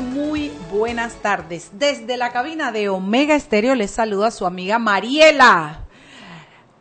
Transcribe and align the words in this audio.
muy 0.00 0.50
buenas 0.72 1.14
tardes. 1.22 1.70
Desde 1.74 2.16
la 2.16 2.32
cabina 2.32 2.72
de 2.72 2.88
Omega 2.88 3.36
Estéreo 3.36 3.76
les 3.76 3.92
saluda 3.92 4.32
su 4.32 4.44
amiga 4.44 4.80
Mariela 4.80 5.84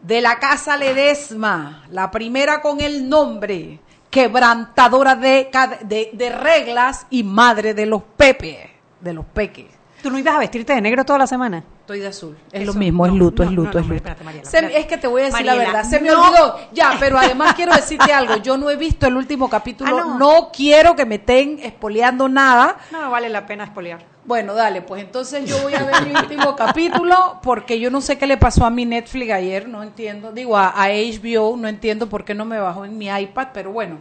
de 0.01 0.21
la 0.21 0.39
Casa 0.39 0.76
Ledesma, 0.76 1.83
la 1.92 2.10
primera 2.10 2.62
con 2.62 2.81
el 2.81 3.07
nombre, 3.07 3.79
quebrantadora 4.10 5.15
de, 5.15 5.52
de, 5.81 6.10
de 6.13 6.29
reglas 6.29 7.06
y 7.12 7.24
madre 7.24 7.76
de 7.76 7.85
los 7.85 8.02
pepe, 8.02 8.71
de 9.02 9.13
los 9.13 9.26
peques. 9.26 9.67
¿Tú 10.01 10.10
no 10.10 10.17
ibas 10.17 10.35
a 10.35 10.40
vestirte 10.40 10.74
de 10.74 10.81
negro 10.81 11.06
toda 11.06 11.19
la 11.19 11.28
semana? 11.28 11.63
Estoy 11.86 11.99
de 11.99 12.08
azul. 12.08 12.36
Es 12.52 12.65
lo 12.65 12.74
mismo, 12.74 13.06
es 13.06 13.13
luto, 13.13 13.44
es 13.44 13.52
luto, 13.52 13.78
es 13.78 13.85
luto. 13.85 14.10
es 14.10 14.85
que 14.88 14.97
te 14.97 15.06
voy 15.06 15.22
a 15.22 15.26
decir 15.26 15.46
la 15.46 15.54
verdad, 15.54 15.84
se 15.84 15.99
me 15.99 16.09
olvidó. 16.09 16.58
Ya, 16.73 16.95
pero 16.99 17.16
además 17.16 17.53
quiero 17.53 17.75
decirte 17.75 18.11
algo. 18.11 18.38
Yo 18.38 18.58
no 18.58 18.71
he 18.71 18.75
visto 18.75 19.05
el 19.05 19.16
último 19.16 19.52
capítulo. 19.52 19.95
Ah, 19.95 20.16
no. 20.17 20.49
quiero 20.52 20.95
que 20.95 21.05
me 21.05 21.16
estén 21.16 21.59
espoleando 21.61 22.27
nada. 22.27 22.77
No 22.91 23.11
vale 23.11 23.30
la 23.30 23.45
pena 23.45 23.66
espolear. 23.66 24.03
Bueno, 24.23 24.55
dale, 24.55 24.81
pues 24.81 25.03
entonces 25.03 25.48
yo 25.48 25.61
voy 25.61 25.75
a 25.75 25.84
ver 25.84 26.08
mi 26.08 26.16
último 26.16 26.55
capítulo 26.55 27.39
porque 27.44 27.80
yo 27.80 27.91
no 27.91 28.02
sé 28.02 28.17
qué 28.17 28.25
le 28.25 28.38
pasó 28.38 28.66
a 28.66 28.72
mi 28.72 28.83
Netflix 28.86 29.31
ayer, 29.31 29.70
no 29.70 29.83
entiendo. 29.83 30.31
Digo, 30.31 30.58
a, 30.58 30.70
a 30.70 30.88
HBO, 30.88 31.55
no 31.55 31.67
entiendo 31.67 32.09
por 32.09 32.25
qué 32.25 32.33
no 32.33 32.45
me 32.45 32.58
bajó 32.58 32.86
en 32.86 32.97
mi 32.97 33.09
iPad, 33.09 33.49
pero 33.53 33.72
bueno. 33.72 33.99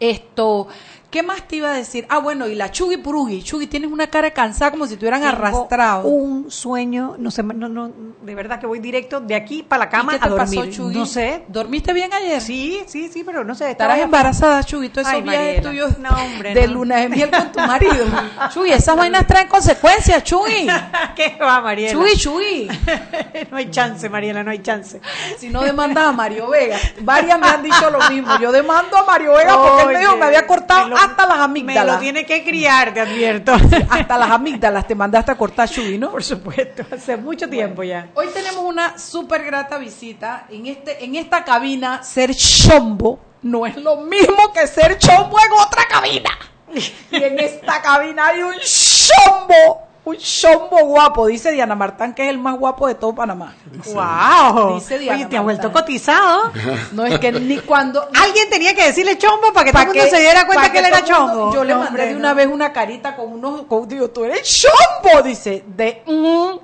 Esto, 0.00 0.66
¿Qué 1.10 1.24
más 1.24 1.48
te 1.48 1.56
iba 1.56 1.72
a 1.72 1.74
decir? 1.74 2.06
Ah, 2.08 2.18
bueno, 2.18 2.46
y 2.46 2.54
la 2.54 2.70
Chugi 2.70 2.96
Purugi. 2.96 3.42
Chugi, 3.42 3.66
tienes 3.66 3.90
una 3.90 4.06
cara 4.06 4.30
cansada 4.30 4.70
como 4.70 4.86
si 4.86 4.96
te 4.96 5.04
hubieran 5.04 5.24
arrastrado. 5.24 6.06
Un 6.06 6.52
sueño, 6.52 7.16
no 7.18 7.32
sé, 7.32 7.42
no, 7.42 7.68
no, 7.68 7.90
de 8.22 8.34
verdad 8.36 8.60
que 8.60 8.66
voy 8.68 8.78
directo 8.78 9.20
de 9.20 9.34
aquí 9.34 9.64
para 9.64 9.86
la 9.86 9.90
cama 9.90 10.14
¿Y 10.14 10.20
qué 10.20 10.28
te 10.28 10.36
Pasó, 10.36 10.66
Chugi? 10.66 10.96
No 10.96 11.06
sé. 11.06 11.44
¿Dormiste 11.48 11.92
bien 11.92 12.12
ayer? 12.12 12.40
Sí, 12.40 12.84
sí, 12.86 13.08
sí, 13.12 13.24
pero 13.24 13.42
no 13.42 13.56
sé. 13.56 13.72
Estarás 13.72 13.98
embarazada, 13.98 14.62
Chugi. 14.62 14.88
Todo 14.90 15.00
esos 15.08 15.24
viajes 15.24 15.62
tuyos 15.62 15.98
no, 15.98 16.10
hombre, 16.10 16.54
de 16.54 16.68
luna 16.68 16.98
de 16.98 17.08
miel 17.08 17.28
con 17.28 17.50
tu 17.50 17.58
marido. 17.58 18.06
Chugi, 18.54 18.70
esas 18.70 18.96
vainas 18.96 19.26
traen 19.26 19.48
consecuencias, 19.48 20.22
Chugi. 20.22 20.68
¿Qué 21.16 21.36
va, 21.42 21.60
Mariela? 21.60 21.92
Chugi, 21.92 22.16
Chugi. 22.16 22.68
no 23.50 23.56
hay 23.56 23.68
chance, 23.68 24.08
Mariela, 24.08 24.44
no 24.44 24.52
hay 24.52 24.60
chance. 24.60 25.00
Si 25.38 25.48
no 25.48 25.62
demandas 25.62 26.06
a 26.06 26.12
Mario 26.12 26.48
Vega. 26.50 26.78
Varias 27.00 27.40
me 27.40 27.48
han 27.48 27.62
dicho 27.64 27.90
lo 27.90 27.98
mismo. 28.08 28.38
Yo 28.38 28.52
demando 28.52 28.96
a 28.96 29.02
Mario 29.02 29.34
Vega 29.34 29.56
porque 29.60 29.82
él 29.82 30.08
me, 30.08 30.16
me 30.16 30.26
había 30.26 30.46
cortado 30.46 30.99
hasta 31.00 31.26
las 31.26 31.38
amígdalas 31.38 31.94
lo 31.94 32.00
tiene 32.00 32.26
que 32.26 32.44
criar, 32.44 32.92
te 32.92 33.00
advierto. 33.00 33.52
hasta 33.90 34.18
las 34.18 34.30
amígdalas 34.30 34.86
te 34.86 34.94
mandaste 34.94 35.32
a 35.32 35.34
cortar 35.36 35.68
Chuy, 35.68 35.98
¿no? 35.98 36.10
Por 36.10 36.22
supuesto, 36.22 36.84
hace 36.90 37.16
mucho 37.16 37.48
tiempo 37.48 37.82
ya. 37.82 38.08
Hoy 38.14 38.28
tenemos 38.32 38.64
una 38.64 38.98
súper 38.98 39.44
grata 39.44 39.78
visita. 39.78 40.46
En, 40.50 40.66
este, 40.66 41.04
en 41.04 41.16
esta 41.16 41.44
cabina, 41.44 42.02
ser 42.02 42.34
chombo 42.34 43.18
no 43.42 43.66
es 43.66 43.76
lo 43.76 43.96
mismo 43.96 44.52
que 44.52 44.66
ser 44.66 44.98
chombo 44.98 45.38
en 45.38 45.52
otra 45.52 45.86
cabina. 45.88 46.30
Y 47.10 47.16
en 47.16 47.38
esta 47.40 47.82
cabina 47.82 48.28
hay 48.28 48.42
un 48.44 48.54
chombo 48.60 49.89
un 50.02 50.16
chombo 50.16 50.78
guapo, 50.86 51.26
dice 51.26 51.52
Diana 51.52 51.74
Martán, 51.74 52.14
que 52.14 52.22
es 52.22 52.30
el 52.30 52.38
más 52.38 52.58
guapo 52.58 52.86
de 52.86 52.94
todo 52.94 53.14
Panamá. 53.14 53.54
¡Wow! 53.92 54.74
Dice 54.74 54.98
Diana 54.98 55.18
Oye, 55.18 55.26
te 55.26 55.36
ha 55.36 55.42
vuelto 55.42 55.70
cotizado. 55.72 56.52
No 56.92 57.04
es 57.04 57.18
que 57.18 57.32
ni 57.32 57.58
cuando. 57.58 58.08
Alguien 58.14 58.48
tenía 58.48 58.74
que 58.74 58.86
decirle 58.86 59.18
chombo 59.18 59.52
para 59.52 59.66
que 59.66 59.72
todo 59.72 59.82
el 59.82 59.88
mundo 59.88 60.04
se 60.08 60.20
diera 60.20 60.46
cuenta 60.46 60.72
que, 60.72 60.78
él 60.78 60.86
era 60.86 61.04
chombo. 61.04 61.52
yo 61.52 61.64
le 61.64 61.74
mandé 61.74 62.06
de 62.06 62.16
una 62.16 62.32
vez 62.32 62.46
una 62.46 62.72
carita 62.72 63.14
con 63.14 63.32
unos. 63.32 63.62
Con, 63.62 63.86
digo, 63.86 64.08
tú 64.10 64.24
eres 64.24 64.42
chombo, 64.42 65.22
dice. 65.22 65.64
De. 65.66 66.02
Mm, 66.06 66.58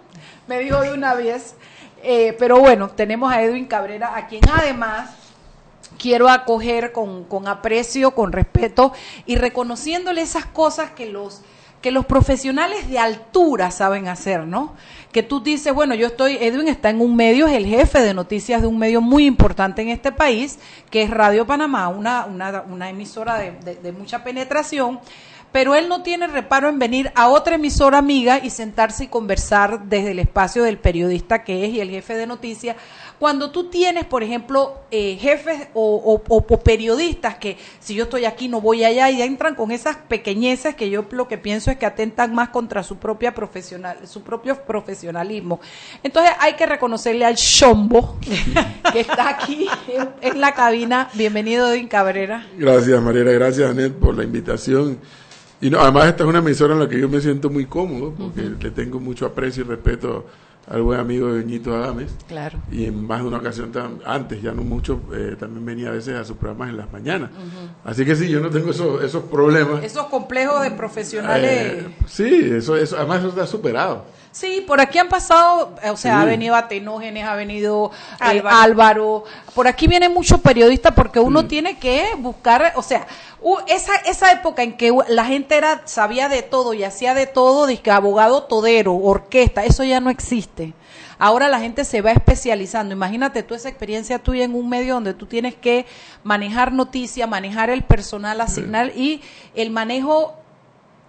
me 0.46 0.58
dijo 0.60 0.80
de 0.80 0.92
una 0.92 1.14
vez. 1.14 1.54
Eh, 2.02 2.36
pero 2.38 2.58
bueno, 2.58 2.88
tenemos 2.88 3.32
a 3.32 3.42
Edwin 3.42 3.66
Cabrera, 3.66 4.16
a 4.16 4.28
quien 4.28 4.42
además 4.48 5.10
quiero 5.98 6.28
acoger 6.28 6.92
con, 6.92 7.24
con 7.24 7.48
aprecio, 7.48 8.12
con 8.12 8.32
respeto 8.32 8.92
y 9.24 9.36
reconociéndole 9.36 10.22
esas 10.22 10.46
cosas 10.46 10.90
que 10.92 11.06
los 11.06 11.42
que 11.86 11.92
los 11.92 12.04
profesionales 12.04 12.90
de 12.90 12.98
altura 12.98 13.70
saben 13.70 14.08
hacer, 14.08 14.44
¿no? 14.44 14.74
Que 15.12 15.22
tú 15.22 15.38
dices, 15.38 15.72
bueno, 15.72 15.94
yo 15.94 16.08
estoy, 16.08 16.36
Edwin 16.40 16.66
está 16.66 16.90
en 16.90 17.00
un 17.00 17.14
medio, 17.14 17.46
es 17.46 17.52
el 17.52 17.64
jefe 17.64 18.00
de 18.00 18.12
noticias 18.12 18.60
de 18.60 18.66
un 18.66 18.76
medio 18.76 19.00
muy 19.00 19.24
importante 19.24 19.82
en 19.82 19.90
este 19.90 20.10
país, 20.10 20.58
que 20.90 21.02
es 21.02 21.10
Radio 21.10 21.46
Panamá, 21.46 21.86
una, 21.86 22.24
una, 22.24 22.62
una 22.62 22.90
emisora 22.90 23.38
de, 23.38 23.76
de 23.80 23.92
mucha 23.92 24.24
penetración 24.24 24.98
pero 25.52 25.74
él 25.74 25.88
no 25.88 26.02
tiene 26.02 26.26
reparo 26.26 26.68
en 26.68 26.78
venir 26.78 27.10
a 27.14 27.28
otra 27.28 27.54
emisora 27.54 27.96
amiga 27.96 28.40
y 28.44 28.50
sentarse 28.50 29.04
y 29.04 29.06
conversar 29.06 29.84
desde 29.84 30.10
el 30.10 30.18
espacio 30.18 30.62
del 30.62 30.76
periodista 30.76 31.44
que 31.44 31.64
es 31.64 31.72
y 31.72 31.80
el 31.80 31.88
jefe 31.88 32.14
de 32.14 32.26
noticias 32.26 32.76
cuando 33.18 33.50
tú 33.50 33.70
tienes, 33.70 34.04
por 34.04 34.22
ejemplo, 34.22 34.80
eh, 34.90 35.16
jefes 35.18 35.68
o, 35.74 36.22
periodistas 36.62 37.36
que 37.36 37.56
si 37.80 37.94
yo 37.94 38.04
estoy 38.04 38.24
aquí 38.24 38.48
no 38.48 38.60
voy 38.60 38.84
allá 38.84 39.10
y 39.10 39.22
entran 39.22 39.54
con 39.54 39.70
esas 39.70 39.96
pequeñeces 39.96 40.74
que 40.74 40.90
yo 40.90 41.06
lo 41.10 41.28
que 41.28 41.38
pienso 41.38 41.70
es 41.70 41.78
que 41.78 41.86
atentan 41.86 42.34
más 42.34 42.50
contra 42.50 42.82
su 42.82 42.96
propia 42.96 43.34
profesional, 43.34 43.98
su 44.06 44.22
propio 44.22 44.56
profesionalismo. 44.64 45.60
Entonces 46.02 46.32
hay 46.40 46.54
que 46.54 46.66
reconocerle 46.66 47.24
al 47.24 47.36
chombo 47.36 48.18
que 48.92 49.00
está 49.00 49.30
aquí 49.30 49.66
en, 50.20 50.40
la 50.40 50.52
cabina. 50.52 51.08
Bienvenido, 51.14 51.72
Edwin 51.72 51.88
Cabrera. 51.88 52.46
Gracias, 52.58 53.00
Mariela. 53.02 53.32
Gracias, 53.32 53.70
Anet, 53.70 53.94
por 53.94 54.16
la 54.16 54.24
invitación. 54.24 54.98
Y 55.60 55.70
no, 55.70 55.80
además 55.80 56.06
esta 56.06 56.24
es 56.24 56.28
una 56.28 56.40
emisora 56.40 56.74
en 56.74 56.80
la 56.80 56.88
que 56.88 57.00
yo 57.00 57.08
me 57.08 57.20
siento 57.20 57.48
muy 57.48 57.64
cómodo 57.64 58.12
porque 58.12 58.42
le 58.42 58.70
tengo 58.72 59.00
mucho 59.00 59.24
aprecio 59.24 59.64
y 59.64 59.68
respeto 59.68 60.26
al 60.68 60.82
buen 60.82 60.98
amigo 60.98 61.32
de 61.32 61.44
Ñito 61.44 61.74
Adames. 61.74 62.12
Claro. 62.26 62.58
Y 62.70 62.86
en 62.86 63.06
más 63.06 63.22
de 63.22 63.28
una 63.28 63.38
ocasión, 63.38 63.72
antes, 64.04 64.42
ya 64.42 64.52
no 64.52 64.62
mucho, 64.62 65.00
eh, 65.14 65.36
también 65.38 65.64
venía 65.64 65.88
a 65.88 65.92
veces 65.92 66.14
a 66.14 66.24
sus 66.24 66.36
programas 66.36 66.70
en 66.70 66.76
las 66.76 66.92
mañanas. 66.92 67.30
Así 67.84 68.04
que 68.04 68.16
sí, 68.16 68.28
yo 68.28 68.40
no 68.40 68.50
tengo 68.50 68.70
esos, 68.70 69.02
esos 69.02 69.24
problemas. 69.24 69.84
Esos 69.84 70.06
complejos 70.06 70.62
de 70.62 70.70
profesionales. 70.72 71.50
Eh, 71.50 71.96
sí, 72.06 72.50
eso, 72.52 72.76
eso, 72.76 72.96
además 72.96 73.20
eso 73.20 73.28
está 73.28 73.46
superado. 73.46 74.04
Sí, 74.36 74.62
por 74.66 74.82
aquí 74.82 74.98
han 74.98 75.08
pasado, 75.08 75.72
eh, 75.82 75.88
o 75.88 75.96
sea, 75.96 76.20
ha 76.20 76.26
venido 76.26 76.54
Atenógenes, 76.54 77.24
ha 77.24 77.34
venido 77.36 77.90
Álvaro. 78.20 79.24
Por 79.54 79.66
aquí 79.66 79.86
vienen 79.88 80.12
muchos 80.12 80.42
periodistas 80.42 80.92
porque 80.92 81.18
uno 81.18 81.46
tiene 81.46 81.78
que 81.78 82.04
buscar, 82.18 82.74
o 82.76 82.82
sea, 82.82 83.06
esa, 83.66 83.94
esa 84.04 84.32
época 84.32 84.62
en 84.62 84.76
que 84.76 84.92
la 85.08 85.24
gente 85.24 85.56
era, 85.56 85.80
sabía 85.86 86.28
de 86.28 86.42
todo 86.42 86.74
y 86.74 86.84
hacía 86.84 87.14
de 87.14 87.26
todo, 87.26 87.66
abogado 87.90 88.42
todero, 88.42 88.94
orquesta, 88.94 89.64
eso 89.64 89.84
ya 89.84 90.00
no 90.00 90.10
existe. 90.10 90.74
Ahora 91.18 91.48
la 91.48 91.58
gente 91.58 91.86
se 91.86 92.02
va 92.02 92.12
especializando. 92.12 92.92
Imagínate 92.92 93.42
tú 93.42 93.54
esa 93.54 93.70
experiencia 93.70 94.18
tuya 94.18 94.44
en 94.44 94.54
un 94.54 94.68
medio 94.68 94.92
donde 94.92 95.14
tú 95.14 95.24
tienes 95.24 95.54
que 95.54 95.86
manejar 96.24 96.72
noticias, 96.72 97.26
manejar 97.26 97.70
el 97.70 97.84
personal, 97.84 98.38
asignar 98.42 98.92
y 98.94 99.22
el 99.54 99.70
manejo 99.70 100.34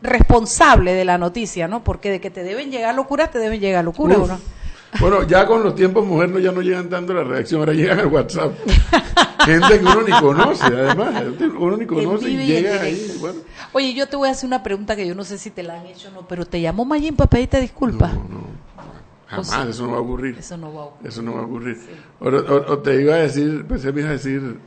responsable 0.02 0.94
de 0.94 1.06
la 1.06 1.18
noticia, 1.18 1.68
¿no? 1.68 1.84
Porque 1.84 2.12
de 2.12 2.22
que 2.22 2.30
te 2.30 2.44
deben 2.44 2.72
llegar 2.72 2.96
locuras, 2.96 3.32
te 3.32 3.40
deben 3.40 3.60
llegar 3.60 3.84
locuras, 3.84 4.20
¿no? 4.20 4.40
Bueno, 5.00 5.24
ya 5.24 5.46
con 5.46 5.64
los 5.64 5.76
tiempos 5.76 6.06
modernos 6.06 6.42
ya 6.42 6.52
no 6.52 6.62
llegan 6.62 6.90
tanto 6.90 7.14
la 7.14 7.24
reacción, 7.24 7.60
ahora 7.60 7.74
llegan 7.74 8.00
al 8.00 8.08
WhatsApp. 8.08 8.54
Gente 9.46 9.80
que 9.80 9.86
uno 9.86 10.02
ni 10.02 10.12
conoce, 10.14 10.66
además, 10.66 11.24
uno 11.60 11.78
ni 11.78 11.86
conoce 11.86 12.30
y 12.30 12.38
llega 12.46 12.82
ahí. 12.82 13.18
Bueno. 13.20 13.40
Oye, 13.74 13.94
yo 13.94 14.08
te 14.08 14.16
voy 14.16 14.30
a 14.30 14.32
hacer 14.32 14.48
una 14.48 14.64
pregunta 14.64 14.96
que 14.96 15.06
yo 15.06 15.14
no 15.14 15.24
sé 15.24 15.38
si 15.38 15.52
te 15.52 15.64
la 15.64 15.80
han 15.80 15.86
hecho 15.86 16.10
o 16.10 16.12
no, 16.12 16.28
pero 16.28 16.46
¿te 16.46 16.60
llamó 16.60 16.86
Mayín 16.86 17.16
para 17.16 17.30
pedirte 17.30 17.60
disculpas? 17.60 18.14
No, 18.14 18.24
no. 18.24 18.58
Jamás, 19.28 19.68
eso 19.68 19.86
no 19.86 19.92
va 19.92 19.98
a 19.98 20.02
ocurrir. 20.02 20.38
Eso 20.40 20.58
no 20.58 20.74
va 20.74 20.82
a 20.82 20.86
ocurrir. 20.86 21.08
Eso 21.10 21.22
no 21.22 21.34
va 21.34 21.42
a 21.42 21.44
ocurrir. 21.44 21.78
O, 22.20 22.78
te 22.80 23.02
iba 23.02 23.16
a 23.16 23.18
decir, 23.18 23.66
pensé 23.68 23.92
me 23.92 24.02
iba 24.02 24.10
a 24.10 24.14
decir 24.14 24.58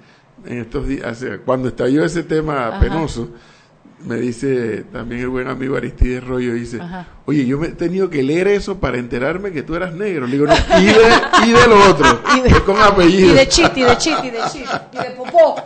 en 0.45 0.59
estos 0.59 0.87
días, 0.87 1.25
cuando 1.45 1.69
estalló 1.69 2.05
ese 2.05 2.23
tema 2.23 2.79
penoso, 2.79 3.29
me 4.05 4.17
dice 4.17 4.85
también 4.93 5.23
el 5.23 5.29
buen 5.29 5.49
amigo 5.49 5.77
Aristides 5.77 6.25
Rollo, 6.25 6.55
dice, 6.55 6.81
oye, 7.27 7.45
yo 7.47 7.59
me 7.59 7.69
he 7.69 7.73
tenido 7.73 8.09
que 8.09 8.23
leer 8.23 8.49
eso 8.49 8.79
para 8.79 8.99
enterarme 8.99 9.53
que 9.53 9.63
tú 9.63 9.75
eras 9.75 9.95
negro. 9.95 10.27
Le 10.27 10.33
digo, 10.33 10.47
no, 10.47 10.55
y 10.81 10.87
de, 10.87 11.47
y 11.47 11.53
de 11.53 11.67
lo 11.69 11.91
otro, 11.91 12.23
y 12.37 12.41
de, 12.41 12.61
con 12.63 12.81
apellido. 12.81 13.33
Y 13.33 13.35
de 13.35 13.49
chiti, 13.49 13.83
de 13.83 13.97
chiti, 13.97 14.31
de 14.31 14.41
chiti, 14.51 14.69
y 14.93 14.97
de 14.99 15.11
popó. 15.11 15.57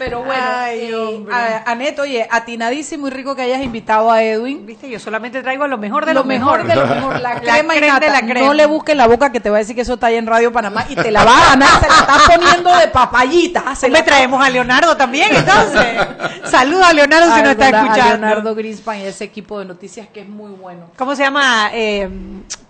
Pero 0.00 0.24
bueno, 0.24 0.42
Ay, 0.42 0.90
eh, 0.90 1.62
Anet, 1.66 1.98
oye, 1.98 2.26
atinadísimo 2.30 3.08
y 3.08 3.10
rico 3.10 3.36
que 3.36 3.42
hayas 3.42 3.62
invitado 3.62 4.10
a 4.10 4.22
Edwin. 4.22 4.64
Viste, 4.64 4.88
yo 4.88 4.98
solamente 4.98 5.42
traigo 5.42 5.66
lo 5.66 5.76
mejor 5.76 6.06
de 6.06 6.14
lo, 6.14 6.24
mejor. 6.24 6.66
de 6.66 6.74
lo 6.74 6.86
mejor, 6.86 7.20
la, 7.20 7.38
crema, 7.40 7.76
y 7.76 7.80
De 7.80 8.08
la 8.08 8.22
crema. 8.22 8.46
No 8.46 8.54
le 8.54 8.64
busques 8.64 8.96
la 8.96 9.06
boca 9.06 9.30
que 9.30 9.40
te 9.40 9.50
va 9.50 9.56
a 9.56 9.58
decir 9.58 9.76
que 9.76 9.82
eso 9.82 9.92
está 9.92 10.06
ahí 10.06 10.14
en 10.14 10.26
Radio 10.26 10.50
Panamá 10.54 10.86
y 10.88 10.96
te 10.96 11.10
la 11.10 11.22
va 11.22 11.36
a 11.36 11.50
ganar, 11.50 11.68
se 11.82 11.86
la 11.86 11.96
está 11.98 12.16
poniendo 12.34 12.74
de 12.78 12.88
papayita. 12.88 13.74
Se 13.76 13.90
me 13.90 14.02
traemos 14.02 14.42
a 14.42 14.48
Leonardo 14.48 14.96
también, 14.96 15.36
entonces. 15.36 15.98
Saludos 16.50 16.86
a 16.86 16.94
Leonardo 16.94 17.34
si 17.36 17.42
nos 17.42 17.50
está 17.50 17.68
escuchando. 17.68 18.02
A 18.02 18.08
Leonardo 18.08 18.54
Grispan 18.54 19.00
y 19.00 19.02
ese 19.02 19.24
equipo 19.24 19.58
de 19.58 19.66
noticias 19.66 20.08
que 20.08 20.20
es 20.20 20.28
muy 20.30 20.52
bueno. 20.52 20.86
¿Cómo 20.96 21.14
se 21.14 21.24
llama? 21.24 21.68
Eh, 21.74 22.08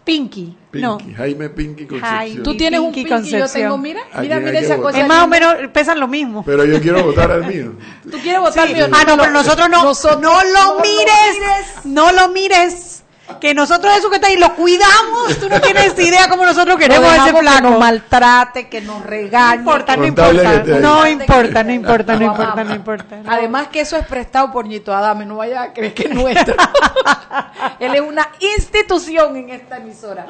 Pinky. 0.05 0.57
Pinky, 0.71 1.13
Jaime 1.15 1.51
Pinky 1.51 1.87
Concepción. 1.87 2.43
Tú 2.43 2.57
tienes 2.57 2.81
un 2.81 2.93
Pinky, 2.93 3.31
yo 3.31 3.49
tengo, 3.49 3.77
mira, 3.77 4.01
mira, 4.21 4.41
mira 4.41 4.59
esa 4.61 4.79
cosa. 4.79 5.01
Es 5.01 5.07
más 5.07 5.25
o 5.25 5.29
menos, 5.29 5.55
pesan 5.73 6.01
lo 6.01 6.09
mismo. 6.09 6.45
Pero 6.45 6.65
yo 6.65 6.81
quiero 6.81 7.05
votar 7.05 7.31
al 7.31 7.47
mío. 7.47 7.75
Tú 8.11 8.19
quieres 8.19 8.41
votar 8.41 8.67
al 8.67 8.75
mío. 8.75 8.87
Ah, 8.93 9.05
no, 9.07 9.17
pero 9.17 9.31
nosotros 9.31 9.69
no. 9.69 9.83
no 9.83 10.45
lo 10.45 10.81
mires, 10.81 11.85
no 11.85 12.13
lo 12.13 12.29
mires. 12.29 13.00
Que 13.39 13.55
nosotros 13.55 13.97
eso 13.97 14.11
que 14.11 14.17
está 14.17 14.29
ahí 14.29 14.37
lo 14.37 14.55
cuidamos. 14.55 15.39
Tú 15.39 15.49
no 15.49 15.61
tienes 15.61 15.99
idea 15.99 16.29
cómo 16.29 16.45
nosotros 16.45 16.77
queremos 16.79 17.05
No 17.17 17.27
ese 17.27 17.37
flaco. 17.37 17.57
Que 17.57 17.71
nos 17.71 17.79
maltrate, 17.79 18.69
que 18.69 18.81
nos 18.81 19.01
No 19.01 19.07
regañe. 19.07 19.57
importa, 19.57 19.97
no 19.97 20.07
importa. 20.07 20.33
No 20.81 21.07
importa, 21.07 21.63
no 21.65 21.73
importa, 21.73 22.17
no 22.17 22.25
importa, 22.25 22.65
no 22.65 22.75
importa. 22.75 23.17
no. 23.23 23.31
Además 23.31 23.69
que 23.69 23.81
eso 23.81 23.97
es 23.97 24.07
prestado 24.07 24.51
por 24.53 24.67
Ñito 24.67 24.95
Adame, 24.95 25.27
no 25.27 25.37
vaya 25.37 25.63
a 25.63 25.73
creer 25.73 25.95
que 25.95 26.05
es 26.05 26.15
nuestro. 26.15 26.55
Él 27.79 27.95
es 27.95 28.01
una 28.01 28.29
institución 28.41 29.37
en 29.37 29.51
esta 29.51 29.77
emisora. 29.79 30.27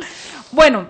Bueno, 0.52 0.86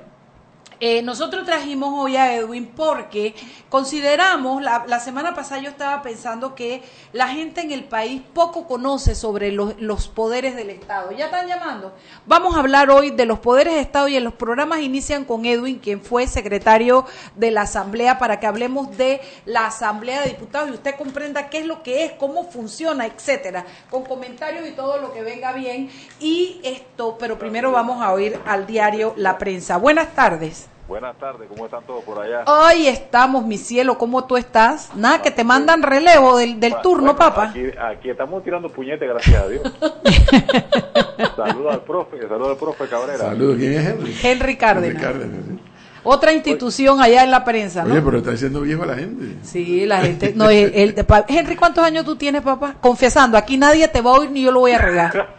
eh, 0.80 1.02
nosotros 1.02 1.44
trajimos 1.44 1.92
hoy 1.94 2.16
a 2.16 2.34
Edwin 2.34 2.72
porque 2.74 3.34
consideramos, 3.68 4.62
la, 4.62 4.98
semana 5.00 5.34
pasada 5.34 5.60
yo 5.60 5.68
estaba 5.68 6.00
pensando 6.00 6.54
que 6.54 6.82
la 7.12 7.28
gente 7.28 7.60
en 7.60 7.70
el 7.70 7.84
país 7.84 8.22
poco 8.32 8.66
conoce 8.66 9.14
sobre 9.14 9.52
los, 9.52 9.78
los 9.78 10.08
poderes 10.08 10.56
del 10.56 10.70
Estado. 10.70 11.12
¿Ya 11.12 11.26
están 11.26 11.46
llamando? 11.46 11.94
Vamos 12.24 12.56
a 12.56 12.60
hablar 12.60 12.90
hoy 12.90 13.10
de 13.10 13.26
los 13.26 13.40
poderes 13.40 13.74
del 13.74 13.82
Estado 13.82 14.08
y 14.08 14.16
en 14.16 14.24
los 14.24 14.32
programas 14.32 14.80
inician 14.80 15.26
con 15.26 15.44
Edwin, 15.44 15.80
quien 15.80 16.00
fue 16.00 16.26
secretario 16.26 17.04
de 17.36 17.50
la 17.50 17.62
Asamblea, 17.62 18.18
para 18.18 18.40
que 18.40 18.46
hablemos 18.46 18.96
de 18.96 19.20
la 19.44 19.66
Asamblea 19.66 20.22
de 20.22 20.30
Diputados 20.30 20.70
y 20.70 20.72
usted 20.72 20.96
comprenda 20.96 21.50
qué 21.50 21.58
es 21.58 21.66
lo 21.66 21.82
que 21.82 22.06
es, 22.06 22.12
cómo 22.12 22.50
funciona, 22.50 23.04
etcétera, 23.04 23.66
con 23.90 24.04
comentarios 24.04 24.66
y 24.66 24.72
todo 24.72 24.96
lo 24.96 25.12
que 25.12 25.20
venga 25.20 25.52
bien. 25.52 25.90
Y 26.20 26.58
esto, 26.64 27.18
pero 27.18 27.38
primero 27.38 27.70
vamos 27.70 28.02
a 28.02 28.14
oír 28.14 28.40
al 28.46 28.66
diario 28.66 29.12
La 29.18 29.36
Prensa. 29.36 29.76
Buenas 29.76 30.14
tardes. 30.14 30.69
Buenas 30.90 31.16
tardes, 31.18 31.46
¿cómo 31.48 31.66
están 31.66 31.84
todos 31.86 32.02
por 32.02 32.18
allá? 32.18 32.42
Hoy 32.48 32.88
estamos, 32.88 33.46
mi 33.46 33.58
cielo, 33.58 33.96
¿cómo 33.96 34.24
tú 34.24 34.36
estás? 34.36 34.90
Nada, 34.96 35.22
que 35.22 35.30
te 35.30 35.44
mandan 35.44 35.84
relevo 35.84 36.36
del, 36.36 36.58
del 36.58 36.72
Bueno, 36.72 36.82
turno, 36.82 37.02
bueno, 37.14 37.16
papá. 37.16 37.50
Aquí, 37.50 37.62
aquí 37.80 38.10
estamos 38.10 38.42
tirando 38.42 38.68
puñetes, 38.68 39.08
gracias 39.08 39.40
a 39.40 39.46
Dios. 39.46 39.62
saludos 41.36 41.74
al 41.74 41.82
profe, 41.82 42.18
saludos 42.28 42.48
al 42.50 42.56
profe 42.56 42.88
Cabrera. 42.88 43.18
Saludos, 43.18 43.56
¿quién 43.58 43.72
es 43.74 43.86
Henry? 43.86 44.16
Henry 44.20 44.56
Cárdenas. 44.56 44.90
Henry 44.90 45.00
Cárdenas, 45.00 45.44
sí. 45.48 45.58
Otra 46.02 46.32
institución 46.32 47.00
allá 47.00 47.22
en 47.22 47.30
la 47.30 47.44
prensa, 47.44 47.84
¿no? 47.84 47.92
Oye, 47.92 48.02
pero 48.02 48.18
está 48.18 48.32
diciendo 48.32 48.60
viejo 48.62 48.82
a 48.82 48.86
la 48.86 48.96
gente. 48.96 49.36
Sí, 49.44 49.86
la 49.86 50.00
gente. 50.00 50.32
No, 50.34 50.50
el, 50.50 50.72
el- 50.74 51.06
pa- 51.06 51.24
Henry, 51.28 51.54
¿cuántos 51.54 51.84
años 51.84 52.04
tú 52.04 52.16
tienes, 52.16 52.42
papá? 52.42 52.74
Confesando, 52.80 53.38
aquí 53.38 53.56
nadie 53.56 53.86
te 53.86 54.00
va 54.00 54.10
a 54.10 54.18
oír 54.18 54.32
ni 54.32 54.42
yo 54.42 54.50
lo 54.50 54.58
voy 54.58 54.72
a 54.72 54.78
regar. 54.78 55.36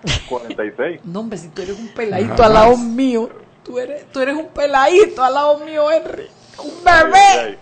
46. 0.30 1.00
No, 1.04 1.20
hombre, 1.20 1.36
si 1.36 1.48
tú 1.48 1.60
eres 1.60 1.78
un 1.78 1.88
peladito 1.88 2.42
al 2.42 2.54
lado 2.54 2.74
mío. 2.78 3.28
Tú 3.68 3.78
eres, 3.78 4.06
tú 4.10 4.20
eres 4.20 4.34
un 4.34 4.48
peladito 4.48 5.22
al 5.22 5.34
lado 5.34 5.58
mío, 5.58 5.90
Henry. 5.90 6.26
Un 6.64 6.84
bebé. 6.84 7.18
ay. 7.38 7.58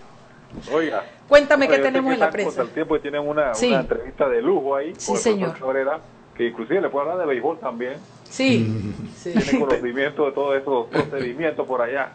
Oiga. 0.73 1.05
Cuéntame 1.29 1.67
qué 1.67 1.79
tenemos 1.81 2.14
en 2.14 2.20
la 2.20 2.31
prensa. 2.31 2.62
el 2.62 2.70
tiempo 2.70 2.97
y 2.97 3.00
tienen 3.00 3.26
una, 3.26 3.53
Sí. 3.55 3.69
una 3.70 3.81
entrevista 3.81 4.29
de 4.29 4.41
lujo 4.41 4.76
ahí 4.76 4.94
Sí, 4.97 5.08
con 5.08 5.17
el 5.17 5.23
señor. 5.23 5.49
profesor 5.50 5.67
Cabrera, 5.67 6.00
que 6.37 6.47
inclusive 6.47 6.81
le 6.81 6.88
puedo 6.88 7.03
hablar 7.11 7.26
de 7.26 7.26
béisbol 7.35 7.58
también. 7.58 7.94
Sí. 8.23 8.94
sí. 9.17 9.32
Tiene 9.32 9.58
conocimiento 9.67 10.26
de 10.26 10.32
todos 10.32 10.56
esos 10.56 10.87
procedimientos 10.87 11.67
por 11.67 11.82
allá. 11.82 12.12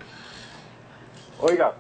Oiga, 1.42 1.74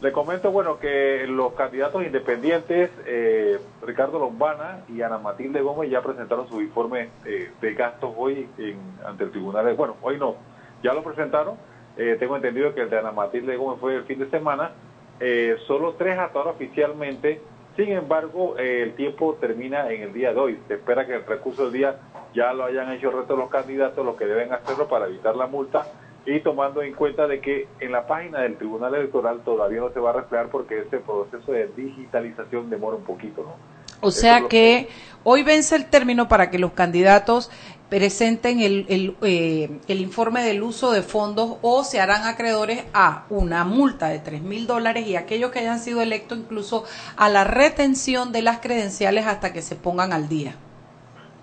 le 0.00 0.12
comento, 0.12 0.52
bueno, 0.52 0.78
que 0.78 1.24
los 1.26 1.54
candidatos 1.54 2.04
independientes, 2.04 2.90
eh, 3.06 3.58
Ricardo 3.82 4.20
Lombana 4.20 4.84
y 4.88 5.02
Ana 5.02 5.18
Matilde 5.18 5.60
Gómez, 5.62 5.90
ya 5.90 6.00
presentaron 6.02 6.48
su 6.48 6.60
informe 6.62 7.08
eh, 7.24 7.50
de 7.60 7.74
gastos 7.74 8.12
hoy 8.16 8.48
en, 8.58 8.78
ante 9.04 9.24
el 9.24 9.30
tribunal. 9.32 9.74
Bueno, 9.74 9.96
hoy 10.02 10.18
no, 10.18 10.36
ya 10.82 10.92
lo 10.92 11.02
presentaron. 11.02 11.56
Eh, 11.96 12.16
tengo 12.18 12.36
entendido 12.36 12.74
que 12.74 12.82
el 12.82 12.90
de 12.90 12.98
Ana 12.98 13.12
Matilde 13.12 13.56
Gómez 13.56 13.80
fue 13.80 13.96
el 13.96 14.04
fin 14.04 14.18
de 14.18 14.28
semana. 14.30 14.72
Eh, 15.20 15.56
solo 15.66 15.94
tres 15.94 16.18
hasta 16.18 16.38
ahora 16.38 16.50
oficialmente. 16.52 17.40
Sin 17.76 17.90
embargo, 17.90 18.56
eh, 18.58 18.82
el 18.82 18.94
tiempo 18.94 19.36
termina 19.40 19.90
en 19.90 20.02
el 20.02 20.12
día 20.12 20.32
de 20.32 20.40
hoy. 20.40 20.58
Se 20.68 20.74
espera 20.74 21.06
que 21.06 21.14
el 21.14 21.26
recurso 21.26 21.64
del 21.64 21.72
día 21.72 21.96
ya 22.34 22.52
lo 22.52 22.64
hayan 22.64 22.90
hecho 22.92 23.10
el 23.10 23.16
resto 23.16 23.34
de 23.34 23.40
los 23.40 23.50
candidatos, 23.50 24.04
los 24.04 24.16
que 24.16 24.26
deben 24.26 24.52
hacerlo 24.52 24.88
para 24.88 25.06
evitar 25.06 25.36
la 25.36 25.46
multa 25.46 25.86
y 26.26 26.40
tomando 26.40 26.82
en 26.82 26.92
cuenta 26.92 27.28
de 27.28 27.40
que 27.40 27.68
en 27.78 27.92
la 27.92 28.06
página 28.06 28.40
del 28.40 28.56
Tribunal 28.56 28.94
Electoral 28.94 29.40
todavía 29.44 29.80
no 29.80 29.90
se 29.92 30.00
va 30.00 30.10
a 30.10 30.12
reflejar 30.14 30.48
porque 30.48 30.80
este 30.80 30.98
proceso 30.98 31.52
de 31.52 31.68
digitalización 31.68 32.68
demora 32.68 32.96
un 32.96 33.04
poquito, 33.04 33.42
¿no? 33.42 33.76
O 34.00 34.10
sea 34.10 34.42
que 34.48 34.88
hoy 35.24 35.42
vence 35.42 35.74
el 35.74 35.88
término 35.88 36.28
para 36.28 36.50
que 36.50 36.58
los 36.58 36.72
candidatos 36.72 37.50
presenten 37.88 38.60
el, 38.60 38.86
el, 38.88 39.16
eh, 39.22 39.80
el 39.86 40.00
informe 40.00 40.42
del 40.42 40.62
uso 40.62 40.90
de 40.90 41.02
fondos 41.02 41.56
o 41.62 41.84
se 41.84 42.00
harán 42.00 42.24
acreedores 42.26 42.84
a 42.92 43.24
una 43.30 43.64
multa 43.64 44.08
de 44.08 44.18
tres 44.18 44.42
mil 44.42 44.66
dólares 44.66 45.06
y 45.06 45.16
aquellos 45.16 45.50
que 45.52 45.60
hayan 45.60 45.78
sido 45.78 46.02
electos 46.02 46.38
incluso 46.38 46.84
a 47.16 47.28
la 47.28 47.44
retención 47.44 48.32
de 48.32 48.42
las 48.42 48.58
credenciales 48.58 49.26
hasta 49.26 49.52
que 49.52 49.62
se 49.62 49.76
pongan 49.76 50.12
al 50.12 50.28
día. 50.28 50.56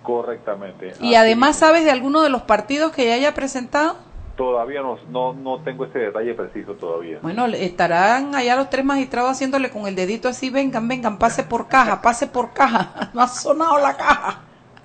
Correctamente. 0.02 0.98
Y 1.00 1.16
Así 1.16 1.16
además, 1.16 1.52
es. 1.52 1.58
¿sabes 1.58 1.86
de 1.86 1.92
alguno 1.92 2.22
de 2.22 2.30
los 2.30 2.42
partidos 2.42 2.92
que 2.92 3.06
ya 3.08 3.14
haya 3.14 3.34
presentado? 3.34 3.96
Todavía 4.36 4.82
no, 4.82 4.98
no, 5.10 5.34
no 5.34 5.62
tengo 5.64 5.86
ese 5.86 6.00
detalle 6.00 6.34
preciso 6.34 6.74
todavía. 6.74 7.20
Bueno, 7.22 7.46
estarán 7.46 8.36
allá 8.36 8.56
los 8.56 8.70
tres 8.70 8.84
magistrados 8.84 9.32
haciéndole 9.32 9.70
con 9.70 9.88
el 9.88 9.96
dedito 9.96 10.28
así, 10.28 10.50
vengan, 10.50 10.88
vengan, 10.88 11.20
pase 11.20 11.44
por 11.44 11.68
caja, 11.68 12.02
pase 12.02 12.28
por 12.28 12.52
caja. 12.52 13.12
No 13.14 13.22
ha 13.22 13.28
sonado 13.28 13.78
la 13.80 13.96
caja. 13.96 14.42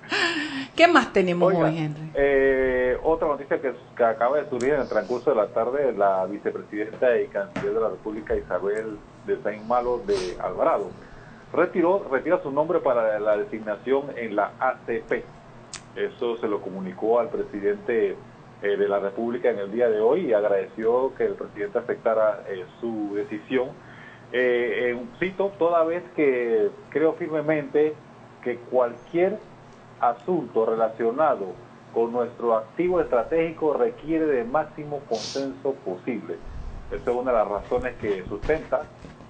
¿Qué 0.75 0.87
más 0.87 1.11
tenemos 1.13 1.53
Oiga, 1.53 1.67
hoy, 1.69 1.77
Henry? 1.77 2.11
eh, 2.15 2.97
otra 3.03 3.27
noticia 3.27 3.61
que, 3.61 3.73
que 3.95 4.03
acaba 4.03 4.37
de 4.37 4.49
surgir 4.49 4.73
en 4.73 4.81
el 4.81 4.87
transcurso 4.89 5.29
de 5.29 5.35
la 5.35 5.47
tarde, 5.47 5.93
la 5.93 6.25
vicepresidenta 6.25 7.19
y 7.19 7.27
canciller 7.27 7.73
de 7.73 7.79
la 7.79 7.89
República 7.89 8.35
Isabel 8.35 8.97
de 9.25 9.41
Saint 9.43 9.63
Malo 9.65 9.99
de 10.05 10.15
Alvarado 10.41 10.89
retiró 11.53 12.05
retira 12.11 12.41
su 12.43 12.51
nombre 12.51 12.79
para 12.79 13.19
la 13.19 13.37
designación 13.37 14.05
en 14.15 14.35
la 14.35 14.51
ACP. 14.59 15.23
Eso 15.95 16.37
se 16.37 16.47
lo 16.47 16.61
comunicó 16.61 17.19
al 17.19 17.29
presidente 17.29 18.15
eh, 18.61 18.77
de 18.77 18.87
la 18.87 18.99
República 18.99 19.49
en 19.49 19.59
el 19.59 19.71
día 19.71 19.89
de 19.89 19.99
hoy 19.99 20.27
y 20.27 20.33
agradeció 20.33 21.13
que 21.15 21.25
el 21.25 21.33
presidente 21.33 21.79
aceptara 21.79 22.43
eh, 22.47 22.65
su 22.79 23.13
decisión. 23.15 23.69
Eh, 24.31 24.95
cito, 25.19 25.51
toda 25.57 25.83
vez 25.83 26.03
que 26.15 26.69
creo 26.89 27.13
firmemente 27.13 27.95
que 28.43 28.57
cualquier 28.57 29.39
asunto 29.99 30.65
relacionado 30.65 31.47
con 31.93 32.11
nuestro 32.11 32.55
activo 32.55 33.01
estratégico 33.01 33.73
requiere 33.73 34.25
de 34.25 34.43
máximo 34.43 34.99
consenso 35.09 35.73
posible. 35.85 36.35
Esa 36.91 37.11
es 37.11 37.17
una 37.17 37.31
de 37.31 37.37
las 37.37 37.47
razones 37.47 37.95
que 37.97 38.23
sustenta 38.25 38.83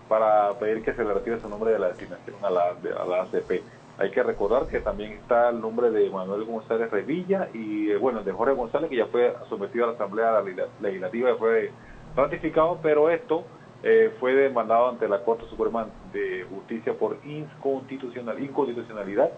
para 0.07 0.54
pedir 0.60 0.83
que 0.83 0.94
se 0.94 1.04
le 1.04 1.13
retire 1.13 1.39
su 1.39 1.50
nombre 1.50 1.71
de 1.71 1.80
la 1.80 1.89
designación 1.89 2.38
a 2.42 2.50
la, 2.50 2.63
a 3.00 3.06
la 3.06 3.21
ACP. 3.24 3.62
Hay 4.00 4.12
que 4.12 4.24
recordar 4.24 4.68
que 4.68 4.80
también 4.80 5.12
está 5.12 5.50
el 5.50 5.60
nombre 5.60 5.92
de 5.92 6.10
Manuel 6.10 6.45
González 6.45 6.89
Revilla 6.89 7.50
y, 7.54 7.92
eh, 7.92 7.98
bueno, 7.98 8.24
de 8.24 8.31
Jorge 8.31 8.54
González, 8.54 8.89
que 8.89 8.95
ya 8.95 9.07
fue 9.07 9.36
sometido 9.50 9.83
a 9.83 9.88
la 9.88 9.94
Asamblea 9.94 10.42
Legislativa 10.81 11.31
y 11.31 11.38
fue 11.38 11.71
ratificado, 12.16 12.80
pero 12.81 13.10
esto 13.10 13.44
eh, 13.83 14.13
fue 14.19 14.33
demandado 14.33 14.89
ante 14.89 15.07
la 15.07 15.23
Corte 15.23 15.45
Suprema 15.49 15.88
de 16.14 16.45
Justicia 16.49 16.94
por 16.94 17.18
inconstitucional, 17.26 18.42
inconstitucionalidad, 18.42 19.31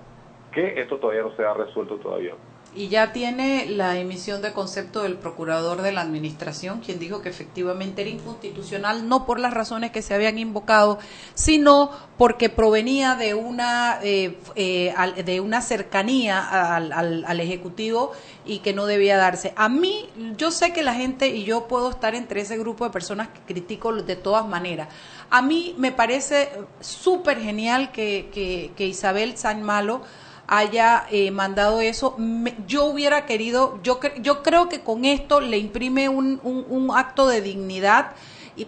que 0.53 0.81
esto 0.81 0.98
todavía 0.98 1.24
no 1.24 1.36
se 1.36 1.43
ha 1.43 1.53
resuelto 1.53 1.96
todavía. 1.98 2.34
Y 2.74 2.88
ya 2.88 3.12
tiene 3.12 3.65
la 3.67 3.98
emisión 3.98 4.41
de 4.41 4.53
concepto 4.53 5.03
del 5.03 5.17
procurador 5.17 5.81
de 5.81 5.91
la 5.91 6.00
administración, 6.00 6.79
quien 6.79 7.00
dijo 7.00 7.22
que 7.22 7.27
efectivamente 7.27 8.01
era 8.01 8.10
inconstitucional, 8.12 9.10
no 9.10 9.25
por 9.25 9.41
las 9.41 9.53
razones 9.53 9.91
que 9.91 10.01
se 10.01 10.13
habían 10.13 10.38
invocado, 10.38 10.98
sino 11.34 11.91
porque 12.17 12.48
provenía 12.48 13.15
de 13.15 13.34
una, 13.34 14.00
eh, 14.03 14.38
eh, 14.55 14.93
de 15.25 15.41
una 15.41 15.60
cercanía 15.62 16.39
al, 16.75 16.93
al- 16.93 17.25
al 17.27 17.39
Ejecutivo 17.41 18.13
y 18.46 18.60
que 18.60 18.72
no 18.74 18.86
debía 18.86 19.17
darse. 19.17 19.51
A 19.58 19.67
mí, 19.67 20.08
yo 20.38 20.50
sé 20.50 20.72
que 20.72 20.81
la 20.81 20.93
gente, 20.93 21.27
y 21.27 21.43
yo 21.43 21.67
puedo 21.67 21.89
estar 21.89 22.15
entre 22.15 22.39
ese 22.39 22.58
grupo 22.58 22.86
de 22.86 22.91
personas 22.91 23.27
que 23.27 23.41
critico 23.53 23.91
de 23.91 24.15
todas 24.15 24.48
maneras, 24.48 24.88
a 25.29 25.41
mí 25.41 25.75
me 25.77 25.91
parece 25.91 26.50
súper 26.79 27.38
genial 27.41 27.91
que, 27.91 28.29
que, 28.34 28.72
que 28.77 28.86
Isabel 28.88 29.36
San 29.38 29.62
Malo 29.62 30.03
haya 30.51 31.05
eh, 31.10 31.31
mandado 31.31 31.79
eso. 31.79 32.13
Me- 32.17 32.55
yo 32.67 32.84
hubiera 32.86 33.25
querido, 33.25 33.79
yo, 33.84 34.00
yo 34.22 34.43
creo 34.43 34.67
que 34.67 34.81
con 34.81 35.05
esto 35.05 35.39
le 35.39 35.58
imprime 35.58 36.10
un, 36.10 36.41
un- 36.43 36.91
acto 36.93 37.25
de 37.27 37.41
dignidad, 37.41 38.12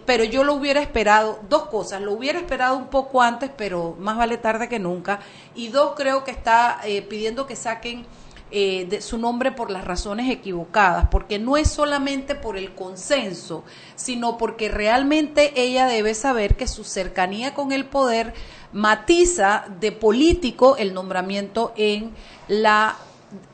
pero 0.06 0.24
yo 0.24 0.44
lo 0.44 0.54
hubiera 0.54 0.80
esperado, 0.80 1.40
dos 1.50 1.66
cosas, 1.66 2.00
lo 2.00 2.12
hubiera 2.14 2.38
esperado 2.38 2.78
un 2.78 2.86
poco 2.86 3.20
antes, 3.20 3.50
pero 3.54 3.94
más 3.98 4.16
vale 4.16 4.38
tarde 4.38 4.66
que 4.68 4.78
nunca, 4.78 5.20
y 5.54 5.68
dos, 5.68 5.92
creo 5.94 6.24
que 6.24 6.30
está 6.30 6.80
eh, 6.84 7.02
pidiendo 7.02 7.46
que 7.46 7.54
saquen 7.54 8.06
eh, 8.50 8.86
de 8.88 9.02
su 9.02 9.18
nombre 9.18 9.52
por 9.52 9.70
las 9.70 9.84
razones 9.84 10.30
equivocadas, 10.30 11.08
porque 11.10 11.38
no 11.38 11.58
es 11.58 11.70
solamente 11.70 12.34
por 12.34 12.56
el 12.56 12.74
consenso, 12.74 13.62
sino 13.94 14.38
porque 14.38 14.68
realmente 14.70 15.52
ella 15.60 15.86
debe 15.86 16.14
saber 16.14 16.56
que 16.56 16.66
su 16.66 16.82
cercanía 16.84 17.52
con 17.52 17.70
el 17.72 17.84
poder 17.84 18.32
matiza 18.74 19.64
de 19.80 19.92
político 19.92 20.76
el 20.76 20.92
nombramiento 20.92 21.72
en 21.76 22.10
la 22.48 22.96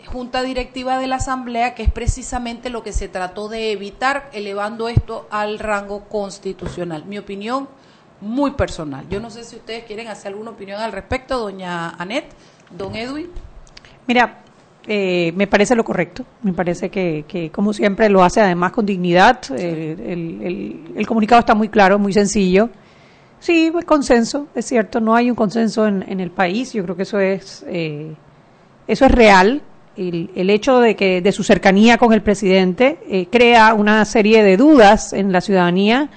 junta 0.07 0.43
directiva 0.43 0.99
de 0.99 1.07
la 1.07 1.17
asamblea, 1.17 1.75
que 1.75 1.85
es 1.85 1.93
precisamente 1.93 2.71
lo 2.71 2.83
que 2.83 2.93
se 2.93 3.09
trató 3.09 3.49
de 3.49 3.71
evitar, 3.71 4.29
elevando 4.33 4.89
esto 4.89 5.29
al 5.31 5.59
rango 5.59 6.09
constitucional. 6.09 7.05
Mi 7.05 7.19
opinión 7.19 7.69
muy 8.21 8.53
personal. 8.53 9.07
Yo 9.09 9.21
no 9.21 9.31
sé 9.31 9.45
si 9.45 9.57
ustedes 9.57 9.85
quieren 9.85 10.09
hacer 10.09 10.33
alguna 10.33 10.51
opinión 10.51 10.81
al 10.81 10.93
respecto, 10.93 11.39
doña 11.39 11.91
Anet, 11.91 12.27
don 12.77 12.97
Edwin. 12.97 13.29
Mira, 14.07 14.43
eh, 14.87 15.33
me 15.37 15.47
parece 15.47 15.75
lo 15.75 15.85
correcto. 15.85 16.25
Me 16.43 16.53
parece 16.53 16.91
que, 16.91 17.25
que, 17.29 17.51
como 17.51 17.73
siempre, 17.73 18.09
lo 18.09 18.23
hace 18.23 18.41
además 18.41 18.73
con 18.73 18.87
dignidad. 18.87 19.41
El, 19.53 20.83
el, 20.97 21.07
comunicado 21.07 21.41
está 21.41 21.55
muy 21.55 21.69
claro, 21.69 21.99
muy 21.99 22.13
sencillo. 22.13 22.71
Sí, 23.41 23.71
pues 23.73 23.87
consenso, 23.87 24.47
es 24.55 24.67
cierto, 24.67 25.01
no 25.01 25.15
hay 25.15 25.31
un 25.31 25.35
consenso 25.35 25.87
en, 25.87 26.05
en 26.07 26.21
el 26.21 26.31
país. 26.31 26.75
Yo 26.75 26.85
creo 26.85 26.95
que 26.95 27.03
eso 27.03 27.19
es, 27.19 27.65
eh, 27.67 28.15
eso 28.87 29.07
es 29.07 29.11
real. 29.11 29.63
El, 29.97 30.31
el, 30.37 30.51
hecho 30.51 30.79
de 30.79 30.95
que 30.95 31.21
de 31.21 31.33
su 31.33 31.43
cercanía 31.43 31.99
con 31.99 32.13
el 32.13 32.23
presidente 32.23 33.01
eh, 33.09 33.27
crea 33.31 33.75
una 33.75 34.05
serie 34.05 34.43
de 34.43 34.57
dudas 34.57 35.13
en 35.13 35.33
la 35.33 35.41
ciudadanía 35.41 36.09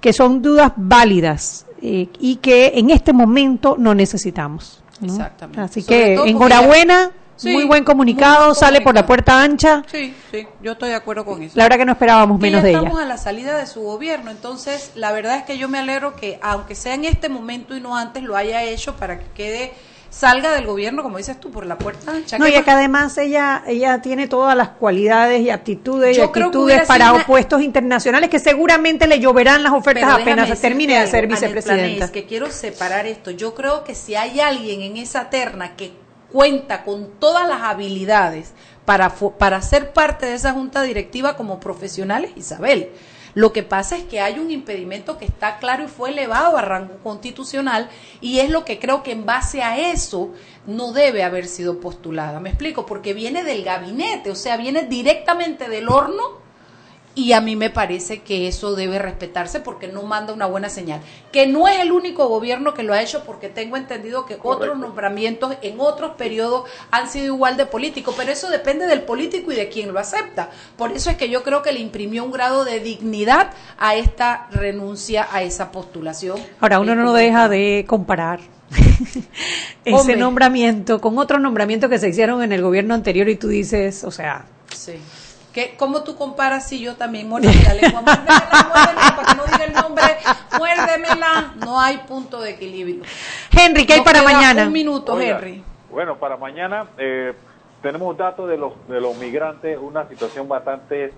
que 0.00 0.12
son 0.12 0.40
dudas 0.40 0.72
válidas 0.76 1.66
eh, 1.80 2.08
y 2.18 2.36
que 2.36 2.72
en 2.74 2.90
este 2.90 3.12
momento 3.12 3.76
no 3.78 3.94
necesitamos. 3.94 4.82
Exactamente. 5.02 5.60
Así 5.60 5.82
que 5.82 6.14
enhorabuena. 6.14 7.10
Muy 7.44 7.64
buen 7.64 7.84
comunicado, 7.84 8.54
sale 8.54 8.80
por 8.80 8.94
la 8.94 9.06
puerta 9.06 9.42
ancha. 9.42 9.82
Sí, 9.90 10.14
sí, 10.30 10.46
yo 10.62 10.72
estoy 10.72 10.90
de 10.90 10.96
acuerdo 10.96 11.24
con 11.24 11.42
eso. 11.42 11.54
La 11.56 11.64
verdad 11.64 11.78
que 11.78 11.84
no 11.84 11.92
esperábamos 11.92 12.40
menos 12.40 12.62
de 12.62 12.70
ella. 12.70 12.78
Estamos 12.78 13.00
a 13.00 13.04
la 13.06 13.18
salida 13.18 13.56
de 13.56 13.66
su 13.66 13.82
gobierno, 13.82 14.30
entonces 14.30 14.92
la 14.94 15.12
verdad 15.12 15.36
es 15.36 15.44
que 15.44 15.58
yo 15.58 15.68
me 15.68 15.78
alegro 15.78 16.14
que 16.16 16.38
aunque 16.42 16.74
sea 16.74 16.94
en 16.94 17.04
este 17.04 17.28
momento 17.28 17.76
y 17.76 17.80
no 17.80 17.96
antes 17.96 18.22
lo 18.22 18.36
haya 18.36 18.62
hecho 18.62 18.96
para 18.96 19.18
que 19.18 19.26
quede 19.34 19.72
salga 20.12 20.52
del 20.52 20.66
gobierno, 20.66 21.02
como 21.02 21.16
dices 21.16 21.40
tú, 21.40 21.50
por 21.50 21.64
la 21.64 21.78
puerta 21.78 22.12
ancha. 22.12 22.38
No, 22.38 22.46
y 22.46 22.52
que 22.52 22.70
además 22.70 23.16
ella 23.16 23.64
ella 23.66 24.00
tiene 24.02 24.28
todas 24.28 24.54
las 24.56 24.68
cualidades 24.68 25.40
y 25.40 25.50
aptitudes 25.50 26.16
y 26.16 26.20
actitudes 26.20 26.82
para 26.86 27.24
puestos 27.26 27.62
internacionales 27.62 28.28
que 28.28 28.38
seguramente 28.38 29.06
le 29.06 29.18
lloverán 29.18 29.62
las 29.62 29.72
ofertas 29.72 30.20
apenas 30.20 30.60
termine 30.60 31.00
de 31.00 31.06
ser 31.06 31.26
vicepresidenta. 31.26 32.04
Es 32.04 32.10
que 32.10 32.26
quiero 32.26 32.50
separar 32.50 33.06
esto. 33.06 33.30
Yo 33.30 33.54
creo 33.54 33.84
que 33.84 33.94
si 33.94 34.14
hay 34.14 34.40
alguien 34.40 34.82
en 34.82 34.98
esa 34.98 35.30
terna 35.30 35.76
que 35.76 36.01
cuenta 36.32 36.84
con 36.84 37.10
todas 37.18 37.46
las 37.46 37.62
habilidades 37.62 38.52
para, 38.84 39.10
para 39.10 39.62
ser 39.62 39.92
parte 39.92 40.26
de 40.26 40.34
esa 40.34 40.52
junta 40.52 40.82
directiva 40.82 41.36
como 41.36 41.60
profesional 41.60 42.24
es 42.24 42.36
Isabel. 42.36 42.90
Lo 43.34 43.52
que 43.52 43.62
pasa 43.62 43.96
es 43.96 44.04
que 44.04 44.20
hay 44.20 44.38
un 44.38 44.50
impedimento 44.50 45.16
que 45.16 45.24
está 45.24 45.58
claro 45.58 45.84
y 45.84 45.88
fue 45.88 46.10
elevado 46.10 46.56
a 46.56 46.62
rango 46.62 46.98
constitucional 47.02 47.88
y 48.20 48.40
es 48.40 48.50
lo 48.50 48.64
que 48.64 48.78
creo 48.78 49.02
que 49.02 49.12
en 49.12 49.24
base 49.24 49.62
a 49.62 49.78
eso 49.90 50.32
no 50.66 50.92
debe 50.92 51.22
haber 51.22 51.46
sido 51.46 51.80
postulada. 51.80 52.40
Me 52.40 52.50
explico, 52.50 52.84
porque 52.84 53.14
viene 53.14 53.42
del 53.42 53.64
gabinete, 53.64 54.30
o 54.30 54.34
sea, 54.34 54.58
viene 54.58 54.82
directamente 54.82 55.70
del 55.70 55.88
horno 55.88 56.41
y 57.14 57.32
a 57.32 57.40
mí 57.40 57.56
me 57.56 57.68
parece 57.68 58.22
que 58.22 58.48
eso 58.48 58.74
debe 58.74 58.98
respetarse 58.98 59.60
porque 59.60 59.88
no 59.88 60.02
manda 60.02 60.32
una 60.32 60.46
buena 60.46 60.70
señal. 60.70 61.00
Que 61.30 61.46
no 61.46 61.68
es 61.68 61.78
el 61.80 61.92
único 61.92 62.28
gobierno 62.28 62.72
que 62.72 62.82
lo 62.82 62.94
ha 62.94 63.02
hecho 63.02 63.24
porque 63.24 63.48
tengo 63.48 63.76
entendido 63.76 64.24
que 64.24 64.38
otros 64.42 64.78
nombramientos 64.78 65.54
en 65.60 65.78
otros 65.78 66.12
periodos 66.12 66.68
han 66.90 67.08
sido 67.10 67.34
igual 67.34 67.56
de 67.56 67.66
políticos, 67.66 68.14
pero 68.16 68.32
eso 68.32 68.48
depende 68.48 68.86
del 68.86 69.02
político 69.02 69.52
y 69.52 69.56
de 69.56 69.68
quien 69.68 69.92
lo 69.92 70.00
acepta. 70.00 70.50
Por 70.76 70.92
eso 70.92 71.10
es 71.10 71.16
que 71.16 71.28
yo 71.28 71.42
creo 71.42 71.62
que 71.62 71.72
le 71.72 71.80
imprimió 71.80 72.24
un 72.24 72.32
grado 72.32 72.64
de 72.64 72.80
dignidad 72.80 73.50
a 73.78 73.94
esta 73.94 74.48
renuncia 74.50 75.28
a 75.30 75.42
esa 75.42 75.70
postulación. 75.70 76.38
Ahora, 76.60 76.80
uno 76.80 76.94
no 76.94 77.12
deja 77.12 77.48
de 77.50 77.84
comparar 77.86 78.40
ese 79.84 80.16
nombramiento 80.16 81.00
con 81.00 81.18
otros 81.18 81.42
nombramientos 81.42 81.90
que 81.90 81.98
se 81.98 82.08
hicieron 82.08 82.42
en 82.42 82.52
el 82.52 82.62
gobierno 82.62 82.94
anterior 82.94 83.28
y 83.28 83.36
tú 83.36 83.48
dices, 83.48 84.02
o 84.04 84.10
sea... 84.10 84.46
Sí 84.74 84.94
¿Qué, 85.52 85.74
¿Cómo 85.76 86.02
tú 86.02 86.16
comparas 86.16 86.66
si 86.66 86.80
yo 86.80 86.96
también 86.96 87.28
muérdeme 87.28 87.62
la 87.62 87.74
lengua? 87.74 88.00
Muérdemela, 88.00 88.68
muérdemela, 88.68 89.16
para 89.16 89.28
que 89.28 89.34
no 89.36 89.44
diga 89.44 89.64
el 89.64 89.72
nombre, 89.74 90.04
muérdemela. 90.58 91.54
No 91.56 91.80
hay 91.80 91.98
punto 92.08 92.40
de 92.40 92.50
equilibrio. 92.50 93.02
Henry, 93.50 93.86
¿qué 93.86 93.94
hay 93.94 94.00
para 94.00 94.22
mañana? 94.22 94.66
Un 94.66 94.72
minuto, 94.72 95.20
Henry. 95.20 95.62
Bueno, 95.90 96.16
para 96.16 96.38
mañana 96.38 96.86
eh, 96.96 97.34
tenemos 97.82 98.16
datos 98.16 98.48
de 98.48 98.56
los, 98.56 98.72
de 98.88 99.00
los 99.00 99.16
migrantes, 99.18 99.78
una 99.78 100.08
situación 100.08 100.48
bastante 100.48 101.12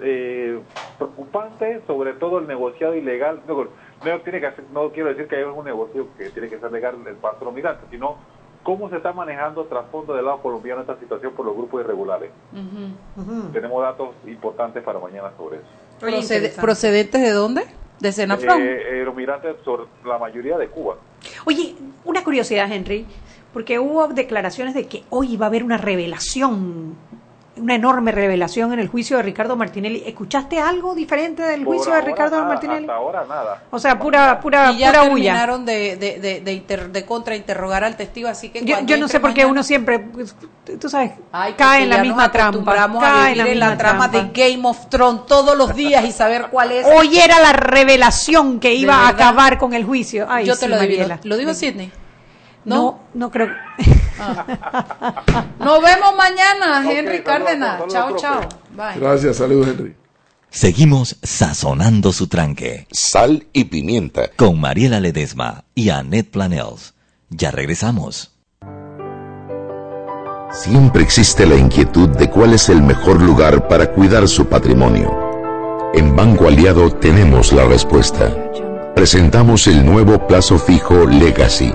eh, 0.00 0.60
preocupante, 0.96 1.82
sobre 1.86 2.14
todo 2.14 2.38
el 2.38 2.46
negociado 2.46 2.94
ilegal. 2.94 3.42
No, 3.46 3.64
no, 3.64 4.20
tiene 4.20 4.40
que 4.40 4.50
no 4.72 4.90
quiero 4.90 5.10
decir 5.10 5.28
que 5.28 5.36
hay 5.36 5.42
un 5.42 5.64
negocio 5.64 6.08
que 6.16 6.30
tiene 6.30 6.48
que 6.48 6.58
ser 6.58 6.72
legal 6.72 6.96
el 7.06 7.16
paso 7.16 7.40
de 7.40 7.44
los 7.44 7.54
migrantes, 7.54 7.84
sino 7.90 8.16
¿Cómo 8.64 8.88
se 8.88 8.96
está 8.96 9.12
manejando 9.12 9.64
trasfondo 9.66 10.14
del 10.14 10.24
lado 10.24 10.38
colombiano 10.38 10.80
esta 10.80 10.98
situación 10.98 11.34
por 11.34 11.44
los 11.44 11.54
grupos 11.54 11.82
irregulares? 11.82 12.30
Tenemos 13.52 13.82
datos 13.82 14.08
importantes 14.26 14.82
para 14.82 14.98
mañana 14.98 15.30
sobre 15.36 15.58
eso. 15.58 16.60
¿Procedentes 16.60 17.22
de 17.22 17.30
dónde? 17.30 17.66
¿De 18.00 18.10
Senafrón? 18.10 18.60
Eh, 18.62 19.00
eh, 19.00 19.04
los 19.04 19.14
migrantes, 19.14 19.56
sobre 19.64 19.84
la 20.04 20.18
mayoría 20.18 20.56
de 20.56 20.68
Cuba. 20.68 20.96
Oye, 21.44 21.76
una 22.04 22.24
curiosidad, 22.24 22.70
Henry, 22.72 23.06
porque 23.52 23.78
hubo 23.78 24.08
declaraciones 24.08 24.74
de 24.74 24.86
que 24.86 25.04
hoy 25.10 25.36
va 25.36 25.46
a 25.46 25.48
haber 25.48 25.62
una 25.62 25.76
revelación 25.76 26.96
una 27.56 27.74
enorme 27.74 28.10
revelación 28.10 28.72
en 28.72 28.80
el 28.80 28.88
juicio 28.88 29.16
de 29.16 29.22
Ricardo 29.22 29.56
Martinelli. 29.56 30.02
¿Escuchaste 30.06 30.58
algo 30.60 30.94
diferente 30.94 31.42
del 31.42 31.64
juicio 31.64 31.92
de 31.92 32.00
Ricardo 32.00 32.44
Martinelli? 32.44 32.84
Hasta 32.84 32.94
ahora 32.94 33.24
nada. 33.28 33.62
O 33.70 33.78
sea, 33.78 33.98
pura 33.98 34.40
pura 34.40 34.72
y 34.72 34.78
ya 34.78 34.88
pura 34.88 35.02
terminaron 35.02 35.64
de, 35.64 35.96
de, 35.96 36.40
de, 36.40 36.88
de, 36.88 37.04
contrainterrogar 37.04 37.84
al 37.84 37.96
testigo, 37.96 38.28
así 38.28 38.48
que 38.48 38.64
yo, 38.64 38.80
yo 38.84 38.96
no 38.96 39.08
sé 39.08 39.20
por 39.20 39.32
qué 39.34 39.46
uno 39.46 39.62
siempre, 39.62 40.00
pues, 40.00 40.34
tú 40.80 40.88
sabes, 40.88 41.12
cae 41.56 41.84
en 41.84 41.90
la 41.90 41.98
misma 41.98 42.30
trampa. 42.30 42.74
Cae 43.00 43.32
en 43.32 43.38
la, 43.38 43.48
en 43.48 43.60
la 43.60 43.76
trama 43.76 44.08
de 44.08 44.30
Game 44.32 44.66
of 44.66 44.88
Thrones 44.88 45.26
todos 45.26 45.56
los 45.56 45.74
días 45.74 46.04
y 46.04 46.12
saber 46.12 46.48
cuál 46.50 46.72
es. 46.72 46.86
Hoy 46.86 47.18
era 47.18 47.40
la 47.40 47.52
revelación 47.52 48.60
que 48.60 48.74
iba 48.74 48.94
a 48.94 49.08
acabar 49.08 49.58
con 49.58 49.74
el 49.74 49.84
juicio. 49.84 50.26
Ay, 50.28 50.46
yo 50.46 50.56
te 50.56 50.68
lo 50.68 50.78
digo. 50.80 51.04
¿Lo 51.22 51.36
dijo 51.36 51.54
Sidney? 51.54 51.92
No, 52.64 53.00
no, 53.14 53.30
creo. 53.30 53.50
Ah. 54.18 55.54
Nos 55.58 55.82
vemos 55.82 56.14
mañana, 56.16 56.90
Henry 56.90 57.22
Cárdenas. 57.22 57.82
chao, 57.88 58.16
chao. 58.16 58.40
Gracias, 58.96 59.36
saludos, 59.36 59.68
Henry. 59.68 59.94
Seguimos 60.50 61.16
sazonando 61.22 62.12
su 62.12 62.28
tranque. 62.28 62.86
Sal 62.92 63.46
y 63.52 63.64
pimienta. 63.64 64.30
Con 64.36 64.60
Mariela 64.60 65.00
Ledesma 65.00 65.64
y 65.74 65.90
Annette 65.90 66.30
Planels. 66.30 66.94
Ya 67.28 67.50
regresamos. 67.50 68.30
Siempre 70.52 71.02
existe 71.02 71.46
la 71.46 71.56
inquietud 71.56 72.08
de 72.10 72.30
cuál 72.30 72.54
es 72.54 72.68
el 72.68 72.80
mejor 72.82 73.20
lugar 73.20 73.66
para 73.66 73.92
cuidar 73.92 74.28
su 74.28 74.46
patrimonio. 74.46 75.10
En 75.92 76.14
Banco 76.14 76.46
Aliado 76.46 76.92
tenemos 76.92 77.52
la 77.52 77.64
respuesta. 77.64 78.32
Presentamos 78.94 79.66
el 79.66 79.84
nuevo 79.84 80.24
plazo 80.28 80.56
fijo 80.56 81.04
Legacy 81.06 81.74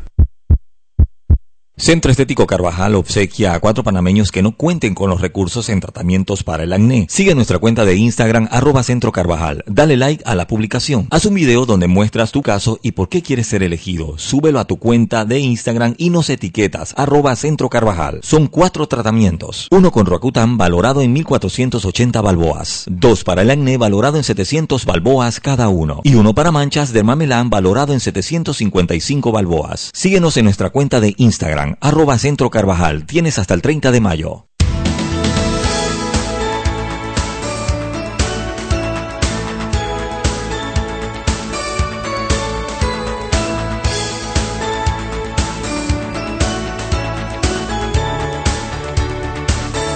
Centro 1.81 2.11
Estético 2.11 2.45
Carvajal 2.45 2.93
obsequia 2.93 3.55
a 3.55 3.59
cuatro 3.59 3.83
panameños 3.83 4.31
que 4.31 4.43
no 4.43 4.51
cuenten 4.51 4.93
con 4.93 5.09
los 5.09 5.19
recursos 5.19 5.67
en 5.67 5.79
tratamientos 5.79 6.43
para 6.43 6.61
el 6.61 6.73
acné. 6.73 7.07
Sigue 7.09 7.33
nuestra 7.33 7.57
cuenta 7.57 7.85
de 7.85 7.95
Instagram 7.95 8.47
arroba 8.51 8.83
Centro 8.83 9.11
Carvajal. 9.11 9.63
Dale 9.65 9.97
like 9.97 10.23
a 10.27 10.35
la 10.35 10.45
publicación. 10.45 11.07
Haz 11.09 11.25
un 11.25 11.33
video 11.33 11.65
donde 11.65 11.87
muestras 11.87 12.31
tu 12.31 12.43
caso 12.43 12.79
y 12.83 12.91
por 12.91 13.09
qué 13.09 13.23
quieres 13.23 13.47
ser 13.47 13.63
elegido. 13.63 14.19
Súbelo 14.19 14.59
a 14.59 14.65
tu 14.65 14.77
cuenta 14.77 15.25
de 15.25 15.39
Instagram 15.39 15.95
y 15.97 16.11
nos 16.11 16.29
etiquetas 16.29 16.93
arroba 16.97 17.35
Centro 17.35 17.67
Carvajal. 17.67 18.19
Son 18.21 18.45
cuatro 18.45 18.87
tratamientos. 18.87 19.67
Uno 19.71 19.91
con 19.91 20.05
Roacutan 20.05 20.59
valorado 20.59 21.01
en 21.01 21.11
1480 21.13 22.21
balboas. 22.21 22.85
Dos 22.91 23.23
para 23.23 23.41
el 23.41 23.49
acné 23.49 23.77
valorado 23.77 24.17
en 24.17 24.23
700 24.23 24.85
balboas 24.85 25.39
cada 25.39 25.67
uno. 25.69 26.01
Y 26.03 26.13
uno 26.13 26.35
para 26.35 26.51
manchas 26.51 26.93
de 26.93 27.01
mamelán 27.01 27.49
valorado 27.49 27.93
en 27.93 27.99
755 27.99 29.31
balboas. 29.31 29.89
Síguenos 29.95 30.37
en 30.37 30.45
nuestra 30.45 30.69
cuenta 30.69 30.99
de 30.99 31.15
Instagram 31.17 31.70
arroba 31.79 32.17
Centro 32.17 32.49
Carvajal. 32.49 33.05
Tienes 33.05 33.39
hasta 33.39 33.53
el 33.53 33.61
30 33.61 33.91
de 33.91 34.01
mayo. 34.01 34.47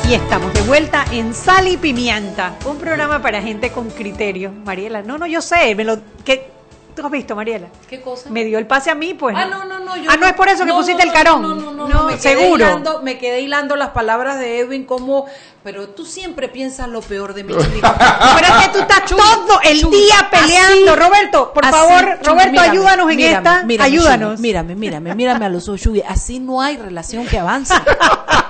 Y 0.07 0.13
estamos 0.13 0.53
de 0.53 0.61
vuelta 0.61 1.03
en 1.11 1.33
Sal 1.33 1.67
y 1.67 1.77
Pimienta, 1.77 2.55
un 2.65 2.77
programa 2.77 3.23
para 3.23 3.41
gente 3.41 3.71
con 3.71 3.89
criterio. 3.89 4.51
Mariela, 4.51 5.01
no, 5.01 5.17
no, 5.17 5.25
yo 5.25 5.41
sé, 5.41 5.73
me 5.73 5.83
lo 5.83 5.97
que 6.23 6.54
¿Tú 6.95 7.05
has 7.05 7.11
visto, 7.11 7.35
Mariela? 7.35 7.67
¿Qué 7.89 7.99
cosa? 7.99 8.29
Me 8.29 8.45
dio 8.45 8.57
el 8.57 8.67
pase 8.67 8.89
a 8.89 8.95
mí, 8.95 9.13
pues. 9.13 9.35
Ah, 9.37 9.45
no, 9.45 9.65
no, 9.65 9.79
no. 9.79 9.97
Yo 9.97 10.09
ah, 10.09 10.15
no, 10.15 10.25
es 10.25 10.33
por 10.33 10.47
eso 10.47 10.63
que 10.63 10.69
no, 10.69 10.77
pusiste 10.77 11.03
no, 11.03 11.11
el 11.11 11.13
carón. 11.13 11.41
No, 11.41 11.53
no, 11.53 11.71
no, 11.73 11.87
no, 11.89 12.03
me 12.05 12.17
seguro. 12.17 12.57
Quedé 12.57 12.69
hilando, 12.69 13.01
me 13.01 13.17
quedé 13.17 13.41
hilando 13.41 13.75
las 13.75 13.89
palabras 13.89 14.39
de 14.39 14.59
Edwin 14.59 14.85
como, 14.85 15.25
pero 15.61 15.89
tú 15.89 16.05
siempre 16.05 16.47
piensas 16.47 16.87
lo 16.87 17.01
peor 17.01 17.33
de 17.33 17.43
mí. 17.43 17.53
Pero 17.59 18.47
es 18.47 18.65
que 18.65 18.69
tú 18.71 18.79
estás 18.79 19.05
Chuy, 19.05 19.17
todo 19.17 19.59
el 19.63 19.81
Chuy, 19.81 19.91
día 19.91 20.29
peleando. 20.31 20.91
así, 20.93 20.99
Roberto, 21.01 21.53
por 21.53 21.65
así, 21.65 21.75
favor, 21.75 22.03
Chuy, 22.21 22.27
Roberto, 22.27 22.51
mírame, 22.51 22.69
ayúdanos 22.69 23.11
en 23.11 23.17
mírame, 23.17 23.35
esta. 23.37 23.63
mírame, 23.63 23.87
ayúdanos. 23.89 24.39
Mírame, 24.39 24.75
mírame, 24.75 25.15
mírame 25.15 25.45
a 25.45 25.49
los 25.49 25.67
ojos, 25.67 25.81
Chuy. 25.81 26.01
Así 26.07 26.39
no 26.39 26.61
hay 26.61 26.77
relación 26.77 27.25
que 27.25 27.39
avance. 27.39 27.73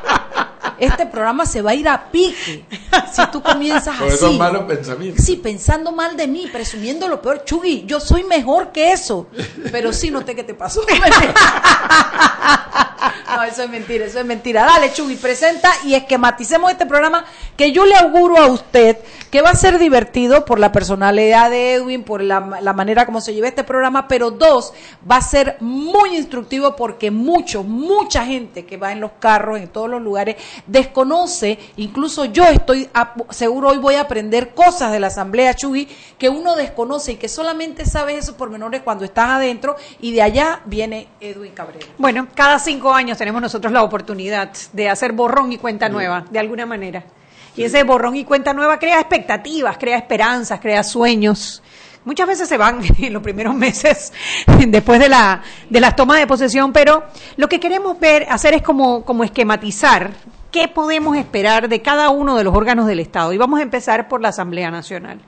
Este 0.80 1.06
programa 1.06 1.46
se 1.46 1.62
va 1.62 1.72
a 1.72 1.76
ir 1.76 1.88
a 1.88 2.12
pique 2.12 2.66
si 3.14 3.26
tú 3.32 3.42
comienzas 3.42 3.96
Por 3.98 4.08
así. 4.08 4.16
esos 4.16 4.38
malos 4.38 4.64
pensamientos. 4.64 5.24
Sí, 5.26 5.38
pensando 5.38 5.92
mal 5.92 6.18
de 6.18 6.28
mí, 6.28 6.50
presumiendo 6.52 7.08
lo 7.08 7.22
peor. 7.22 7.44
Chugui, 7.46 7.86
yo 7.86 8.00
soy 8.00 8.24
mejor 8.24 8.72
que 8.72 8.92
eso. 8.92 9.28
Pero 9.72 9.94
sí 9.94 10.12
noté 10.12 10.36
que 10.36 10.44
te 10.44 10.54
pasó. 10.54 10.82
No, 13.36 13.44
eso 13.44 13.64
es 13.64 13.70
mentira, 13.70 14.06
eso 14.06 14.20
es 14.20 14.26
mentira. 14.26 14.64
Dale, 14.66 14.92
Chugui, 14.94 15.16
presenta 15.16 15.70
y 15.84 15.94
esquematicemos 15.96 16.72
este 16.72 16.86
programa 16.86 17.26
que 17.58 17.72
yo 17.72 17.86
le 17.86 17.96
auguro 17.96 18.38
a 18.38 18.48
usted 18.48 18.98
que 19.32 19.42
va 19.42 19.50
a 19.50 19.56
ser 19.56 19.78
divertido 19.80 20.46
por 20.46 20.60
la 20.60 20.72
personalidad 20.72 21.50
de 21.50 21.74
Edwin, 21.74 22.04
por 22.04 22.22
la, 22.22 22.40
manera 22.40 23.06
como 23.06 23.20
se 23.20 23.34
lleva 23.34 23.48
este 23.48 23.64
programa, 23.66 24.08
pero 24.08 24.32
dos, 24.32 24.74
va 25.10 25.18
a 25.18 25.22
ser 25.22 25.58
muy 25.60 26.16
instructivo 26.16 26.76
porque 26.76 27.12
mucho, 27.12 27.64
mucha 27.64 28.26
gente 28.26 28.66
que 28.66 28.78
va 28.78 28.92
en 28.94 29.02
los 29.02 29.12
carros, 29.20 29.60
en 29.60 29.68
todos 29.68 29.90
los 29.90 30.02
lugares, 30.02 30.38
desconoce, 30.68 31.60
incluso 31.78 32.26
yo 32.26 32.46
estoy 32.46 32.90
a- 32.94 33.14
seguro 33.32 33.70
hoy 33.70 33.78
voy 33.78 33.96
a 33.96 34.02
aprender 34.02 34.54
cosas 34.54 34.92
de 34.92 35.00
la 35.00 35.08
Asamblea 35.08 35.54
Chugui 35.54 35.88
que 36.18 36.30
uno 36.30 36.56
desconoce 36.56 37.14
y 37.14 37.16
que 37.18 37.28
solamente 37.28 37.86
sabe 37.86 38.16
esos 38.16 38.36
pormenores 38.36 38.82
cuando 38.84 39.04
estás 39.04 39.30
adentro 39.32 39.76
y 40.00 40.14
de 40.14 40.22
allá 40.22 40.62
viene 40.66 41.08
Edwin 41.20 41.52
Cabrera. 41.52 41.86
Bueno, 41.98 42.28
cada 42.36 42.58
cinco 42.60 42.94
tenemos 43.18 43.42
nosotros 43.42 43.74
la 43.74 43.84
oportunidad 43.84 44.52
de 44.72 44.90
hacer 44.90 45.12
borrón 45.12 45.52
y 45.52 45.58
cuenta 45.58 45.90
nueva, 45.90 46.26
de 46.30 46.40
alguna 46.40 46.66
manera. 46.66 47.04
Y 47.58 47.64
ese 47.64 47.84
borrón 47.84 48.16
y 48.16 48.24
cuenta 48.24 48.54
nueva 48.54 48.80
crea 48.80 49.00
expectativas, 49.00 49.78
crea 49.78 49.98
esperanzas, 49.98 50.60
crea 50.62 50.82
sueños. 50.82 51.62
Muchas 52.06 52.28
veces 52.28 52.48
se 52.48 52.58
van 52.58 52.80
en 52.98 53.12
los 53.12 53.22
primeros 53.22 53.54
meses 53.54 54.14
después 54.68 55.00
de 55.00 55.10
la 55.10 55.42
de 55.70 55.80
las 55.82 55.96
tomas 55.96 56.20
de 56.20 56.28
posesión, 56.28 56.72
pero 56.72 57.04
lo 57.36 57.50
que 57.50 57.60
queremos 57.60 58.00
ver 58.00 58.28
hacer 58.30 58.54
es 58.54 58.62
como 58.62 59.04
como 59.04 59.26
esquematizar 59.26 60.12
qué 60.52 60.70
podemos 60.70 61.18
esperar 61.18 61.68
de 61.68 61.82
cada 61.82 62.10
uno 62.12 62.38
de 62.38 62.46
los 62.46 62.56
órganos 62.56 62.88
del 62.88 63.02
Estado. 63.02 63.34
Y 63.34 63.38
vamos 63.38 63.60
a 63.60 63.64
empezar 63.64 64.08
por 64.08 64.22
la 64.22 64.30
Asamblea 64.30 64.72
Nacional. 64.72 65.20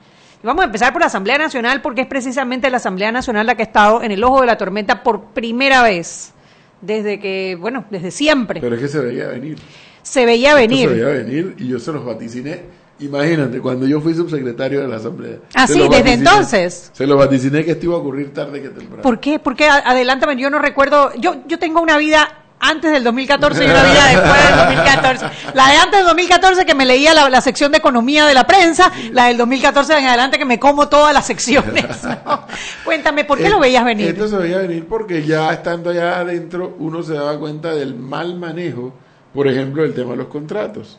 Y 0.42 0.46
vamos 0.46 0.62
a 0.62 0.66
empezar 0.66 0.92
por 0.92 1.02
la 1.02 1.08
Asamblea 1.08 1.36
Nacional 1.36 1.82
porque 1.82 2.02
es 2.02 2.06
precisamente 2.06 2.70
la 2.70 2.78
Asamblea 2.78 3.12
Nacional 3.12 3.46
la 3.46 3.54
que 3.54 3.62
ha 3.62 3.66
estado 3.66 4.02
en 4.02 4.12
el 4.12 4.24
ojo 4.24 4.40
de 4.40 4.46
la 4.46 4.56
tormenta 4.56 5.02
por 5.02 5.24
primera 5.34 5.82
vez 5.82 6.32
desde 6.80 7.18
que, 7.20 7.56
bueno, 7.60 7.84
desde 7.90 8.10
siempre. 8.10 8.60
Pero 8.60 8.74
es 8.76 8.80
que 8.82 8.88
se 8.88 9.00
veía 9.00 9.28
venir. 9.28 9.58
se 10.02 10.24
veía 10.26 10.50
Esto 10.50 10.60
venir. 10.60 10.88
Se 10.88 10.94
veía 10.94 11.06
venir 11.08 11.54
y 11.58 11.68
yo 11.68 11.78
se 11.78 11.92
los 11.92 12.04
vaticiné. 12.04 12.78
Imagínate, 13.00 13.60
cuando 13.60 13.86
yo 13.86 14.00
fui 14.00 14.12
subsecretario 14.12 14.80
de 14.80 14.88
la 14.88 14.96
Asamblea. 14.96 15.36
Ah, 15.54 15.68
sí, 15.68 15.74
desde 15.78 15.88
vaticiné- 15.88 16.12
entonces. 16.14 16.90
Se 16.92 17.06
lo 17.06 17.16
vaticiné 17.16 17.64
que 17.64 17.70
esto 17.72 17.86
iba 17.86 17.94
a 17.94 17.98
ocurrir 17.98 18.34
tarde 18.34 18.60
que 18.60 18.70
temprano. 18.70 19.02
¿Por 19.02 19.20
qué? 19.20 19.38
Porque 19.38 19.66
adelántame, 19.68 20.36
yo 20.36 20.50
no 20.50 20.58
recuerdo, 20.58 21.12
yo 21.16 21.36
yo 21.46 21.60
tengo 21.60 21.80
una 21.80 21.96
vida 21.96 22.37
antes 22.60 22.92
del 22.92 23.04
2014 23.04 23.64
y 23.64 23.66
una 23.66 23.82
vida 23.84 24.06
después 24.06 24.48
del 24.48 24.56
2014. 24.56 25.26
La 25.54 25.68
de 25.70 25.76
antes 25.76 25.98
del 25.98 26.06
2014 26.06 26.66
que 26.66 26.74
me 26.74 26.86
leía 26.86 27.14
la, 27.14 27.28
la 27.28 27.40
sección 27.40 27.72
de 27.72 27.78
economía 27.78 28.26
de 28.26 28.34
la 28.34 28.46
prensa, 28.46 28.90
la 29.12 29.26
del 29.26 29.36
2014 29.36 29.98
en 29.98 30.06
adelante 30.06 30.38
que 30.38 30.44
me 30.44 30.58
como 30.58 30.88
todas 30.88 31.14
las 31.14 31.26
secciones. 31.26 32.04
¿no? 32.04 32.44
Cuéntame, 32.84 33.24
¿por 33.24 33.38
qué 33.38 33.46
Eh, 33.46 33.50
lo 33.50 33.60
veías 33.60 33.84
venir? 33.84 34.08
Esto 34.08 34.28
se 34.28 34.36
veía 34.36 34.58
venir 34.58 34.86
porque 34.88 35.24
ya 35.24 35.52
estando 35.52 35.90
allá 35.90 36.18
adentro 36.18 36.76
uno 36.78 37.02
se 37.02 37.14
daba 37.14 37.38
cuenta 37.38 37.72
del 37.72 37.94
mal 37.94 38.38
manejo, 38.38 38.92
por 39.32 39.48
ejemplo, 39.48 39.82
del 39.82 39.94
tema 39.94 40.12
de 40.12 40.16
los 40.16 40.26
contratos. 40.28 40.98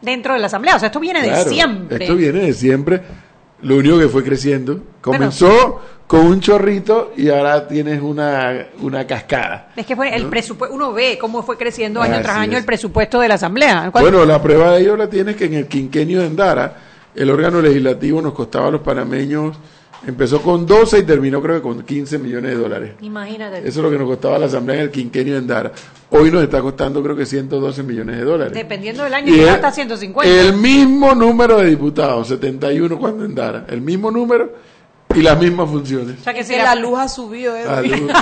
Dentro 0.00 0.34
de 0.34 0.40
la 0.40 0.46
asamblea, 0.46 0.76
o 0.76 0.78
sea, 0.78 0.86
esto 0.86 1.00
viene 1.00 1.22
de 1.22 1.44
siempre. 1.44 2.04
Esto 2.04 2.16
viene 2.16 2.40
de 2.40 2.52
siempre. 2.52 3.02
Lo 3.62 3.76
único 3.76 3.98
que 3.98 4.08
fue 4.08 4.24
creciendo. 4.24 4.80
Comenzó 5.00 5.80
con 6.12 6.26
un 6.26 6.40
chorrito 6.40 7.14
y 7.16 7.30
ahora 7.30 7.66
tienes 7.66 8.02
una, 8.02 8.66
una 8.82 9.06
cascada. 9.06 9.72
Es 9.74 9.86
que 9.86 9.96
fue 9.96 10.14
el 10.14 10.24
¿no? 10.24 10.28
presupuesto, 10.30 10.76
uno 10.76 10.92
ve 10.92 11.16
cómo 11.18 11.42
fue 11.42 11.56
creciendo 11.56 12.02
año 12.02 12.16
Así 12.16 12.22
tras 12.24 12.36
año 12.36 12.52
es. 12.52 12.58
el 12.58 12.64
presupuesto 12.66 13.18
de 13.18 13.28
la 13.28 13.36
asamblea. 13.36 13.88
¿Cuál- 13.90 14.04
Bueno, 14.04 14.26
la 14.26 14.42
prueba 14.42 14.72
de 14.72 14.82
ello 14.82 14.94
la 14.94 15.08
tienes 15.08 15.36
que 15.36 15.46
en 15.46 15.54
el 15.54 15.66
quinquenio 15.68 16.20
de 16.20 16.26
Endara, 16.26 16.76
el 17.14 17.30
órgano 17.30 17.62
legislativo 17.62 18.20
nos 18.20 18.34
costaba 18.34 18.68
a 18.68 18.70
los 18.70 18.82
panameños, 18.82 19.56
empezó 20.06 20.42
con 20.42 20.66
12 20.66 20.98
y 20.98 21.02
terminó 21.04 21.40
creo 21.40 21.56
que 21.56 21.62
con 21.62 21.82
15 21.82 22.18
millones 22.18 22.50
de 22.50 22.56
dólares. 22.58 22.90
Imagínate. 23.00 23.60
Eso 23.60 23.68
es 23.68 23.76
lo 23.78 23.90
que 23.90 23.96
nos 23.96 24.06
costaba 24.06 24.38
la 24.38 24.46
asamblea 24.46 24.76
en 24.76 24.82
el 24.82 24.90
quinquenio 24.90 25.32
de 25.32 25.38
Endara. 25.38 25.72
Hoy 26.10 26.30
nos 26.30 26.42
está 26.42 26.60
costando 26.60 27.02
creo 27.02 27.16
que 27.16 27.24
112 27.24 27.82
millones 27.84 28.18
de 28.18 28.24
dólares. 28.24 28.52
Dependiendo 28.52 29.02
del 29.04 29.14
año, 29.14 29.34
Y 29.34 29.40
hasta 29.48 29.70
150. 29.70 30.30
El 30.30 30.52
mismo 30.58 31.14
número 31.14 31.56
de 31.56 31.70
diputados, 31.70 32.28
71 32.28 32.98
cuando 32.98 33.24
Endara, 33.24 33.64
el 33.70 33.80
mismo 33.80 34.10
número, 34.10 34.52
y 35.14 35.22
las 35.22 35.38
mismas 35.38 35.68
funciones. 35.68 36.20
O 36.20 36.24
sea 36.24 36.34
que 36.34 36.44
si 36.44 36.56
la, 36.56 36.74
luz 36.74 36.98
ha 36.98 37.08
subido. 37.08 37.56
¿eh? 37.56 37.64
La 37.64 37.82
luz, 37.82 38.12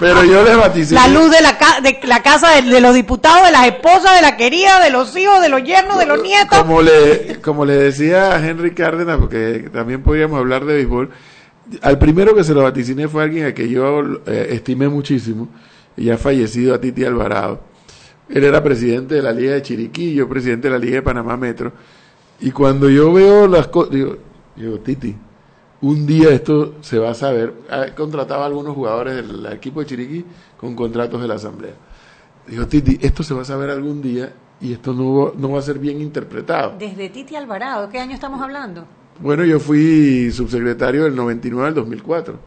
Pero 0.00 0.24
yo 0.24 0.42
les 0.42 0.56
vaticiné. 0.56 1.00
La 1.00 1.08
luz 1.08 1.30
de 1.30 1.40
la, 1.40 1.58
de 1.82 2.00
la 2.06 2.22
casa 2.22 2.50
de, 2.60 2.80
los 2.80 2.94
diputados, 2.94 3.46
de 3.46 3.52
las 3.52 3.66
esposas, 3.66 4.16
de 4.16 4.22
la 4.22 4.36
querida, 4.36 4.82
de 4.82 4.90
los 4.90 5.16
hijos, 5.16 5.40
de 5.40 5.48
los 5.48 5.62
yernos, 5.62 5.98
de 5.98 6.06
los 6.06 6.22
nietos. 6.22 6.58
Como 6.58 6.82
le, 6.82 7.40
como 7.40 7.64
le 7.64 7.74
decía 7.76 8.34
a 8.34 8.46
Henry 8.46 8.72
Cárdenas, 8.74 9.18
porque 9.18 9.68
también 9.72 10.02
podríamos 10.02 10.38
hablar 10.38 10.64
de 10.64 10.74
béisbol, 10.74 11.10
al 11.82 11.98
primero 11.98 12.34
que 12.34 12.44
se 12.44 12.54
lo 12.54 12.62
vaticiné 12.62 13.08
fue 13.08 13.22
alguien 13.22 13.46
a 13.46 13.54
que 13.54 13.68
yo 13.68 14.02
eh, 14.26 14.48
estimé 14.50 14.88
muchísimo, 14.88 15.48
y 15.96 16.04
ya 16.04 16.18
fallecido 16.18 16.74
a 16.74 16.80
Titi 16.80 17.04
Alvarado. 17.04 17.60
Él 18.28 18.44
era 18.44 18.62
presidente 18.62 19.16
de 19.16 19.22
la 19.22 19.32
Liga 19.32 19.54
de 19.54 19.62
Chiriquí, 19.62 20.14
yo 20.14 20.28
presidente 20.28 20.68
de 20.68 20.72
la 20.72 20.78
Liga 20.78 20.96
de 20.96 21.02
Panamá 21.02 21.36
Metro. 21.36 21.72
Y 22.40 22.52
cuando 22.52 22.88
yo 22.88 23.12
veo 23.12 23.46
las 23.48 23.66
cosas, 23.68 23.92
digo, 23.92 24.16
digo, 24.56 24.78
Titi, 24.80 25.16
un 25.82 26.06
día 26.06 26.30
esto 26.30 26.74
se 26.80 26.98
va 26.98 27.10
a 27.10 27.14
saber. 27.14 27.54
Contrataba 27.96 28.44
a 28.44 28.46
algunos 28.46 28.74
jugadores 28.74 29.16
del 29.16 29.46
equipo 29.46 29.80
de 29.80 29.86
Chiriquí 29.86 30.24
con 30.56 30.74
contratos 30.74 31.20
de 31.22 31.28
la 31.28 31.34
Asamblea. 31.34 31.74
Digo, 32.46 32.66
Titi, 32.66 32.98
esto 33.00 33.22
se 33.22 33.34
va 33.34 33.42
a 33.42 33.44
saber 33.44 33.70
algún 33.70 34.02
día 34.02 34.32
y 34.60 34.72
esto 34.72 34.92
no, 34.92 35.32
no 35.36 35.52
va 35.52 35.58
a 35.58 35.62
ser 35.62 35.78
bien 35.78 36.00
interpretado. 36.00 36.74
Desde 36.78 37.08
Titi 37.08 37.34
Alvarado, 37.36 37.88
¿qué 37.88 37.98
año 37.98 38.14
estamos 38.14 38.40
hablando? 38.42 38.84
Bueno, 39.20 39.44
yo 39.44 39.60
fui 39.60 40.30
subsecretario 40.30 41.04
del 41.04 41.14
99 41.14 41.68
al 41.68 41.74
2004. 41.74 42.38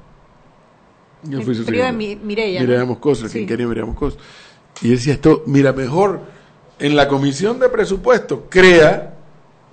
Yo 1.24 1.42
fui 1.42 1.56
subsecretario. 1.56 2.86
Moscoso, 2.86 3.26
el 3.26 3.32
sí. 3.32 3.46
Mireya 3.46 3.86
Moscoso. 3.86 4.18
Y 4.82 4.90
decía 4.90 5.14
esto, 5.14 5.44
mira, 5.46 5.72
mejor 5.72 6.22
en 6.80 6.96
la 6.96 7.08
comisión 7.08 7.60
de 7.60 7.70
presupuesto 7.70 8.48
crea 8.50 9.13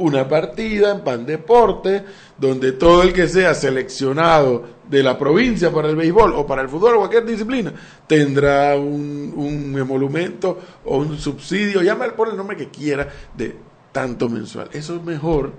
una 0.01 0.27
partida 0.29 0.91
en 0.93 1.01
Pan 1.01 1.25
Deporte 1.27 2.05
donde 2.39 2.73
todo 2.73 3.03
el 3.03 3.13
que 3.13 3.29
sea 3.29 3.55
seleccionado 3.55 4.65
de 4.89 5.03
la 5.03 5.19
provincia 5.19 5.71
para 5.71 5.89
el 5.89 5.97
béisbol 5.97 6.33
o 6.35 6.47
para 6.47 6.63
el 6.63 6.69
fútbol 6.69 6.95
o 6.95 6.99
cualquier 6.99 7.25
disciplina 7.25 7.73
tendrá 8.07 8.77
un, 8.77 9.33
un 9.37 9.79
emolumento 9.79 10.59
o 10.85 10.99
un 10.99 11.19
subsidio, 11.19 11.83
llámale 11.83 12.13
por 12.13 12.29
el 12.29 12.37
nombre 12.37 12.57
que 12.57 12.71
quiera, 12.71 13.09
de 13.37 13.55
tanto 13.93 14.29
mensual. 14.29 14.69
Eso 14.73 14.97
es 14.97 15.03
mejor 15.03 15.53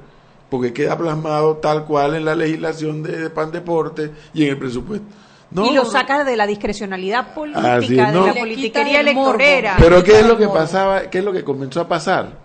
porque 0.49 0.73
queda 0.73 0.97
plasmado 0.97 1.57
tal 1.57 1.85
cual 1.85 2.15
en 2.15 2.25
la 2.25 2.35
legislación 2.35 3.03
de, 3.03 3.29
Pan 3.29 3.51
Deporte 3.51 4.11
y 4.33 4.43
en 4.43 4.49
el 4.49 4.57
presupuesto. 4.57 5.05
y 5.55 5.73
lo 5.73 5.85
saca 5.85 6.23
de 6.23 6.35
la 6.35 6.47
discrecionalidad 6.47 7.33
política, 7.35 7.79
de 7.79 7.95
la 7.95 8.33
politiquería 8.33 9.01
electorera. 9.01 9.75
Pero 9.79 10.03
¿qué 10.03 10.19
es 10.19 10.25
lo 10.25 10.37
que 10.37 10.47
pasaba? 10.47 11.03
¿Qué 11.09 11.19
es 11.19 11.23
lo 11.23 11.31
que 11.31 11.43
comenzó 11.43 11.81
a 11.81 11.87
pasar? 11.87 12.40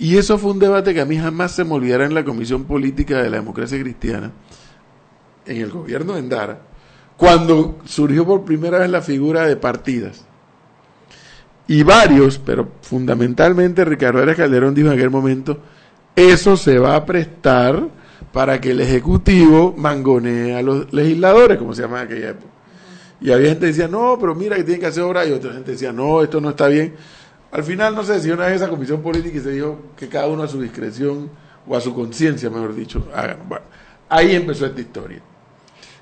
Y 0.00 0.16
eso 0.16 0.38
fue 0.38 0.52
un 0.52 0.58
debate 0.58 0.94
que 0.94 1.02
a 1.02 1.04
mí 1.04 1.18
jamás 1.18 1.52
se 1.52 1.62
me 1.62 1.74
olvidará 1.74 2.06
en 2.06 2.14
la 2.14 2.24
Comisión 2.24 2.64
Política 2.64 3.22
de 3.22 3.28
la 3.28 3.36
Democracia 3.36 3.78
Cristiana, 3.78 4.32
en 5.44 5.58
el 5.58 5.70
gobierno 5.70 6.14
de 6.14 6.20
Endara, 6.20 6.62
cuando 7.18 7.78
surgió 7.84 8.24
por 8.24 8.42
primera 8.46 8.78
vez 8.78 8.88
la 8.88 9.02
figura 9.02 9.46
de 9.46 9.56
partidas. 9.56 10.24
Y 11.68 11.82
varios, 11.82 12.38
pero 12.38 12.66
fundamentalmente 12.80 13.84
Ricardo 13.84 14.22
Arias 14.22 14.38
Calderón 14.38 14.74
dijo 14.74 14.88
en 14.88 14.94
aquel 14.94 15.10
momento, 15.10 15.58
eso 16.16 16.56
se 16.56 16.78
va 16.78 16.96
a 16.96 17.04
prestar 17.04 17.86
para 18.32 18.58
que 18.58 18.70
el 18.70 18.80
Ejecutivo 18.80 19.74
mangonee 19.76 20.54
a 20.54 20.62
los 20.62 20.90
legisladores, 20.94 21.58
como 21.58 21.74
se 21.74 21.82
llama 21.82 22.00
en 22.00 22.06
aquella 22.06 22.30
época. 22.30 22.52
Y 23.20 23.30
había 23.32 23.50
gente 23.50 23.60
que 23.60 23.66
decía, 23.66 23.86
no, 23.86 24.16
pero 24.18 24.34
mira 24.34 24.56
que 24.56 24.64
tienen 24.64 24.80
que 24.80 24.86
hacer 24.86 25.02
obra, 25.02 25.26
y 25.26 25.32
otra 25.32 25.52
gente 25.52 25.72
decía, 25.72 25.92
no, 25.92 26.22
esto 26.22 26.40
no 26.40 26.50
está 26.50 26.68
bien. 26.68 26.94
Al 27.52 27.64
final 27.64 27.94
no 27.94 28.04
se 28.04 28.14
decidió 28.14 28.34
una 28.34 28.46
vez 28.46 28.56
esa 28.56 28.68
comisión 28.68 29.02
política 29.02 29.38
y 29.38 29.40
se 29.40 29.50
dijo 29.50 29.78
que 29.96 30.08
cada 30.08 30.28
uno 30.28 30.42
a 30.42 30.48
su 30.48 30.60
discreción, 30.60 31.30
o 31.66 31.76
a 31.76 31.80
su 31.80 31.94
conciencia, 31.94 32.50
mejor 32.50 32.74
dicho, 32.74 33.08
hagan. 33.14 33.38
Bueno, 33.48 33.64
ahí 34.08 34.34
empezó 34.34 34.66
esta 34.66 34.80
historia. 34.80 35.20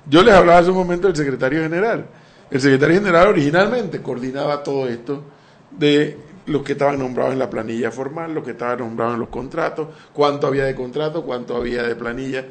Yo 0.09 0.23
les 0.23 0.33
hablaba 0.33 0.59
hace 0.59 0.69
un 0.69 0.77
momento 0.77 1.07
del 1.07 1.15
secretario 1.15 1.61
general. 1.61 2.05
El 2.49 2.61
secretario 2.61 2.95
general 2.95 3.27
originalmente 3.27 4.01
coordinaba 4.01 4.63
todo 4.63 4.87
esto 4.87 5.23
de 5.71 6.17
los 6.47 6.63
que 6.63 6.71
estaban 6.71 6.97
nombrados 6.97 7.33
en 7.33 7.39
la 7.39 7.49
planilla 7.49 7.91
formal, 7.91 8.33
los 8.33 8.43
que 8.43 8.51
estaban 8.51 8.79
nombrados 8.79 9.13
en 9.13 9.19
los 9.19 9.29
contratos, 9.29 9.89
cuánto 10.13 10.47
había 10.47 10.65
de 10.65 10.73
contrato, 10.73 11.23
cuánto 11.23 11.55
había 11.55 11.83
de 11.83 11.95
planilla. 11.95 12.45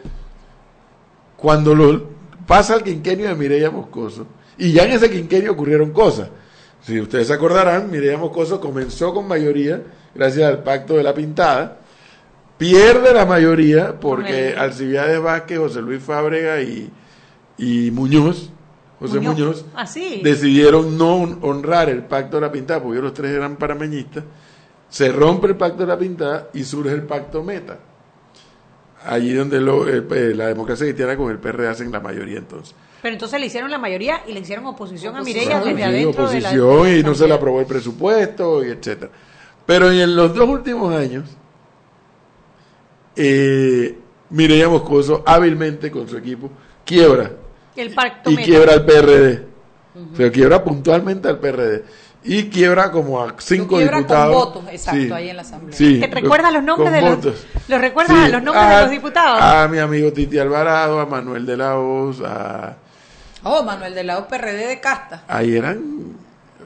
Cuando 1.37 1.75
lo, 1.75 2.05
pasa 2.47 2.77
el 2.77 2.85
quinquenio 2.85 3.29
de 3.29 3.35
Mireya 3.35 3.71
Moscoso, 3.71 4.27
y 4.57 4.73
ya 4.73 4.85
en 4.85 4.93
ese 4.93 5.11
quinquenio 5.11 5.53
ocurrieron 5.53 5.91
cosas. 5.91 6.29
Si 6.83 7.01
ustedes 7.01 7.27
se 7.27 7.35
acordarán, 7.35 7.91
Mireya 7.91 8.17
Moscoso 8.17 8.61
comenzó 8.61 9.13
con 9.13 9.29
mayoría, 9.29 9.83
gracias 10.15 10.49
al 10.49 10.63
pacto 10.63 10.97
de 10.97 11.03
la 11.03 11.15
pintada, 11.15 11.79
pierde 12.57 13.13
la 13.13 13.27
mayoría 13.27 13.99
porque 14.01 14.55
Alcibiades 14.57 15.21
Vázquez, 15.21 15.59
José 15.59 15.83
Luis 15.83 16.03
Fábrega 16.03 16.63
y, 16.63 16.91
y 17.59 17.91
Muñoz 17.91 18.51
José 18.99 19.21
Muñoz, 19.21 19.65
ah, 19.77 19.85
decidieron 20.23 20.99
no 20.99 21.15
honrar 21.43 21.89
el 21.89 22.03
pacto 22.03 22.39
de 22.39 22.41
la 22.41 22.53
pintada, 22.53 22.83
porque 22.83 23.01
los 23.01 23.15
tres 23.15 23.31
eran 23.31 23.57
parameñistas, 23.57 24.25
se 24.89 25.13
rompe 25.13 25.47
el 25.47 25.57
pacto 25.57 25.79
de 25.79 25.87
la 25.87 25.99
pintada 25.99 26.49
y 26.53 26.65
surge 26.65 26.93
el 26.93 27.03
pacto 27.03 27.45
meta. 27.45 27.79
Allí 29.05 29.33
donde 29.33 29.59
eh, 29.59 30.35
la 30.35 30.49
democracia 30.49 30.85
cristiana 30.85 31.17
con 31.17 31.31
el 31.31 31.39
PR 31.39 31.67
hacen 31.67 31.93
la 31.93 32.01
mayoría 32.01 32.39
entonces. 32.39 32.75
Pero 33.01 33.13
entonces 33.15 33.39
le 33.39 33.47
hicieron 33.47 33.71
la 33.71 33.79
mayoría 33.79 34.23
y 34.27 34.33
le 34.33 34.41
hicieron 34.41 34.67
oposición, 34.67 35.17
a 35.17 35.23
Mireya 35.23 35.61
desde 35.61 35.85
adentro 35.85 36.25
oposición 36.25 36.53
de 36.53 36.91
la, 36.91 36.99
y 36.99 37.03
no 37.03 37.15
se 37.15 37.29
le 37.29 37.35
aprobó 37.35 37.61
el 37.61 37.67
presupuesto 37.67 38.65
y 38.65 38.71
etcétera. 38.71 39.11
Pero 39.65 39.91
en 39.91 40.17
los 40.17 40.35
dos 40.35 40.49
últimos 40.49 40.95
años, 40.95 41.29
eh, 43.15 43.97
Mireya 44.31 44.69
Moscoso 44.69 45.23
hábilmente 45.27 45.91
con 45.91 46.09
su 46.09 46.17
equipo 46.17 46.51
quiebra 46.85 47.31
y 48.27 48.37
quiebra 48.37 48.75
el 48.75 48.85
PRD. 48.85 49.47
O 50.13 50.17
sea, 50.17 50.31
quiebra 50.31 50.65
puntualmente 50.65 51.29
al 51.29 51.39
PRD. 51.39 51.85
Y 52.25 52.49
quiebra 52.49 52.91
como 52.91 53.23
a 53.23 53.35
cinco 53.39 53.79
diputados. 53.79 54.35
Con 54.35 54.45
votos, 54.55 54.73
exacto, 54.73 55.15
ahí 55.15 55.31
en 55.31 55.37
la 55.37 55.43
Asamblea. 55.43 55.77
Sí, 55.77 56.01
¿Te 56.01 56.09
recuerdas 56.09 56.53
los 56.53 56.63
nombres 56.63 56.93
de 56.93 57.01
los, 57.01 57.19
¿Los 57.69 57.81
recuerdas 57.81 58.17
a 58.17 58.29
los 58.29 58.43
nombres 58.43 58.69
de 58.69 58.81
los 58.83 58.91
diputados? 58.91 59.41
A 59.41 59.69
mi 59.69 59.79
amigo 59.79 60.13
Titi 60.13 60.39
Alvarado, 60.39 61.01
a 61.01 61.07
Manuel 61.07 61.47
de 61.47 61.57
la 61.57 61.79
Hoz, 61.79 62.21
a... 62.25 62.77
Oh, 63.45 63.63
Manuel 63.63 63.95
de 63.95 64.05
la 64.05 64.27
PRD 64.27 64.67
de 64.67 64.81
Casta. 64.81 65.25
Ahí 65.29 65.57
eran, 65.57 66.17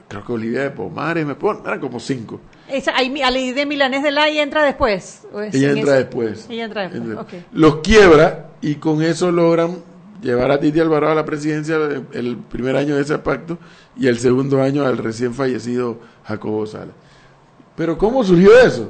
creo 0.07 0.25
que 0.25 0.31
Olivia 0.31 0.63
de 0.63 0.71
Pomares, 0.71 1.25
me 1.25 1.35
ponen, 1.35 1.63
eran 1.65 1.79
como 1.79 1.99
cinco. 1.99 2.39
Esa, 2.67 2.95
ahí, 2.95 3.21
a 3.21 3.29
de 3.29 3.65
Milanés 3.65 4.03
de 4.03 4.11
la 4.11 4.29
y 4.29 4.39
entra 4.39 4.63
después. 4.63 5.21
Ella 5.51 5.71
entra 5.71 5.93
después. 5.93 6.47
Ella 6.49 6.65
entra 6.65 6.87
después. 6.87 7.17
Okay. 7.17 7.45
Los 7.51 7.77
quiebra 7.77 8.51
y 8.61 8.75
con 8.75 9.03
eso 9.03 9.31
logran 9.31 9.77
llevar 10.21 10.51
a 10.51 10.59
Titi 10.59 10.79
Alvarado 10.79 11.11
a 11.11 11.15
la 11.15 11.25
presidencia 11.25 11.77
el 12.13 12.37
primer 12.37 12.77
año 12.77 12.95
de 12.95 13.01
ese 13.01 13.17
pacto 13.19 13.57
y 13.97 14.07
el 14.07 14.17
segundo 14.17 14.61
año 14.61 14.85
al 14.85 14.97
recién 14.97 15.33
fallecido 15.33 15.99
Jacobo 16.25 16.65
Sala. 16.65 16.93
Pero 17.75 17.97
¿cómo 17.97 18.23
surgió 18.23 18.57
eso? 18.57 18.89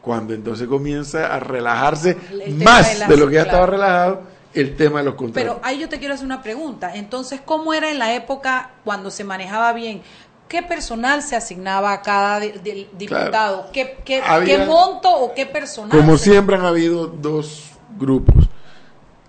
Cuando 0.00 0.34
entonces 0.34 0.68
comienza 0.68 1.34
a 1.34 1.40
relajarse 1.40 2.16
más 2.64 3.08
de, 3.08 3.16
lo 3.16 3.28
que 3.28 3.34
ya 3.34 3.42
estaba 3.42 3.66
relajado 3.66 4.22
el 4.54 4.76
tema 4.76 5.00
de 5.00 5.06
los 5.06 5.14
contratos. 5.14 5.54
Pero 5.54 5.60
ahí 5.64 5.78
yo 5.78 5.88
te 5.88 5.98
quiero 5.98 6.14
hacer 6.14 6.26
una 6.26 6.42
pregunta. 6.42 6.94
Entonces, 6.94 7.40
¿cómo 7.44 7.74
era 7.74 7.90
en 7.90 7.98
la 7.98 8.14
época 8.14 8.72
cuando 8.84 9.10
se 9.10 9.24
manejaba 9.24 9.72
bien? 9.72 10.02
¿Qué 10.48 10.62
personal 10.62 11.22
se 11.22 11.34
asignaba 11.34 11.92
a 11.92 12.02
cada 12.02 12.38
diputado? 12.40 13.70
¿Qué, 13.72 13.96
qué, 14.04 14.20
monto 14.66 15.10
o 15.10 15.32
qué 15.34 15.46
personal? 15.46 15.96
Como 15.96 16.18
siempre 16.18 16.56
han 16.56 16.64
habido 16.66 17.06
dos 17.06 17.70
grupos. 17.98 18.48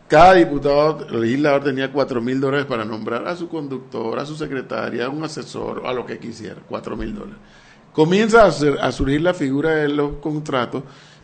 Cada 0.07 0.33
diputado 0.33 1.07
legislador 1.09 1.63
tenía 1.63 1.91
cuatro 1.91 2.21
mil 2.21 2.39
dólares 2.39 2.65
para 2.65 2.83
nombrar 2.83 3.27
a 3.27 3.35
su 3.35 3.47
conductor, 3.47 4.19
a 4.19 4.25
su 4.25 4.35
secretaria, 4.35 5.05
a 5.05 5.09
un 5.09 5.23
asesor, 5.23 5.83
a 5.85 5.93
lo 5.93 6.05
que 6.05 6.19
quisiera, 6.19 6.57
cuatro 6.67 6.97
mil 6.97 7.15
dólares. 7.15 7.39
Comienza 7.93 8.45
a, 8.45 8.91
surgir 8.91 9.21
la 9.21 9.33
figura 9.33 9.75
de 9.75 9.87
los 9.87 10.17
contratos, 10.17 10.83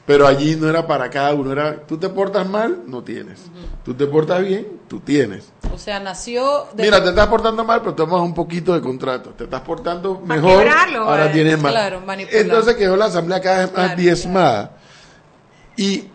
pero 0.10 0.26
allí 0.26 0.56
no 0.56 0.68
era 0.68 0.88
para 0.88 1.08
cada 1.08 1.36
uno, 1.36 1.52
era 1.52 1.86
tú 1.86 2.00
te 2.00 2.10
portas 2.10 2.50
mal, 2.50 2.82
no 2.88 3.04
tienes. 3.04 3.42
Tú 3.86 3.94
te 3.94 4.08
portas 4.08 4.42
bien, 4.42 4.80
tú 4.88 5.02
tienes. 5.02 5.52
O 5.72 5.78
sea, 5.78 6.00
nació... 6.00 6.66
Mira, 6.76 7.04
te 7.04 7.10
estás 7.10 7.28
portando 7.28 7.64
mal, 7.64 7.82
pero 7.82 7.94
tomas 7.94 8.20
un 8.22 8.34
poquito 8.34 8.74
de 8.74 8.82
contrato. 8.82 9.36
Te 9.38 9.44
estás 9.44 9.62
portando 9.62 10.20
mejor, 10.20 10.68
ahora 10.98 11.28
eh, 11.28 11.30
tienes 11.32 11.62
más. 11.62 11.76
Entonces 12.32 12.76
quedó 12.76 12.98
la 12.98 13.06
asamblea 13.06 13.40
cada 13.40 13.68
vez 13.68 13.78
más 13.78 13.96
diezmada. 13.96 14.78
Y 15.78 16.06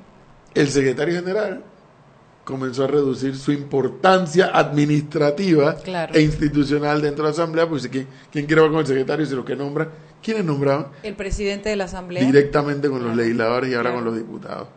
el 0.55 0.69
secretario 0.71 1.15
general 1.15 1.63
comenzó 2.45 2.85
a 2.85 2.87
reducir 2.87 3.37
su 3.37 3.53
importancia 3.53 4.51
administrativa 4.53 5.77
e 6.13 6.21
institucional 6.21 7.01
dentro 7.01 7.25
de 7.25 7.31
la 7.31 7.33
Asamblea, 7.33 7.69
pues 7.69 7.89
¿quién, 7.89 8.07
quién 8.31 8.47
quiere 8.47 8.63
ver 8.63 8.71
con 8.71 8.81
el 8.81 8.87
secretario 8.87 9.27
si 9.27 9.35
lo 9.35 9.45
que 9.45 9.57
nombra? 9.57 9.89
¿Quiénes 10.23 10.45
nombraban? 10.45 10.89
El 11.03 11.15
presidente 11.15 11.71
de 11.71 11.77
la 11.77 11.85
Asamblea. 11.85 12.25
Directamente 12.25 12.89
con 12.89 13.03
los 13.03 13.17
legisladores 13.17 13.71
y 13.71 13.75
ahora 13.75 13.93
con 13.93 14.05
los 14.05 14.17
diputados. 14.17 14.69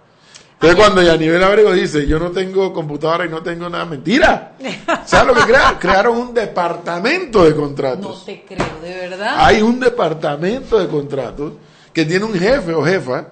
Entonces 0.54 0.76
cuando 0.76 1.04
Yanivel 1.04 1.44
Abrego 1.44 1.72
dice, 1.72 2.08
yo 2.08 2.18
no 2.18 2.32
tengo 2.32 2.74
computadora 2.74 3.26
y 3.26 3.30
no 3.30 3.44
tengo 3.44 3.70
nada, 3.70 3.86
mentira. 3.86 4.56
¿Sabes 5.06 5.28
lo 5.28 5.34
que 5.36 5.52
crearon? 5.52 5.78
Crearon 5.80 6.18
un 6.18 6.34
departamento 6.34 7.44
de 7.44 7.56
contratos. 7.56 8.20
No 8.20 8.26
te 8.26 8.44
creo, 8.44 8.66
de 8.82 9.08
verdad. 9.10 9.36
Hay 9.38 9.62
un 9.62 9.80
departamento 9.80 10.80
de 10.80 10.88
contratos 10.88 11.54
que 11.94 12.06
tiene 12.06 12.26
un 12.26 12.34
jefe 12.34 12.74
o 12.74 12.84
jefa, 12.84 13.28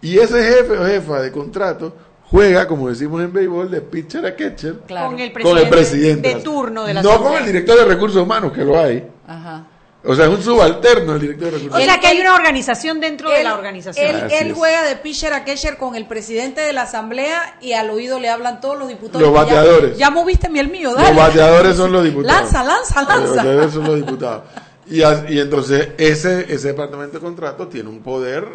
y 0.00 0.18
ese 0.18 0.42
jefe 0.42 0.78
o 0.78 0.86
jefa 0.86 1.20
de 1.20 1.32
contratos 1.32 1.92
juega, 2.30 2.66
como 2.68 2.88
decimos 2.88 3.22
en 3.22 3.32
béisbol, 3.32 3.70
de 3.70 3.80
pitcher 3.80 4.24
a 4.26 4.34
catcher 4.34 4.80
Con, 4.88 5.18
el 5.18 5.32
con 5.32 5.58
el 5.58 5.68
presidente 5.68 6.34
de 6.36 6.40
turno 6.42 6.84
de 6.84 6.94
la 6.94 7.02
No 7.02 7.22
con 7.22 7.34
el 7.34 7.46
director 7.46 7.78
de 7.78 7.84
recursos 7.84 8.22
humanos, 8.22 8.52
que 8.52 8.64
lo 8.64 8.78
hay. 8.78 9.06
Ajá. 9.26 9.66
O 10.08 10.14
sea, 10.14 10.26
es 10.26 10.30
un 10.30 10.40
subalterno 10.40 11.14
el 11.14 11.20
director 11.20 11.46
de 11.46 11.50
recursos 11.52 11.74
O 11.74 11.78
sea 11.78 11.84
humanos. 11.86 12.00
que 12.00 12.06
hay 12.06 12.20
una 12.20 12.34
organización 12.36 13.00
dentro 13.00 13.28
de 13.28 13.42
la 13.42 13.54
organización. 13.54 14.30
Él, 14.30 14.52
juega 14.52 14.84
de 14.84 14.94
pitcher 14.96 15.32
a 15.32 15.44
catcher 15.44 15.78
con 15.78 15.96
el 15.96 16.06
presidente 16.06 16.60
de 16.60 16.72
la 16.72 16.82
asamblea 16.82 17.56
y 17.60 17.72
al 17.72 17.90
oído 17.90 18.20
le 18.20 18.28
hablan 18.28 18.60
todos 18.60 18.78
los 18.78 18.86
diputados. 18.86 19.20
Los 19.20 19.32
Ya- 19.34 19.42
bateadores. 19.44 19.98
Ya, 19.98 20.10
moviste 20.10 20.48
mi 20.48 20.60
el 20.60 20.68
mío, 20.68 20.94
dale. 20.94 21.08
Los 21.08 21.16
bateadores 21.16 21.76
son 21.76 21.90
los 21.90 22.04
diputados. 22.04 22.40
Lanza, 22.40 22.62
lanza, 22.62 23.00
Los 23.02 23.08
lanza. 23.08 23.34
bateadores 23.34 23.72
son 23.72 23.84
los 23.84 23.96
diputados. 23.96 24.42
Y, 24.88 25.02
entonces 25.40 25.88
ese, 25.98 26.46
ese 26.52 26.68
departamento 26.68 27.14
de 27.18 27.24
contratos 27.24 27.68
tiene 27.68 27.88
un 27.88 28.00
poder 28.02 28.46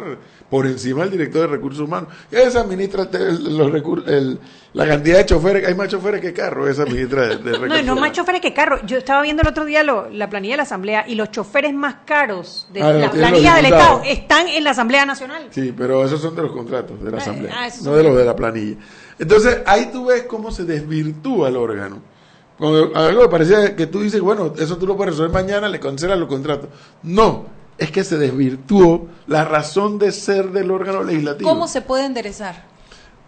por 0.48 0.66
encima 0.66 1.02
del 1.02 1.10
director 1.10 1.42
de 1.42 1.46
recursos 1.48 1.80
humanos. 1.86 2.08
Esa 2.30 2.60
administra 2.60 3.10
te- 3.10 3.18
los 3.32 3.70
recur- 3.70 4.06
el- 4.08 4.38
la 4.72 4.86
cantidad 4.86 5.18
de 5.18 5.26
choferes, 5.26 5.68
hay 5.68 5.74
más 5.74 5.88
choferes 5.88 6.22
que 6.22 6.32
carros, 6.32 6.70
esa 6.70 6.86
ministra 6.86 7.22
de, 7.26 7.36
de 7.36 7.52
recursos 7.58 7.84
No, 7.84 7.94
no 7.94 8.00
más 8.00 8.12
choferes 8.12 8.40
que 8.40 8.54
carros. 8.54 8.80
Yo 8.86 8.96
estaba 8.96 9.20
viendo 9.22 9.42
el 9.42 9.48
otro 9.48 9.66
día 9.66 9.82
lo- 9.82 10.08
la 10.08 10.30
planilla 10.30 10.54
de 10.54 10.56
la 10.58 10.62
Asamblea 10.62 11.04
y 11.06 11.16
los 11.16 11.30
choferes 11.30 11.74
más 11.74 11.96
caros 12.06 12.66
de 12.72 12.82
Ah, 12.82 12.92
la 12.92 13.10
planilla 13.10 13.56
del. 13.56 13.66
Estado 13.66 14.02
están 14.06 14.48
en 14.48 14.64
la 14.64 14.70
Asamblea 14.70 15.04
Nacional. 15.04 15.48
Sí, 15.50 15.74
pero 15.76 16.02
esos 16.02 16.20
son 16.22 16.34
de 16.34 16.42
los 16.42 16.52
contratos 16.52 17.02
de 17.02 17.10
la 17.10 17.18
asamblea, 17.18 17.52
ah, 17.54 17.68
no 17.84 17.94
de 17.94 18.02
los 18.04 18.16
de 18.16 18.24
la 18.24 18.34
planilla. 18.34 18.76
Entonces 19.18 19.58
ahí 19.66 19.90
tú 19.92 20.06
ves 20.06 20.22
cómo 20.22 20.50
se 20.50 20.64
desvirtúa 20.64 21.48
el 21.50 21.56
órgano. 21.56 22.10
Cuando 22.58 22.96
algo 22.96 23.22
que 23.22 23.28
parecía 23.28 23.74
que 23.74 23.86
tú 23.86 24.00
dices, 24.00 24.20
bueno, 24.20 24.52
eso 24.58 24.76
tú 24.76 24.86
lo 24.86 24.96
puedes 24.96 25.14
resolver 25.14 25.32
mañana, 25.32 25.68
le 25.68 25.80
cancelas 25.80 26.18
los 26.18 26.28
contratos. 26.28 26.68
No, 27.02 27.46
es 27.78 27.90
que 27.90 28.04
se 28.04 28.18
desvirtuó 28.18 29.08
la 29.26 29.44
razón 29.44 29.98
de 29.98 30.12
ser 30.12 30.50
del 30.52 30.70
órgano 30.70 31.02
legislativo. 31.02 31.48
¿Cómo 31.48 31.66
se 31.66 31.80
puede 31.82 32.04
enderezar? 32.04 32.64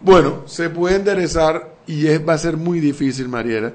Bueno, 0.01 0.43
se 0.45 0.69
puede 0.69 0.97
enderezar 0.97 1.75
y 1.87 2.07
es, 2.07 2.27
va 2.27 2.33
a 2.33 2.37
ser 2.37 2.57
muy 2.57 2.79
difícil, 2.79 3.27
Mariela, 3.27 3.73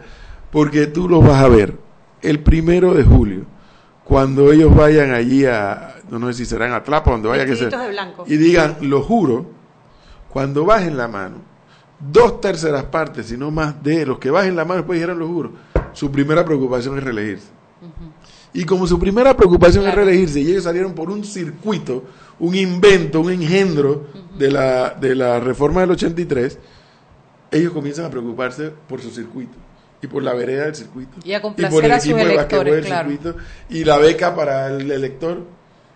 porque 0.50 0.86
tú 0.86 1.08
los 1.08 1.24
vas 1.24 1.42
a 1.42 1.48
ver 1.48 1.76
el 2.22 2.40
primero 2.40 2.94
de 2.94 3.04
julio, 3.04 3.44
cuando 4.04 4.52
ellos 4.52 4.74
vayan 4.74 5.12
allí 5.12 5.46
a, 5.46 5.96
no 6.10 6.26
sé 6.28 6.34
si 6.34 6.46
serán 6.46 6.72
a 6.72 6.82
Tlapa, 6.82 7.10
donde 7.10 7.28
vaya 7.28 7.46
que 7.46 7.54
sea, 7.54 7.66
Vestiditos 7.66 7.86
de 7.86 7.92
blanco. 7.92 8.24
y 8.26 8.36
digan, 8.36 8.76
lo 8.82 9.02
juro, 9.02 9.46
cuando 10.28 10.64
bajen 10.64 10.96
la 10.96 11.08
mano, 11.08 11.36
dos 12.00 12.40
terceras 12.40 12.84
partes, 12.84 13.26
si 13.26 13.36
no 13.36 13.50
más, 13.50 13.82
de 13.82 14.06
los 14.06 14.18
que 14.18 14.30
bajen 14.30 14.56
la 14.56 14.64
mano 14.64 14.78
después 14.78 14.96
dijeron, 14.98 15.18
lo 15.18 15.28
juro, 15.28 15.52
su 15.92 16.10
primera 16.10 16.44
preocupación 16.44 16.96
es 16.98 17.04
reelegirse. 17.04 17.48
Y 18.52 18.64
como 18.64 18.86
su 18.86 18.98
primera 18.98 19.36
preocupación 19.36 19.86
es 19.86 19.94
reelegirse, 19.94 20.40
y 20.40 20.50
ellos 20.50 20.64
salieron 20.64 20.94
por 20.94 21.10
un 21.10 21.24
circuito, 21.24 22.04
un 22.38 22.54
invento, 22.54 23.20
un 23.20 23.30
engendro 23.30 24.06
de, 24.36 24.50
la, 24.50 24.90
de 24.90 25.14
la 25.14 25.40
reforma 25.40 25.82
del 25.82 25.92
83, 25.92 26.58
ellos 27.52 27.72
comienzan 27.72 28.06
a 28.06 28.10
preocuparse 28.10 28.72
por 28.88 29.00
su 29.00 29.10
circuito 29.10 29.56
y 30.02 30.06
por 30.06 30.22
la 30.22 30.32
vereda 30.32 30.64
del 30.64 30.74
circuito. 30.74 31.18
Y 31.24 31.34
a 31.34 31.42
por 31.42 31.50
complacer 31.50 31.84
el 31.84 31.92
a 31.92 32.00
sus 32.00 32.10
equipo 32.10 32.26
de 32.26 32.36
basquetbol 32.36 32.66
electores, 32.66 32.74
del 32.74 32.84
claro. 32.84 33.10
circuito 33.10 33.36
y 33.68 33.84
la 33.84 33.98
beca 33.98 34.34
para 34.34 34.68
el 34.68 34.90
elector. 34.90 35.44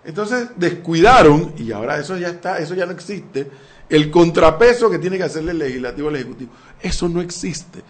Entonces 0.04 0.48
descuidaron, 0.56 1.54
y 1.56 1.72
ahora 1.72 1.98
eso 1.98 2.16
ya 2.18 2.28
está, 2.28 2.58
eso 2.58 2.74
ya 2.74 2.84
no 2.84 2.92
existe, 2.92 3.48
el 3.88 4.10
contrapeso 4.10 4.90
que 4.90 4.98
tiene 4.98 5.16
que 5.16 5.24
hacerle 5.24 5.52
el 5.52 5.58
legislativo 5.58 6.08
al 6.08 6.16
ejecutivo. 6.16 6.50
Eso 6.82 7.08
no 7.08 7.20
existe. 7.20 7.80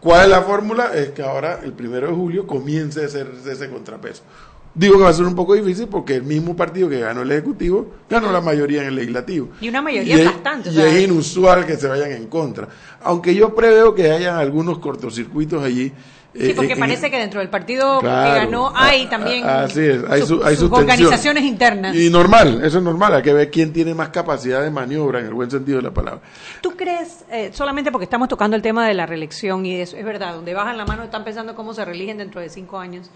¿Cuál 0.00 0.22
es 0.24 0.28
la 0.30 0.42
fórmula? 0.42 0.92
Es 0.94 1.10
que 1.10 1.22
ahora, 1.22 1.60
el 1.62 1.72
primero 1.72 2.08
de 2.08 2.14
julio, 2.14 2.46
comience 2.46 3.02
a 3.02 3.06
hacer 3.06 3.30
ese 3.46 3.70
contrapeso. 3.70 4.22
Digo 4.74 4.96
que 4.96 5.04
va 5.04 5.10
a 5.10 5.12
ser 5.12 5.26
un 5.26 5.34
poco 5.34 5.54
difícil 5.54 5.86
porque 5.86 6.14
el 6.16 6.22
mismo 6.22 6.56
partido 6.56 6.88
que 6.88 6.98
ganó 6.98 7.20
el 7.22 7.30
Ejecutivo 7.30 7.92
ganó 8.08 8.32
la 8.32 8.40
mayoría 8.40 8.80
en 8.80 8.88
el 8.88 8.94
Legislativo. 8.96 9.50
Y 9.60 9.68
una 9.68 9.82
mayoría 9.82 10.16
Y 10.16 10.20
es- 10.20 10.26
aplastante, 10.26 10.70
o 10.70 10.72
Y 10.72 10.80
es 10.80 11.02
inusual 11.02 11.66
que 11.66 11.76
se 11.76 11.86
vayan 11.88 12.10
en 12.12 12.26
contra. 12.26 12.68
Aunque 13.02 13.34
yo 13.34 13.54
preveo 13.54 13.94
que 13.94 14.10
hayan 14.10 14.36
algunos 14.36 14.78
cortocircuitos 14.78 15.62
allí. 15.62 15.92
Sí, 16.34 16.50
eh, 16.50 16.54
porque 16.56 16.72
en- 16.72 16.78
parece 16.80 17.10
que 17.10 17.18
dentro 17.18 17.40
del 17.40 17.50
partido 17.50 18.00
Claro. 18.00 18.32
que 18.32 18.38
ganó 18.38 18.72
hay 18.74 19.04
Ah, 19.04 19.10
también 19.10 19.44
ah, 19.46 19.64
así 19.64 19.80
es, 19.80 20.02
hay 20.08 20.20
sus- 20.20 20.28
su- 20.28 20.44
hay 20.44 20.56
sus 20.56 20.60
sus 20.60 20.70
tensiones. 20.70 20.72
organizaciones 21.00 21.44
internas. 21.44 21.94
Y 21.94 22.08
normal, 22.08 22.62
eso 22.64 22.78
es 22.78 22.84
normal. 22.84 23.14
Hay 23.16 23.22
que 23.22 23.34
ver 23.34 23.50
quién 23.50 23.72
tiene 23.72 23.94
más 23.94 24.08
capacidad 24.08 24.62
de 24.62 24.70
maniobra 24.70 25.20
en 25.20 25.26
el 25.26 25.34
buen 25.34 25.50
sentido 25.50 25.76
de 25.76 25.82
la 25.82 25.90
palabra. 25.90 26.22
¿Tú 26.62 26.74
crees, 26.74 27.24
eh, 27.30 27.50
solamente 27.52 27.92
porque 27.92 28.04
estamos 28.04 28.28
tocando 28.28 28.56
el 28.56 28.62
tema 28.62 28.86
de 28.88 28.94
la 28.94 29.04
reelección 29.04 29.66
y 29.66 29.76
eso 29.76 29.96
es 29.96 30.04
verdad, 30.06 30.34
donde 30.34 30.54
bajan 30.54 30.78
la 30.78 30.86
mano 30.86 31.02
están 31.02 31.22
pensando 31.24 31.54
cómo 31.54 31.74
se 31.74 31.84
reeligen 31.84 32.16
dentro 32.16 32.40
de 32.40 32.48
cinco 32.48 32.78
años, 32.78 33.10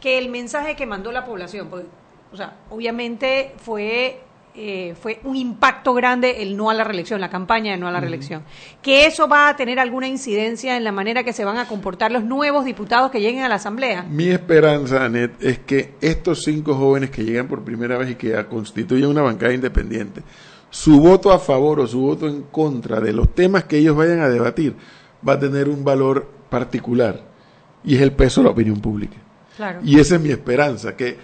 que 0.00 0.18
el 0.18 0.28
mensaje 0.28 0.76
que 0.76 0.84
mandó 0.84 1.10
la 1.10 1.24
población, 1.24 1.68
pues, 1.70 1.84
o 2.32 2.36
sea, 2.36 2.56
obviamente 2.68 3.54
fue 3.64 4.20
eh, 4.60 4.96
fue 5.00 5.20
un 5.22 5.36
impacto 5.36 5.94
grande 5.94 6.42
el 6.42 6.56
no 6.56 6.68
a 6.68 6.74
la 6.74 6.82
reelección, 6.82 7.20
la 7.20 7.30
campaña 7.30 7.70
de 7.70 7.78
no 7.78 7.86
a 7.86 7.92
la 7.92 8.00
reelección, 8.00 8.42
que 8.82 9.06
eso 9.06 9.28
va 9.28 9.48
a 9.48 9.56
tener 9.56 9.78
alguna 9.78 10.08
incidencia 10.08 10.76
en 10.76 10.82
la 10.82 10.90
manera 10.90 11.22
que 11.22 11.32
se 11.32 11.44
van 11.44 11.58
a 11.58 11.68
comportar 11.68 12.10
los 12.10 12.24
nuevos 12.24 12.64
diputados 12.64 13.12
que 13.12 13.20
lleguen 13.20 13.44
a 13.44 13.48
la 13.48 13.54
asamblea? 13.54 14.02
Mi 14.02 14.30
esperanza, 14.30 15.04
Anet, 15.04 15.40
es 15.40 15.60
que 15.60 15.94
estos 16.00 16.42
cinco 16.42 16.74
jóvenes 16.74 17.10
que 17.10 17.24
llegan 17.24 17.46
por 17.46 17.62
primera 17.62 17.96
vez 17.98 18.10
y 18.10 18.14
que 18.16 18.34
constituyen 18.46 19.06
una 19.06 19.22
bancada 19.22 19.54
independiente, 19.54 20.22
su 20.70 21.00
voto 21.00 21.30
a 21.30 21.38
favor 21.38 21.78
o 21.78 21.86
su 21.86 22.00
voto 22.00 22.26
en 22.26 22.42
contra 22.42 23.00
de 23.00 23.12
los 23.12 23.32
temas 23.34 23.64
que 23.64 23.78
ellos 23.78 23.96
vayan 23.96 24.20
a 24.20 24.28
debatir 24.28 24.74
va 25.26 25.34
a 25.34 25.38
tener 25.38 25.68
un 25.68 25.84
valor 25.84 26.28
particular 26.50 27.20
y 27.84 27.94
es 27.94 28.02
el 28.02 28.12
peso 28.12 28.40
de 28.40 28.46
la 28.46 28.50
opinión 28.50 28.80
pública. 28.80 29.16
Claro. 29.56 29.80
Y 29.84 29.98
esa 29.98 30.16
es 30.16 30.20
mi 30.20 30.30
esperanza, 30.30 30.96
que 30.96 31.16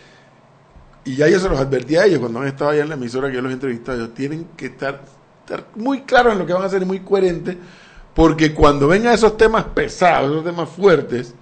y 1.04 1.16
ya 1.16 1.28
yo 1.28 1.38
se 1.38 1.48
los 1.48 1.58
advertí 1.58 1.96
a 1.96 2.06
ellos 2.06 2.20
cuando 2.20 2.40
han 2.40 2.48
estado 2.48 2.70
allá 2.70 2.82
en 2.82 2.88
la 2.88 2.94
emisora 2.94 3.28
que 3.28 3.34
yo 3.34 3.42
los 3.42 3.50
he 3.50 3.54
entrevistado, 3.54 3.98
ellos 3.98 4.14
tienen 4.14 4.48
que 4.56 4.66
estar, 4.66 5.02
estar 5.40 5.66
muy 5.74 6.02
claros 6.02 6.32
en 6.32 6.38
lo 6.38 6.46
que 6.46 6.52
van 6.52 6.62
a 6.62 6.66
hacer 6.66 6.82
y 6.82 6.86
muy 6.86 7.00
coherentes, 7.00 7.56
porque 8.14 8.54
cuando 8.54 8.88
vengan 8.88 9.14
esos 9.14 9.36
temas 9.36 9.64
pesados, 9.64 10.30
esos 10.30 10.44
temas 10.44 10.68
fuertes, 10.68 11.34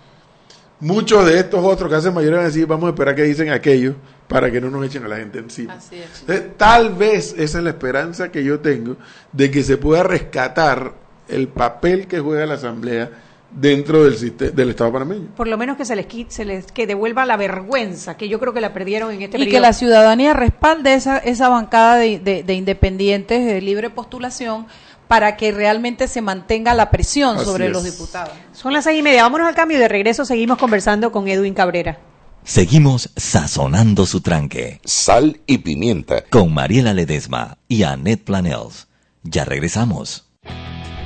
muchos 0.81 1.25
de 1.27 1.39
estos 1.39 1.65
otros 1.65 1.89
que 1.89 1.97
hacen 1.97 2.13
mayoría 2.13 2.39
van 2.39 2.47
a 2.47 2.49
decir, 2.49 2.67
vamos 2.67 2.87
a 2.87 2.91
esperar 2.91 3.15
que 3.15 3.23
dicen 3.23 3.51
aquellos 3.51 3.95
para 4.27 4.51
que 4.51 4.61
no 4.61 4.71
nos 4.71 4.85
echen 4.85 5.05
a 5.05 5.09
la 5.09 5.17
gente 5.17 5.39
encima. 5.39 5.75
Así 5.75 5.97
es. 5.97 6.21
Entonces, 6.21 6.57
tal 6.57 6.95
vez 6.95 7.35
esa 7.39 7.59
es 7.59 7.65
la 7.65 7.71
esperanza 7.71 8.33
que 8.33 8.43
yo 8.43 8.61
tengo 8.61 8.97
de 9.31 9.51
que 9.51 9.63
se 9.63 9.77
pueda 9.77 10.03
rescatar 10.03 10.95
el 11.29 11.49
papel 11.49 12.07
que 12.09 12.19
juega 12.19 12.47
la 12.47 12.55
Asamblea 12.55 13.11
dentro 13.55 14.05
del, 14.05 14.17
siste- 14.17 14.51
del 14.51 14.71
Estado 14.71 14.93
panameño. 14.93 15.29
Por 15.37 15.49
lo 15.49 15.57
menos 15.59 15.77
que 15.77 15.85
se 15.85 15.95
les 15.97 16.07
quite, 16.07 16.31
se 16.33 16.45
les 16.45 16.71
que 16.73 16.87
devuelva 16.87 17.27
la 17.27 17.37
vergüenza, 17.37 18.17
que 18.17 18.29
yo 18.29 18.39
creo 18.41 18.53
que 18.53 18.61
la 18.61 18.73
perdieron 18.73 19.11
en 19.13 19.23
este 19.23 19.37
y 19.37 19.41
periodo. 19.41 19.53
que 19.57 19.61
la 19.61 19.73
ciudadanía 19.73 20.33
respalde 20.35 20.95
esa, 20.95 21.19
esa 21.19 21.49
bancada 21.49 21.97
de, 21.97 22.19
de- 22.19 22.43
de 22.43 22.55
independientes 22.55 23.45
de 23.47 23.61
libre 23.61 23.91
postulación 23.91 24.67
para 25.09 25.37
que 25.37 25.53
realmente 25.53 26.09
se 26.09 26.23
mantenga 26.23 26.73
la 26.73 26.91
presión 26.91 27.37
Así 27.37 27.45
sobre 27.45 27.67
es. 27.67 27.73
los 27.73 27.85
diputados. 27.85 28.33
Son 28.53 28.73
las 28.73 28.85
seis 28.85 28.99
y 28.99 29.03
media. 29.03 29.23
Vámonos 29.25 29.47
al 29.47 29.55
cambio 29.55 29.77
y 29.77 29.81
de 29.81 29.89
regreso 29.89 30.25
seguimos 30.25 30.57
conversando 30.59 31.13
con 31.13 31.29
Edwin 31.29 31.53
Cabrera. 31.53 31.99
Seguimos 32.45 33.11
sazonando 33.17 34.07
su 34.07 34.21
tranque. 34.21 34.81
Sal 34.85 35.41
y 35.47 35.59
pimienta. 35.59 36.25
Con 36.31 36.53
Mariela 36.55 36.93
Ledesma 36.95 37.59
y 37.69 37.83
Annette 37.85 38.25
Planels. 38.25 38.89
Ya 39.23 39.45
regresamos. 39.45 40.29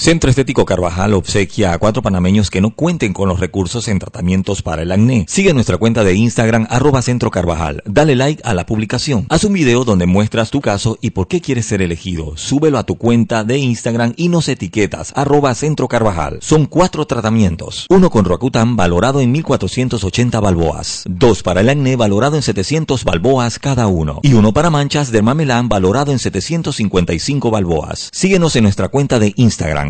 Centro 0.00 0.30
Estético 0.30 0.64
Carvajal 0.64 1.12
obsequia 1.12 1.74
a 1.74 1.78
cuatro 1.78 2.00
panameños 2.00 2.48
que 2.48 2.62
no 2.62 2.70
cuenten 2.70 3.12
con 3.12 3.28
los 3.28 3.38
recursos 3.38 3.86
en 3.86 3.98
tratamientos 3.98 4.62
para 4.62 4.80
el 4.80 4.92
acné. 4.92 5.26
Sigue 5.28 5.52
nuestra 5.52 5.76
cuenta 5.76 6.04
de 6.04 6.14
Instagram 6.14 6.66
arroba 6.70 7.02
Centro 7.02 7.30
Carvajal. 7.30 7.82
Dale 7.84 8.16
like 8.16 8.40
a 8.42 8.54
la 8.54 8.64
publicación. 8.64 9.26
Haz 9.28 9.44
un 9.44 9.52
video 9.52 9.84
donde 9.84 10.06
muestras 10.06 10.50
tu 10.50 10.62
caso 10.62 10.96
y 11.02 11.10
por 11.10 11.28
qué 11.28 11.42
quieres 11.42 11.66
ser 11.66 11.82
elegido. 11.82 12.34
Súbelo 12.38 12.78
a 12.78 12.84
tu 12.84 12.96
cuenta 12.96 13.44
de 13.44 13.58
Instagram 13.58 14.14
y 14.16 14.30
nos 14.30 14.48
etiquetas 14.48 15.12
arroba 15.16 15.54
Centro 15.54 15.86
Carvajal. 15.86 16.38
Son 16.40 16.64
cuatro 16.64 17.06
tratamientos. 17.06 17.84
Uno 17.90 18.08
con 18.08 18.24
Roacutan 18.24 18.76
valorado 18.76 19.20
en 19.20 19.30
1480 19.32 20.40
balboas. 20.40 21.04
Dos 21.10 21.42
para 21.42 21.60
el 21.60 21.68
acné 21.68 21.96
valorado 21.96 22.36
en 22.36 22.42
700 22.42 23.04
balboas 23.04 23.58
cada 23.58 23.86
uno. 23.86 24.20
Y 24.22 24.32
uno 24.32 24.54
para 24.54 24.70
manchas 24.70 25.12
de 25.12 25.20
mamelán 25.20 25.68
valorado 25.68 26.10
en 26.10 26.18
755 26.18 27.50
balboas. 27.50 28.08
Síguenos 28.14 28.56
en 28.56 28.62
nuestra 28.62 28.88
cuenta 28.88 29.18
de 29.18 29.34
Instagram 29.36 29.89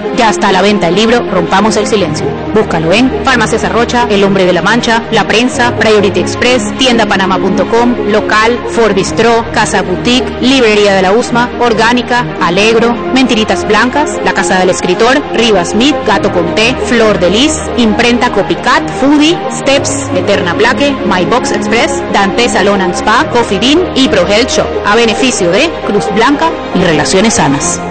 Ya 0.17 0.29
está 0.29 0.49
a 0.49 0.51
la 0.51 0.61
venta 0.61 0.89
el 0.89 0.95
libro 0.95 1.21
Rompamos 1.31 1.77
el 1.77 1.87
Silencio. 1.87 2.25
Búscalo 2.53 2.91
en 2.91 3.09
Farmacia 3.23 3.69
Rocha, 3.69 4.07
El 4.09 4.23
Hombre 4.23 4.45
de 4.45 4.53
la 4.53 4.61
Mancha, 4.61 5.03
La 5.11 5.27
Prensa, 5.27 5.75
Priority 5.77 6.19
Express, 6.19 6.77
tiendapanama.com, 6.77 8.11
Local, 8.11 8.59
Ford 8.69 8.93
Bistro, 8.93 9.45
Casa 9.53 9.81
Boutique, 9.81 10.29
Librería 10.41 10.93
de 10.93 11.01
la 11.01 11.11
USMA, 11.11 11.49
Orgánica, 11.59 12.25
Alegro, 12.41 12.93
Mentiritas 13.13 13.67
Blancas, 13.67 14.19
La 14.25 14.33
Casa 14.33 14.59
del 14.59 14.69
Escritor, 14.69 15.21
Rivas 15.33 15.69
Smith, 15.69 15.95
Gato 16.05 16.31
Conté, 16.31 16.75
Flor 16.85 17.19
de 17.19 17.29
Lis, 17.29 17.57
Imprenta 17.77 18.31
Copycat, 18.31 18.89
Foodie, 18.99 19.37
Steps, 19.51 20.09
Eterna 20.15 20.53
Plaque, 20.55 20.91
My 21.05 21.25
Box 21.25 21.51
Express, 21.51 22.01
Dante 22.13 22.49
Salon 22.49 22.81
and 22.81 22.95
Spa, 22.95 23.25
Coffee 23.31 23.59
Bean 23.59 23.79
y 23.95 24.07
Pro 24.09 24.27
Health 24.27 24.49
Shop, 24.49 24.67
a 24.85 24.95
beneficio 24.95 25.51
de 25.51 25.69
Cruz 25.87 26.05
Blanca 26.13 26.49
y 26.75 26.83
Relaciones 26.83 27.35
Sanas. 27.35 27.90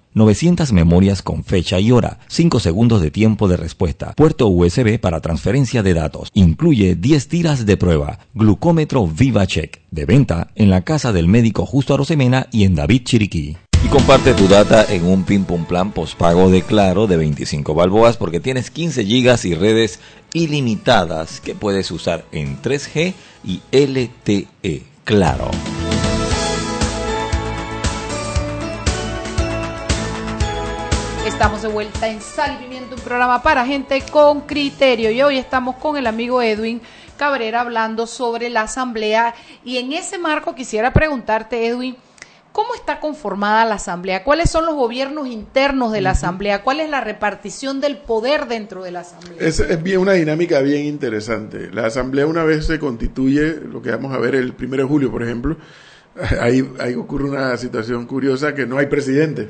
900 0.13 0.71
memorias 0.73 1.21
con 1.21 1.43
fecha 1.43 1.79
y 1.79 1.91
hora, 1.91 2.19
5 2.27 2.59
segundos 2.59 3.01
de 3.01 3.11
tiempo 3.11 3.47
de 3.47 3.57
respuesta, 3.57 4.13
puerto 4.13 4.47
USB 4.47 4.99
para 4.99 5.21
transferencia 5.21 5.83
de 5.83 5.93
datos, 5.93 6.29
incluye 6.33 6.95
10 6.95 7.27
tiras 7.27 7.65
de 7.65 7.77
prueba, 7.77 8.19
glucómetro 8.33 9.07
VivaCheck, 9.07 9.81
de 9.89 10.05
venta 10.05 10.49
en 10.55 10.69
la 10.69 10.81
casa 10.81 11.13
del 11.13 11.27
médico 11.27 11.65
Justo 11.65 11.93
Arosemena 11.93 12.47
y 12.51 12.65
en 12.65 12.75
David 12.75 13.03
Chiriquí. 13.03 13.57
Y 13.83 13.87
comparte 13.87 14.33
tu 14.33 14.47
data 14.47 14.85
en 14.87 15.05
un 15.05 15.23
Pim 15.23 15.43
Pum 15.43 15.65
Plan 15.65 15.91
postpago 15.91 16.51
de 16.51 16.61
Claro 16.61 17.07
de 17.07 17.17
25 17.17 17.73
balboas 17.73 18.17
porque 18.17 18.39
tienes 18.39 18.69
15 18.69 19.05
gigas 19.05 19.43
y 19.45 19.55
redes 19.55 19.99
ilimitadas 20.33 21.41
que 21.41 21.55
puedes 21.55 21.89
usar 21.89 22.25
en 22.31 22.61
3G 22.61 23.13
y 23.43 23.61
LTE. 23.71 24.83
Claro. 25.03 25.49
Estamos 31.41 31.63
de 31.63 31.69
vuelta 31.69 32.07
en 32.07 32.21
Sal 32.21 32.53
y 32.53 32.63
Pimiento, 32.63 32.93
un 32.93 33.01
programa 33.01 33.41
para 33.41 33.65
gente 33.65 33.99
con 34.11 34.41
criterio. 34.41 35.09
Y 35.09 35.23
hoy 35.23 35.39
estamos 35.39 35.75
con 35.77 35.97
el 35.97 36.05
amigo 36.05 36.39
Edwin 36.39 36.79
Cabrera 37.17 37.61
hablando 37.61 38.05
sobre 38.05 38.51
la 38.51 38.61
asamblea. 38.61 39.33
Y 39.65 39.77
en 39.77 39.91
ese 39.91 40.19
marco 40.19 40.53
quisiera 40.53 40.93
preguntarte, 40.93 41.65
Edwin, 41.65 41.97
¿cómo 42.51 42.75
está 42.75 42.99
conformada 42.99 43.65
la 43.65 43.73
asamblea? 43.73 44.23
¿Cuáles 44.23 44.51
son 44.51 44.67
los 44.67 44.75
gobiernos 44.75 45.25
internos 45.25 45.91
de 45.91 46.01
la 46.01 46.11
asamblea? 46.11 46.61
¿Cuál 46.61 46.79
es 46.79 46.91
la 46.91 47.01
repartición 47.01 47.81
del 47.81 47.97
poder 47.97 48.45
dentro 48.45 48.83
de 48.83 48.91
la 48.91 48.99
asamblea? 48.99 49.37
Es, 49.39 49.59
es 49.59 49.81
bien 49.81 49.97
una 49.97 50.13
dinámica 50.13 50.59
bien 50.59 50.85
interesante. 50.85 51.71
La 51.71 51.87
asamblea 51.87 52.27
una 52.27 52.43
vez 52.43 52.67
se 52.67 52.77
constituye, 52.77 53.55
lo 53.55 53.81
que 53.81 53.89
vamos 53.89 54.13
a 54.13 54.19
ver 54.19 54.35
el 54.35 54.53
primero 54.53 54.83
de 54.83 54.89
julio, 54.89 55.09
por 55.09 55.23
ejemplo, 55.23 55.57
ahí, 56.39 56.71
ahí 56.77 56.93
ocurre 56.93 57.31
una 57.31 57.57
situación 57.57 58.05
curiosa 58.05 58.53
que 58.53 58.67
no 58.67 58.77
hay 58.77 58.85
presidente. 58.85 59.49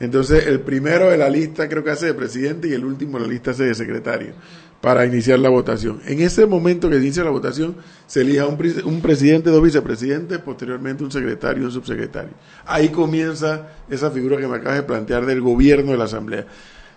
Entonces, 0.00 0.46
el 0.46 0.60
primero 0.60 1.10
de 1.10 1.16
la 1.16 1.28
lista 1.30 1.68
creo 1.68 1.84
que 1.84 1.90
hace 1.90 2.06
de 2.06 2.14
presidente 2.14 2.68
y 2.68 2.72
el 2.72 2.84
último 2.84 3.18
de 3.18 3.26
la 3.26 3.32
lista 3.32 3.52
hace 3.52 3.64
de 3.64 3.74
secretario 3.74 4.34
para 4.80 5.06
iniciar 5.06 5.38
la 5.38 5.48
votación. 5.48 6.02
En 6.04 6.20
ese 6.20 6.44
momento 6.44 6.90
que 6.90 6.96
inicia 6.96 7.24
la 7.24 7.30
votación, 7.30 7.76
se 8.06 8.20
elija 8.20 8.46
un, 8.46 8.58
un 8.84 9.00
presidente, 9.00 9.48
dos 9.48 9.62
vicepresidentes, 9.62 10.38
posteriormente 10.40 11.02
un 11.02 11.10
secretario 11.10 11.62
y 11.62 11.66
un 11.66 11.72
subsecretario. 11.72 12.32
Ahí 12.66 12.90
comienza 12.90 13.68
esa 13.88 14.10
figura 14.10 14.36
que 14.36 14.46
me 14.46 14.56
acabas 14.56 14.76
de 14.76 14.82
plantear 14.82 15.24
del 15.24 15.40
gobierno 15.40 15.92
de 15.92 15.96
la 15.96 16.04
Asamblea. 16.04 16.44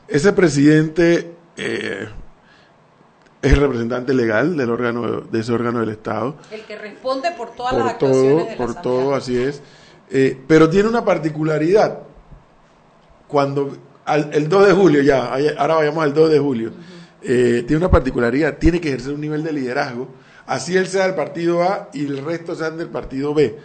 Ese 0.10 0.34
presidente 0.34 1.32
eh, 1.56 2.08
es 3.42 3.54
el 3.54 3.60
representante 3.60 4.14
legal 4.14 4.58
del 4.58 4.70
órgano 4.70 5.22
de 5.22 5.40
ese 5.40 5.54
órgano 5.54 5.80
del 5.80 5.90
Estado. 5.90 6.36
El 6.52 6.62
que 6.64 6.78
responde 6.78 7.30
por 7.38 7.56
todas 7.56 7.74
por 7.74 7.84
las 7.84 7.94
actuaciones 7.94 8.32
todo, 8.32 8.44
de 8.44 8.52
la 8.52 8.58
por 8.58 8.70
asamblea. 8.72 8.82
todo, 8.82 9.16
así 9.16 9.38
es. 9.38 9.62
Eh, 10.10 10.38
pero 10.48 10.70
tiene 10.70 10.90
una 10.90 11.06
particularidad. 11.06 12.00
Cuando 13.28 13.76
al- 14.06 14.30
el 14.34 14.48
2 14.50 14.68
de 14.68 14.74
julio, 14.74 15.02
ya, 15.02 15.34
ahora 15.58 15.76
vayamos 15.76 16.04
al 16.04 16.13
2 16.13 16.30
de 16.32 16.40
julio, 16.40 16.72
eh, 17.22 17.63
tiene 17.68 17.78
una 17.78 17.92
particularidad, 17.92 18.58
tiene 18.58 18.80
que 18.80 18.90
ejercer 18.90 19.13
un 19.13 19.22
nivel 19.22 19.44
de 19.44 19.52
liderazgo, 19.52 20.08
así 20.46 20.78
él 20.78 20.88
sea 20.88 21.06
del 21.06 21.16
partido 21.16 21.63
A 21.63 21.90
y 21.94 22.06
el 22.06 22.24
resto 22.24 22.56
sean 22.56 22.78
del 22.78 22.88
partido 22.90 23.34
B, 23.34 23.58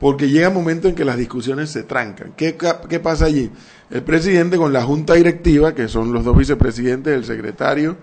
porque 0.00 0.28
llega 0.28 0.48
un 0.48 0.54
momento 0.54 0.88
en 0.88 0.94
que 0.94 1.04
las 1.04 1.16
discusiones 1.16 1.70
se 1.70 1.82
trancan. 1.82 2.32
¿Qué, 2.36 2.56
qué 2.88 3.00
pasa 3.00 3.26
allí? 3.26 3.50
El 3.90 4.02
presidente 4.02 4.56
con 4.56 4.72
la 4.72 4.82
junta 4.82 5.14
directiva, 5.14 5.74
que 5.74 5.88
son 5.88 6.12
los 6.12 6.24
dos 6.24 6.36
vicepresidentes, 6.36 7.12
el 7.14 7.24
secretario, 7.24 7.96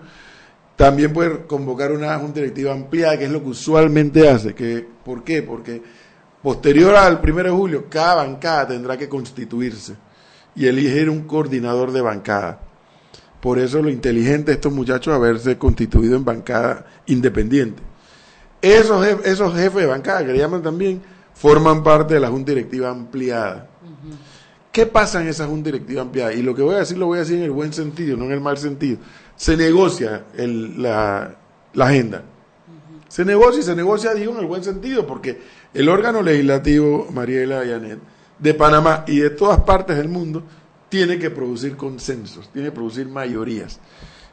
también 0.76 1.12
puede 1.12 1.44
convocar 1.46 1.92
una 1.92 2.16
junta 2.18 2.40
directiva 2.40 2.72
ampliada, 2.72 3.18
que 3.18 3.24
es 3.24 3.30
lo 3.30 3.42
que 3.42 3.48
usualmente 3.50 4.28
hace. 4.28 4.54
Que, 4.54 4.86
¿Por 5.04 5.24
qué? 5.24 5.42
Porque 5.42 5.82
posterior 6.42 6.94
al 6.96 7.20
1 7.22 7.42
de 7.42 7.50
julio, 7.50 7.84
cada 7.90 8.14
bancada 8.14 8.68
tendrá 8.68 8.96
que 8.96 9.08
constituirse 9.08 9.94
y 10.54 10.66
elegir 10.66 11.08
un 11.10 11.22
coordinador 11.22 11.92
de 11.92 12.00
bancada. 12.00 12.60
Por 13.40 13.58
eso 13.58 13.80
lo 13.82 13.88
inteligente 13.88 14.46
de 14.50 14.54
estos 14.56 14.72
muchachos 14.72 15.14
haberse 15.14 15.56
constituido 15.56 16.16
en 16.16 16.24
bancada 16.24 16.86
independiente. 17.06 17.82
Esos, 18.60 19.04
jef- 19.06 19.24
esos 19.24 19.54
jefes 19.54 19.76
de 19.82 19.86
bancada, 19.86 20.24
que 20.26 20.32
le 20.32 20.38
llaman 20.38 20.62
también, 20.62 21.00
forman 21.34 21.82
parte 21.82 22.14
de 22.14 22.20
la 22.20 22.28
junta 22.28 22.50
directiva 22.52 22.90
ampliada. 22.90 23.68
¿Qué 24.70 24.84
pasa 24.86 25.22
en 25.22 25.28
esa 25.28 25.46
junta 25.46 25.70
directiva 25.70 26.02
ampliada? 26.02 26.32
Y 26.34 26.42
lo 26.42 26.54
que 26.54 26.62
voy 26.62 26.74
a 26.74 26.80
decir 26.80 26.98
lo 26.98 27.06
voy 27.06 27.16
a 27.16 27.20
decir 27.20 27.38
en 27.38 27.44
el 27.44 27.50
buen 27.50 27.72
sentido, 27.72 28.16
no 28.16 28.26
en 28.26 28.32
el 28.32 28.40
mal 28.40 28.58
sentido. 28.58 28.98
Se 29.36 29.56
negocia 29.56 30.24
el- 30.36 30.80
la, 30.82 31.34
la 31.72 31.86
agenda. 31.86 32.22
Se 33.08 33.24
negocia 33.24 33.60
y 33.60 33.62
se 33.64 33.74
negocia, 33.74 34.12
digo, 34.14 34.32
en 34.34 34.40
el 34.40 34.46
buen 34.46 34.62
sentido, 34.62 35.06
porque 35.06 35.40
el 35.74 35.88
órgano 35.88 36.22
legislativo, 36.22 37.08
Mariela 37.12 37.64
Yanet, 37.64 37.98
de 38.40 38.54
Panamá 38.54 39.04
y 39.06 39.18
de 39.18 39.30
todas 39.30 39.60
partes 39.60 39.96
del 39.96 40.08
mundo, 40.08 40.42
tiene 40.88 41.18
que 41.18 41.30
producir 41.30 41.76
consensos, 41.76 42.50
tiene 42.52 42.68
que 42.68 42.74
producir 42.74 43.08
mayorías. 43.08 43.78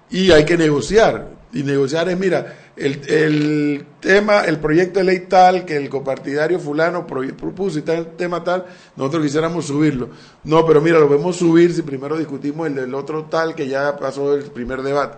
Y 0.10 0.32
hay 0.32 0.46
que 0.46 0.58
negociar. 0.58 1.36
Y 1.54 1.64
negociar 1.64 2.10
es, 2.10 2.18
mira, 2.18 2.56
el, 2.76 3.02
el 3.10 3.86
tema, 4.00 4.42
el 4.42 4.58
proyecto 4.60 5.00
de 5.00 5.06
ley 5.06 5.20
tal, 5.30 5.66
que 5.66 5.78
el 5.78 5.90
copartidario 5.90 6.60
fulano 6.60 7.06
propuso 7.06 7.80
y 7.80 7.82
tal, 7.84 8.16
tema 8.18 8.44
tal, 8.44 8.66
nosotros 8.96 9.24
quisiéramos 9.24 9.66
subirlo. 9.66 10.10
No, 10.44 10.66
pero 10.66 10.82
mira, 10.82 11.00
lo 11.00 11.08
podemos 11.08 11.36
subir 11.36 11.74
si 11.74 11.82
primero 11.82 12.18
discutimos 12.18 12.68
el 12.68 12.76
del 12.76 12.94
otro 12.94 13.26
tal, 13.26 13.56
que 13.56 13.68
ya 13.68 13.98
pasó 13.98 14.34
el 14.34 14.44
primer 14.44 14.82
debate 14.82 15.18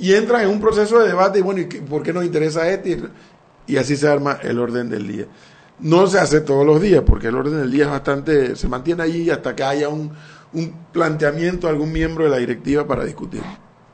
y 0.00 0.14
entran 0.14 0.42
en 0.42 0.48
un 0.48 0.60
proceso 0.60 0.98
de 0.98 1.08
debate 1.08 1.38
y 1.38 1.42
bueno, 1.42 1.60
¿y 1.60 1.66
por 1.66 2.02
qué 2.02 2.12
nos 2.12 2.24
interesa 2.24 2.68
este? 2.70 2.98
Y 3.66 3.76
así 3.76 3.96
se 3.96 4.08
arma 4.08 4.38
el 4.42 4.58
orden 4.58 4.88
del 4.88 5.06
día. 5.06 5.26
No 5.80 6.06
se 6.06 6.18
hace 6.18 6.40
todos 6.40 6.66
los 6.66 6.80
días, 6.80 7.02
porque 7.06 7.28
el 7.28 7.36
orden 7.36 7.58
del 7.60 7.70
día 7.70 7.84
es 7.84 7.90
bastante, 7.90 8.56
se 8.56 8.68
mantiene 8.68 9.02
allí 9.02 9.30
hasta 9.30 9.56
que 9.56 9.62
haya 9.62 9.88
un, 9.88 10.12
un 10.52 10.74
planteamiento 10.92 11.66
de 11.66 11.72
algún 11.72 11.92
miembro 11.92 12.24
de 12.24 12.30
la 12.30 12.36
directiva 12.36 12.86
para 12.86 13.04
discutir. 13.04 13.42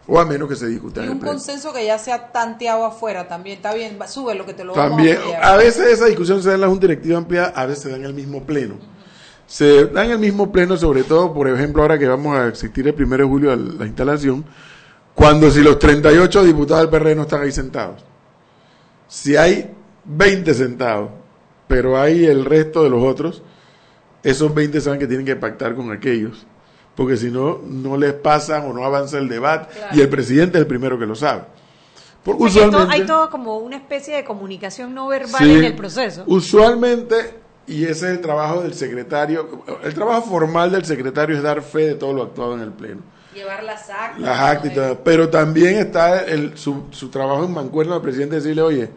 O 0.08 0.20
a 0.20 0.24
menos 0.24 0.48
que 0.48 0.54
se 0.54 0.68
discuta. 0.68 1.04
Y 1.04 1.08
un 1.08 1.18
consenso 1.18 1.72
que 1.72 1.84
ya 1.84 1.98
sea 1.98 2.30
tanteado 2.30 2.84
afuera 2.84 3.26
también, 3.26 3.56
está 3.56 3.74
bien, 3.74 3.98
sube 4.06 4.36
lo 4.36 4.46
que 4.46 4.54
te 4.54 4.62
lo 4.62 4.72
También, 4.72 5.18
a, 5.42 5.54
a 5.54 5.56
veces 5.56 5.88
esa 5.88 6.06
discusión 6.06 6.40
se 6.42 6.50
da 6.50 6.54
en 6.54 6.60
la 6.60 6.68
Junta 6.68 6.86
Directiva 6.86 7.18
Ampliada, 7.18 7.48
a 7.48 7.66
veces 7.66 7.84
se 7.84 7.90
da 7.90 7.96
en 7.96 8.04
el 8.04 8.14
mismo 8.14 8.44
pleno. 8.44 8.76
Se 9.48 9.86
da 9.86 10.04
en 10.04 10.12
el 10.12 10.18
mismo 10.18 10.52
pleno, 10.52 10.76
sobre 10.76 11.02
todo, 11.02 11.32
por 11.32 11.48
ejemplo, 11.48 11.82
ahora 11.82 11.98
que 11.98 12.06
vamos 12.06 12.36
a 12.36 12.48
existir 12.48 12.86
el 12.86 12.94
1 12.94 13.16
de 13.16 13.24
julio 13.24 13.52
a 13.52 13.56
la 13.56 13.86
instalación, 13.86 14.44
cuando 15.14 15.50
si 15.50 15.60
los 15.60 15.78
38 15.78 16.44
diputados 16.44 16.82
del 16.82 16.90
PRD 16.90 17.14
no 17.16 17.22
están 17.22 17.42
ahí 17.42 17.50
sentados, 17.50 18.04
si 19.08 19.36
hay 19.36 19.72
20 20.04 20.54
sentados, 20.54 21.10
pero 21.66 22.00
hay 22.00 22.24
el 22.24 22.44
resto 22.44 22.82
de 22.82 22.90
los 22.90 23.02
otros, 23.02 23.42
esos 24.22 24.54
20 24.54 24.80
saben 24.80 24.98
que 24.98 25.06
tienen 25.06 25.26
que 25.26 25.36
pactar 25.36 25.74
con 25.74 25.92
aquellos, 25.92 26.46
porque 26.94 27.16
si 27.16 27.30
no, 27.30 27.60
no 27.62 27.96
les 27.96 28.12
pasan 28.14 28.68
o 28.68 28.72
no 28.72 28.84
avanza 28.84 29.18
el 29.18 29.28
debate, 29.28 29.74
y 29.92 30.00
el 30.00 30.08
presidente 30.08 30.58
es 30.58 30.62
el 30.62 30.66
primero 30.66 30.98
que 30.98 31.06
lo 31.06 31.14
sabe. 31.14 31.42
usualmente, 32.24 32.92
hay 32.92 33.06
todo 33.06 33.30
como 33.30 33.58
una 33.58 33.76
especie 33.76 34.16
de 34.16 34.24
comunicación 34.24 34.94
no 34.94 35.08
verbal 35.08 35.48
en 35.48 35.64
el 35.64 35.76
proceso. 35.76 36.24
Usualmente, 36.26 37.40
y 37.66 37.84
ese 37.84 37.92
es 37.92 38.02
el 38.12 38.20
trabajo 38.20 38.62
del 38.62 38.74
secretario, 38.74 39.62
el 39.82 39.94
trabajo 39.94 40.22
formal 40.22 40.70
del 40.72 40.84
secretario 40.84 41.36
es 41.36 41.42
dar 41.42 41.62
fe 41.62 41.88
de 41.88 41.94
todo 41.94 42.12
lo 42.12 42.22
actuado 42.22 42.54
en 42.54 42.60
el 42.60 42.72
Pleno 42.72 43.02
Llevar 43.36 43.62
las 43.64 43.90
actas. 43.90 44.18
Las 44.18 44.40
actas 44.40 44.72
y 44.72 44.74
todo. 44.74 44.98
Pero 45.04 45.28
también 45.28 45.76
está 45.76 46.24
el, 46.24 46.56
su, 46.56 46.84
su 46.90 47.10
trabajo 47.10 47.44
en 47.44 47.52
mancuerna 47.52 47.96
al 47.96 48.00
presidente 48.00 48.36
decirle, 48.36 48.62
oye, 48.62 48.90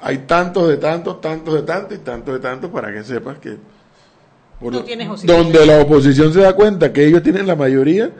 hay 0.00 0.18
tantos 0.18 0.68
de 0.68 0.76
tantos, 0.76 1.20
tantos 1.20 1.54
de 1.54 1.62
tantos 1.62 1.98
y 1.98 2.00
tantos 2.00 2.34
de 2.34 2.40
tantos 2.40 2.70
para 2.70 2.92
que 2.92 3.02
sepas 3.02 3.38
que... 3.38 3.56
donde 4.60 5.66
la 5.66 5.80
oposición 5.80 6.32
se 6.32 6.40
da 6.40 6.54
cuenta 6.54 6.92
que 6.92 7.06
ellos 7.06 7.22
tienen 7.22 7.46
la 7.46 7.56
mayoría, 7.56 8.10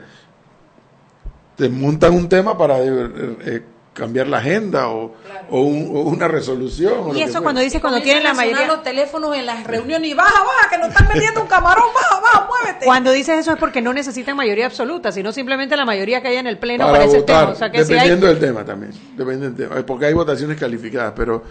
te 1.55 1.69
montan 1.69 2.13
un 2.13 2.29
tema 2.29 2.57
para 2.57 2.79
eh, 2.79 3.09
eh, 3.45 3.63
cambiar 3.97 4.27
la 4.27 4.37
agenda 4.37 4.89
o, 4.89 5.15
o, 5.49 5.61
una 5.61 6.27
resolución. 6.27 7.17
y 7.17 7.23
eso 7.23 7.41
cuando 7.41 7.61
dices 7.61 7.81
cuando 7.81 7.99
tienen 8.01 8.23
la 8.23 8.33
mayoría. 8.33 8.67
los 8.67 8.83
teléfonos 8.83 9.35
en 9.35 9.45
las 9.45 9.65
reuniones 9.65 10.11
y 10.11 10.13
baja, 10.13 10.43
baja, 10.43 10.69
que 10.69 10.77
nos 10.77 10.89
están 10.89 11.07
vendiendo 11.07 11.41
un 11.41 11.47
camarón, 11.47 11.85
baja, 11.95 12.21
baja, 12.21 12.47
muévete. 12.47 12.85
Cuando 12.85 13.11
dices 13.11 13.39
eso 13.39 13.53
es 13.53 13.57
porque 13.57 13.81
no 13.81 13.93
necesitan 13.93 14.35
mayoría 14.35 14.67
absoluta, 14.67 15.11
sino 15.11 15.31
simplemente 15.31 15.75
la 15.75 15.85
mayoría 15.85 16.21
que 16.21 16.27
haya 16.27 16.39
en 16.39 16.47
el 16.47 16.59
pleno 16.59 16.85
para, 16.85 17.05
ese 17.05 17.23
tema. 17.23 17.55
dependiendo 17.73 18.27
del 18.27 18.39
tema 18.39 18.63
también, 18.63 18.93
depende 19.15 19.49
del 19.49 19.55
tema, 19.55 19.85
porque 19.85 20.05
hay 20.05 20.13
votaciones 20.13 20.59
calificadas, 20.59 21.13
pero 21.15 21.43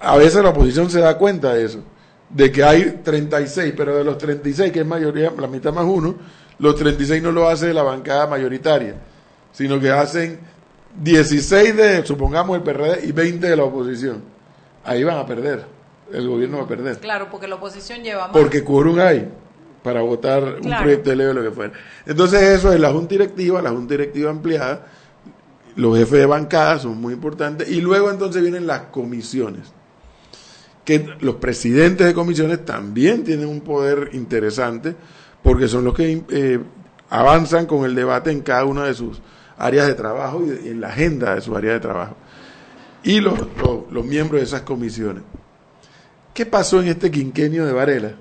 a 0.00 0.16
veces 0.16 0.42
la 0.42 0.50
oposición 0.50 0.90
se 0.90 1.00
da 1.00 1.16
cuenta 1.16 1.54
de 1.54 1.64
eso, 1.64 1.84
de 2.28 2.50
que 2.50 2.64
hay 2.64 3.00
36, 3.04 3.72
pero 3.76 3.96
de 3.96 4.02
los 4.02 4.18
36, 4.18 4.72
que 4.72 4.80
es 4.80 4.86
mayoría, 4.86 5.32
la 5.38 5.46
mitad 5.46 5.72
más 5.72 5.84
uno, 5.84 6.16
los 6.58 6.74
36 6.74 7.22
no 7.22 7.30
lo 7.30 7.48
hace 7.48 7.72
la 7.72 7.84
bancada 7.84 8.26
mayoritaria, 8.26 8.96
sino 9.52 9.78
que 9.78 9.90
hacen 9.90 10.40
16 11.02 11.76
de, 11.76 12.06
supongamos, 12.06 12.56
el 12.56 12.62
PRD 12.62 13.06
y 13.06 13.12
20 13.12 13.46
de 13.46 13.56
la 13.56 13.64
oposición. 13.64 14.22
Ahí 14.84 15.02
van 15.02 15.18
a 15.18 15.26
perder. 15.26 15.64
El 16.12 16.28
gobierno 16.28 16.58
va 16.58 16.64
a 16.64 16.68
perder. 16.68 16.98
Claro, 16.98 17.28
porque 17.30 17.48
la 17.48 17.56
oposición 17.56 18.02
lleva 18.02 18.28
más. 18.28 18.32
Porque 18.32 18.62
quórum 18.62 18.98
hay 19.00 19.28
para 19.84 20.00
votar 20.00 20.42
un 20.62 20.74
proyecto 20.78 21.10
de 21.10 21.16
ley 21.16 21.26
o 21.26 21.34
lo 21.34 21.42
que 21.42 21.50
fuera. 21.50 21.72
Entonces 22.06 22.40
eso 22.40 22.72
es 22.72 22.80
la 22.80 22.90
Junta 22.90 23.10
Directiva, 23.10 23.60
la 23.60 23.70
Junta 23.70 23.92
Directiva 23.92 24.30
ampliada, 24.30 24.86
los 25.76 25.98
jefes 25.98 26.20
de 26.20 26.26
bancada 26.26 26.78
son 26.78 26.98
muy 26.98 27.12
importantes 27.12 27.68
y 27.68 27.82
luego 27.82 28.10
entonces 28.10 28.40
vienen 28.40 28.66
las 28.66 28.84
comisiones. 28.86 29.72
Que 30.86 31.06
los 31.20 31.36
presidentes 31.36 32.06
de 32.06 32.14
comisiones 32.14 32.64
también 32.64 33.24
tienen 33.24 33.46
un 33.46 33.60
poder 33.60 34.10
interesante 34.14 34.96
porque 35.42 35.68
son 35.68 35.84
los 35.84 35.92
que 35.92 36.22
eh, 36.30 36.60
avanzan 37.10 37.66
con 37.66 37.84
el 37.84 37.94
debate 37.94 38.30
en 38.30 38.40
cada 38.40 38.64
una 38.64 38.84
de 38.84 38.94
sus 38.94 39.20
áreas 39.58 39.86
de 39.86 39.94
trabajo 39.94 40.42
y, 40.44 40.68
en 40.68 40.80
la 40.80 40.88
agenda 40.88 41.34
de 41.34 41.40
su 41.40 41.56
área 41.56 41.72
de 41.72 41.80
trabajo. 41.80 42.16
Y 43.02 43.20
los, 43.20 43.38
los, 43.90 44.04
miembros 44.04 44.40
de 44.40 44.46
esas 44.46 44.62
comisiones. 44.62 45.22
¿Qué 46.32 46.46
pasó 46.46 46.80
en 46.80 46.88
este 46.88 47.10
quinquenio 47.10 47.66
de 47.66 47.72
Varela? 47.72 48.12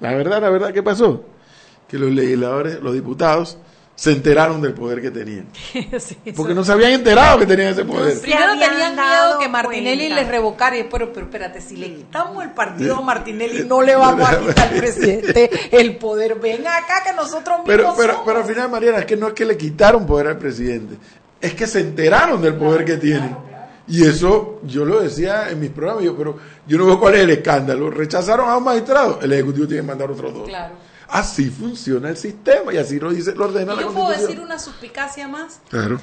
La 0.00 0.14
verdad, 0.14 0.40
la 0.40 0.50
verdad, 0.50 0.72
¿qué 0.72 0.82
pasó? 0.82 1.24
Que 1.88 1.98
los 1.98 2.10
legisladores, 2.10 2.80
los 2.82 2.92
diputados, 2.92 3.58
se 3.96 4.12
enteraron 4.12 4.60
del 4.60 4.74
poder 4.74 5.00
que 5.00 5.10
tenían. 5.10 5.46
porque 6.36 6.54
no 6.54 6.62
se 6.62 6.72
habían 6.72 6.92
enterado 6.92 7.38
que 7.38 7.46
tenían 7.46 7.68
ese 7.68 7.84
poder. 7.84 8.20
Primero 8.20 8.52
tenían 8.52 8.94
miedo 8.94 9.38
que 9.40 9.48
Martinelli 9.48 10.10
les 10.10 10.28
revocara 10.28 10.76
y 10.76 10.82
después, 10.82 11.02
pero, 11.14 11.26
espérate, 11.26 11.62
si 11.62 11.76
le 11.76 11.94
quitamos 11.94 12.44
el 12.44 12.50
partido 12.50 12.96
a 12.96 13.00
Martinelli, 13.00 13.64
no 13.64 13.80
le 13.80 13.96
vamos 13.96 14.28
a 14.28 14.38
quitar 14.38 14.68
al 14.68 14.74
presidente 14.78 15.50
el 15.72 15.96
poder. 15.96 16.38
Ven 16.38 16.66
acá 16.66 17.02
que 17.04 17.14
nosotros 17.14 17.60
mismos 17.60 17.66
pero, 17.66 17.94
pero, 17.96 18.22
pero 18.24 18.38
al 18.40 18.44
final, 18.44 18.70
Mariana, 18.70 18.98
es 18.98 19.06
que 19.06 19.16
no 19.16 19.28
es 19.28 19.32
que 19.32 19.46
le 19.46 19.56
quitaron 19.56 20.06
poder 20.06 20.26
al 20.28 20.38
presidente, 20.38 20.96
es 21.40 21.54
que 21.54 21.66
se 21.66 21.80
enteraron 21.80 22.42
del 22.42 22.54
poder 22.54 22.84
que 22.84 22.98
tienen. 22.98 23.34
Y 23.88 24.04
eso 24.04 24.60
yo 24.64 24.84
lo 24.84 25.00
decía 25.00 25.48
en 25.48 25.60
mis 25.60 25.70
programas, 25.70 26.04
yo, 26.04 26.16
pero 26.16 26.36
yo 26.66 26.76
no 26.76 26.86
veo 26.86 26.98
cuál 26.98 27.14
es 27.14 27.20
el 27.20 27.30
escándalo. 27.30 27.88
Rechazaron 27.88 28.48
a 28.50 28.56
un 28.56 28.64
magistrado, 28.64 29.20
el 29.22 29.32
Ejecutivo 29.32 29.68
tiene 29.68 29.82
que 29.82 29.86
mandar 29.86 30.10
otros 30.10 30.34
dos. 30.34 30.48
Claro. 30.48 30.74
Así 31.08 31.50
funciona 31.50 32.10
el 32.10 32.16
sistema 32.16 32.72
y 32.72 32.78
así 32.78 32.98
lo 32.98 33.12
dice, 33.12 33.34
lo 33.34 33.46
ordena 33.46 33.78
¿Yo 33.80 33.92
puedo 33.92 34.10
decir 34.10 34.40
una 34.40 34.58
suspicacia 34.58 35.28
más? 35.28 35.60
Claro. 35.68 36.00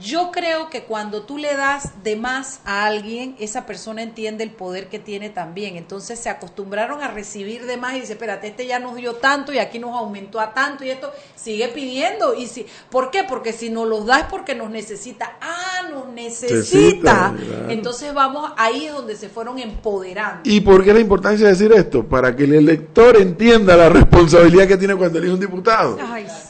Yo 0.00 0.30
creo 0.30 0.70
que 0.70 0.82
cuando 0.82 1.22
tú 1.22 1.38
le 1.38 1.54
das 1.54 2.02
de 2.04 2.16
más 2.16 2.60
a 2.64 2.86
alguien, 2.86 3.34
esa 3.38 3.66
persona 3.66 4.02
entiende 4.02 4.44
el 4.44 4.50
poder 4.50 4.88
que 4.88 4.98
tiene 4.98 5.30
también. 5.30 5.76
Entonces 5.76 6.18
se 6.18 6.28
acostumbraron 6.28 7.02
a 7.02 7.08
recibir 7.08 7.66
de 7.66 7.76
más 7.76 7.96
y 7.96 8.00
dice, 8.00 8.12
espérate, 8.12 8.48
este 8.48 8.66
ya 8.66 8.78
nos 8.78 8.94
dio 8.94 9.16
tanto 9.16 9.52
y 9.52 9.58
aquí 9.58 9.78
nos 9.78 9.96
aumentó 9.96 10.40
a 10.40 10.54
tanto 10.54 10.84
y 10.84 10.90
esto 10.90 11.10
sigue 11.34 11.68
pidiendo. 11.68 12.34
y 12.34 12.46
si 12.46 12.66
¿Por 12.90 13.10
qué? 13.10 13.24
Porque 13.28 13.52
si 13.52 13.70
nos 13.70 13.88
los 13.88 14.06
da 14.06 14.20
es 14.20 14.26
porque 14.26 14.54
nos 14.54 14.70
necesita. 14.70 15.36
Ah, 15.40 15.88
nos 15.90 16.08
necesita. 16.08 17.34
Entonces 17.68 18.14
vamos, 18.14 18.52
ahí 18.56 18.86
es 18.86 18.92
donde 18.92 19.16
se 19.16 19.28
fueron 19.28 19.58
empoderando. 19.58 20.42
¿Y 20.44 20.60
por 20.60 20.84
qué 20.84 20.94
la 20.94 21.00
importancia 21.00 21.46
de 21.46 21.52
decir 21.52 21.72
esto? 21.72 22.04
Para 22.04 22.36
que 22.36 22.44
el 22.44 22.54
elector 22.54 23.16
entienda 23.16 23.76
la 23.76 23.88
responsabilidad 23.88 24.68
que 24.68 24.76
tiene 24.76 24.94
cuando 24.94 25.18
elige 25.18 25.34
un 25.34 25.40
diputado. 25.40 25.98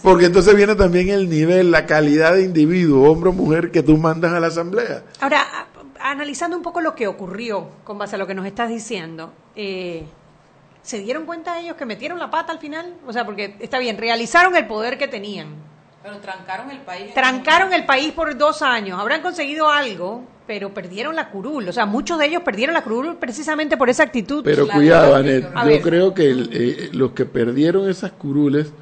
Porque 0.02 0.26
entonces 0.26 0.54
viene 0.54 0.74
también 0.74 1.08
el 1.08 1.28
nivel, 1.28 1.70
la 1.70 1.86
calidad 1.86 2.34
de 2.34 2.42
individuo, 2.42 3.10
hombre 3.10 3.37
mujer 3.38 3.70
que 3.70 3.82
tú 3.82 3.96
mandas 3.96 4.32
a 4.32 4.40
la 4.40 4.48
asamblea. 4.48 5.04
Ahora, 5.20 5.46
analizando 6.00 6.56
un 6.56 6.62
poco 6.62 6.80
lo 6.80 6.94
que 6.94 7.06
ocurrió 7.06 7.68
con 7.84 7.96
base 7.96 8.16
a 8.16 8.18
lo 8.18 8.26
que 8.26 8.34
nos 8.34 8.44
estás 8.44 8.68
diciendo, 8.68 9.32
eh, 9.54 10.04
¿se 10.82 10.98
dieron 10.98 11.24
cuenta 11.24 11.60
ellos 11.60 11.76
que 11.76 11.86
metieron 11.86 12.18
la 12.18 12.30
pata 12.30 12.52
al 12.52 12.58
final? 12.58 12.94
O 13.06 13.12
sea, 13.12 13.24
porque 13.24 13.56
está 13.60 13.78
bien, 13.78 13.96
realizaron 13.96 14.54
el 14.56 14.66
poder 14.66 14.98
que 14.98 15.08
tenían. 15.08 15.48
Pero 16.02 16.18
trancaron 16.18 16.70
el 16.70 16.80
país. 16.80 17.14
Trancaron 17.14 17.72
el 17.72 17.84
país 17.84 18.12
por 18.12 18.36
dos 18.36 18.62
años. 18.62 18.98
Habrán 19.00 19.20
conseguido 19.20 19.68
algo, 19.68 20.24
pero 20.46 20.72
perdieron 20.72 21.14
la 21.16 21.28
curul. 21.28 21.68
O 21.68 21.72
sea, 21.72 21.86
muchos 21.86 22.18
de 22.18 22.26
ellos 22.26 22.42
perdieron 22.42 22.72
la 22.74 22.82
curul 22.82 23.16
precisamente 23.16 23.76
por 23.76 23.88
esa 23.88 24.04
actitud. 24.04 24.42
Pero 24.44 24.68
cuidado, 24.68 25.14
Anet. 25.14 25.44
Yo 25.44 25.82
creo 25.82 26.14
que 26.14 26.30
eh, 26.30 26.90
los 26.92 27.12
que 27.12 27.24
perdieron 27.24 27.88
esas 27.88 28.12
curules 28.12 28.72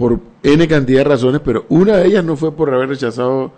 por 0.00 0.18
N 0.42 0.66
cantidad 0.66 1.00
de 1.00 1.04
razones, 1.04 1.42
pero 1.44 1.66
una 1.68 1.98
de 1.98 2.06
ellas 2.06 2.24
no 2.24 2.34
fue 2.34 2.56
por 2.56 2.72
haber 2.72 2.88
rechazado 2.88 3.52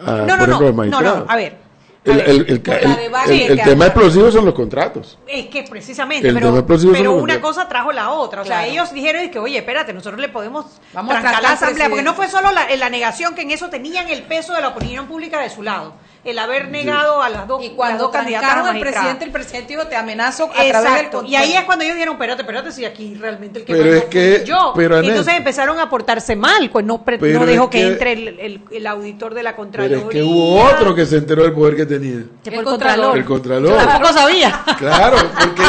a, 0.00 0.10
no, 0.10 0.36
no, 0.36 0.46
no, 0.48 0.72
no, 0.72 1.00
no, 1.00 1.24
a 1.28 1.36
ver. 1.36 1.56
El, 2.04 2.20
el, 2.20 2.46
el, 2.50 3.62
tema 3.62 3.86
explosivo 3.86 4.30
son 4.30 4.44
los 4.44 4.54
contratos. 4.54 5.18
Es 5.26 5.46
que 5.46 5.62
precisamente, 5.62 6.34
pero, 6.34 6.66
pero 6.92 7.14
una 7.14 7.40
cosa 7.40 7.66
trajo 7.68 7.92
la 7.92 8.10
otra. 8.10 8.42
O 8.42 8.44
sea, 8.44 8.66
ellos 8.66 8.92
dijeron 8.92 9.30
que, 9.30 9.38
oye, 9.38 9.56
espérate, 9.56 9.94
nosotros 9.94 10.20
le 10.20 10.28
podemos 10.28 10.66
Vamos 10.92 11.12
trancar 11.12 11.40
la 11.40 11.52
asamblea, 11.52 11.88
porque 11.88 12.02
no 12.02 12.14
fue 12.14 12.28
solo 12.28 12.50
la, 12.50 12.66
la 12.76 12.90
negación, 12.90 13.36
que 13.36 13.42
en 13.42 13.52
eso 13.52 13.70
tenían 13.70 14.10
el 14.10 14.24
peso 14.24 14.52
de 14.52 14.62
la 14.62 14.68
opinión 14.68 15.06
pública 15.06 15.40
de 15.40 15.48
su 15.48 15.62
lado 15.62 15.94
el 16.24 16.38
haber 16.38 16.68
negado 16.68 17.22
a 17.22 17.28
las 17.28 17.46
dos 17.46 17.62
y 17.64 17.70
cuando 17.70 18.10
candidatas 18.10 18.66
al 18.66 18.80
presidente 18.80 19.24
el 19.24 19.30
presidente 19.30 19.74
dijo 19.74 19.86
te 19.86 19.96
amenazo 19.96 20.50
a 20.54 20.68
través 20.68 21.10
del 21.10 21.26
y 21.26 21.36
ahí 21.36 21.54
es 21.54 21.64
cuando 21.64 21.84
ellos 21.84 21.96
dijeron 21.96 22.14
espérate 22.14 22.42
espérate 22.42 22.72
si 22.72 22.84
aquí 22.84 23.14
realmente 23.14 23.60
el 23.60 23.64
que 23.64 23.72
pero 23.72 23.94
es 23.94 24.04
que 24.04 24.44
yo 24.44 24.72
pero 24.74 24.98
entonces 24.98 25.34
empezaron 25.34 25.78
a 25.78 25.88
portarse 25.88 26.36
mal 26.36 26.70
pues 26.70 26.84
no, 26.84 27.02
no 27.04 27.46
dejó 27.46 27.70
que, 27.70 27.86
entre 27.86 28.12
el, 28.12 28.60
el, 28.70 28.86
auditor 28.86 29.34
de 29.34 29.42
la 29.42 29.56
contraloría 29.56 29.96
pero 29.96 30.10
es 30.10 30.14
que 30.14 30.22
hubo 30.22 30.62
otro 30.62 30.94
que 30.94 31.06
se 31.06 31.16
enteró 31.16 31.42
del 31.42 31.52
poder 31.52 31.76
que 31.76 31.86
tenía? 31.86 32.24
El 32.44 32.64
contralor. 32.64 33.16
El 33.16 33.24
contralor. 33.24 33.76
Tampoco 33.76 34.12
sabía. 34.12 34.64
Claro, 34.78 35.16
porque 35.38 35.62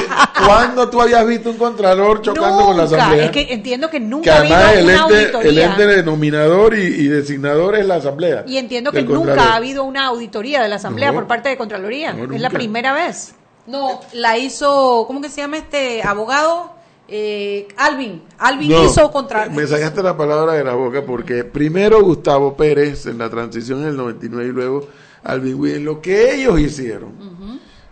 ¿cuándo 0.45 0.89
tú 0.89 1.01
habías 1.01 1.25
visto 1.25 1.49
un 1.49 1.57
contralor 1.57 2.21
chocando 2.21 2.65
con 2.65 2.77
la 2.77 2.83
asamblea? 2.83 3.25
Es 3.25 3.31
que 3.31 3.53
entiendo 3.53 3.89
que 3.89 3.99
nunca 3.99 4.23
que 4.23 4.31
ha 4.31 4.39
además 4.39 4.63
habido 4.63 4.79
el 4.79 4.85
una 4.85 4.93
ente, 4.93 5.15
auditoría. 5.15 5.51
el 5.51 5.71
ente 5.71 5.87
denominador 5.87 6.77
y, 6.77 6.83
y 6.83 7.07
designador 7.07 7.75
es 7.75 7.85
la 7.85 7.95
asamblea. 7.95 8.43
Y 8.47 8.57
entiendo 8.57 8.91
que 8.91 9.03
nunca 9.03 9.51
ha 9.51 9.55
habido 9.55 9.83
una 9.83 10.05
auditoría 10.05 10.44
de 10.53 10.69
la 10.69 10.75
Asamblea 10.75 11.09
No. 11.11 11.15
por 11.15 11.27
parte 11.27 11.49
de 11.49 11.57
Contraloría. 11.57 12.13
No, 12.13 12.33
es 12.33 12.41
la 12.41 12.49
primera 12.49 12.93
vez. 12.93 13.35
No, 13.67 13.99
la 14.13 14.37
hizo, 14.37 15.05
¿cómo 15.07 15.21
que 15.21 15.29
se 15.29 15.41
llama 15.41 15.57
este 15.57 16.03
abogado? 16.03 16.73
Eh, 17.07 17.67
Alvin. 17.77 18.23
Alvin 18.37 18.69
No, 18.71 18.85
hizo 18.85 19.11
contra. 19.11 19.47
Me 19.49 19.65
sacaste 19.67 20.01
la 20.03 20.15
palabra 20.17 20.53
de 20.53 20.63
la 20.63 20.73
boca 20.73 21.03
porque 21.05 21.43
primero 21.43 22.01
Gustavo 22.01 22.55
Pérez 22.55 23.05
en 23.05 23.17
la 23.19 23.29
transición 23.29 23.81
en 23.83 23.89
el 23.89 23.97
99 23.97 24.49
y 24.49 24.51
luego 24.51 24.87
Alvin 25.23 25.55
Williams, 25.59 25.83
lo 25.83 26.01
que 26.01 26.35
ellos 26.35 26.59
hicieron 26.59 27.35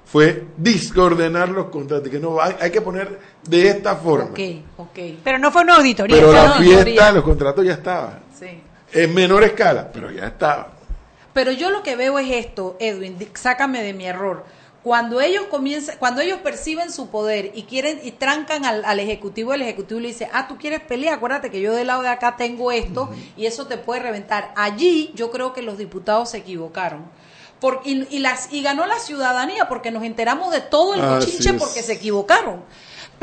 fue 0.06 0.46
discoordenar 0.58 1.50
los 1.50 1.68
contratos, 1.70 2.08
que 2.10 2.20
no 2.20 2.40
hay, 2.40 2.56
hay 2.60 2.70
que 2.70 2.82
poner 2.82 3.20
de 3.48 3.68
esta 3.70 3.96
forma. 3.96 4.26
Ok, 4.26 4.40
ok. 4.78 5.00
Pero 5.24 5.40
no 5.40 5.52
fue 5.52 5.64
una 5.64 5.76
auditoría. 5.78 6.16
Pero 6.18 6.28
fue 6.28 6.36
la 6.36 6.44
una 6.44 6.54
fiesta, 6.56 6.80
auditoría. 6.82 7.12
los 7.12 7.24
contratos 7.24 7.66
ya 7.66 7.74
estaban. 7.74 8.20
Sí. 8.40 8.62
En 8.92 9.14
menor 9.16 9.44
escala, 9.44 9.90
pero 9.92 10.12
ya 10.12 10.28
estaban. 10.28 10.68
Pero 11.34 11.52
yo 11.52 11.70
lo 11.72 11.84
que 11.84 11.96
veo 11.96 12.20
es 12.20 12.30
esto, 12.32 12.78
Edwin, 12.80 13.18
sácame 13.34 13.82
de 13.82 13.94
mi 13.94 14.06
error. 14.06 14.46
Cuando 14.84 15.22
ellos 15.22 15.46
comienzan, 15.50 15.96
cuando 15.98 16.20
ellos 16.22 16.40
perciben 16.44 16.92
su 16.92 17.08
poder 17.10 17.52
y 17.56 17.64
quieren 17.64 18.02
y 18.04 18.12
trancan 18.12 18.66
al, 18.66 18.84
al 18.84 19.00
ejecutivo, 19.00 19.54
el 19.54 19.62
ejecutivo 19.62 20.02
le 20.02 20.10
dice, 20.10 20.30
ah, 20.34 20.48
tú 20.48 20.58
quieres 20.58 20.82
pelear, 20.82 21.16
acuérdate 21.16 21.50
que 21.50 21.62
yo 21.62 21.74
del 21.74 21.88
lado 21.88 22.02
de 22.02 22.10
acá 22.10 22.36
tengo 22.36 22.70
esto 22.72 23.10
y 23.38 23.46
eso 23.46 23.66
te 23.66 23.78
puede 23.78 24.02
reventar. 24.02 24.52
Allí 24.58 25.12
yo 25.16 25.32
creo 25.32 25.54
que 25.54 25.62
los 25.62 25.78
diputados 25.78 26.32
se 26.32 26.40
equivocaron. 26.40 27.06
Por- 27.62 27.80
y, 27.86 28.06
y 28.14 28.20
las, 28.20 28.52
y 28.52 28.62
ganó 28.62 28.86
la 28.86 29.00
ciudadanía 29.00 29.70
porque 29.70 29.90
nos 29.90 30.04
enteramos 30.04 30.52
de 30.52 30.60
todo 30.60 30.96
el 30.96 31.00
cochinche 31.02 31.54
porque 31.60 31.82
se 31.82 31.94
equivocaron. 31.94 32.62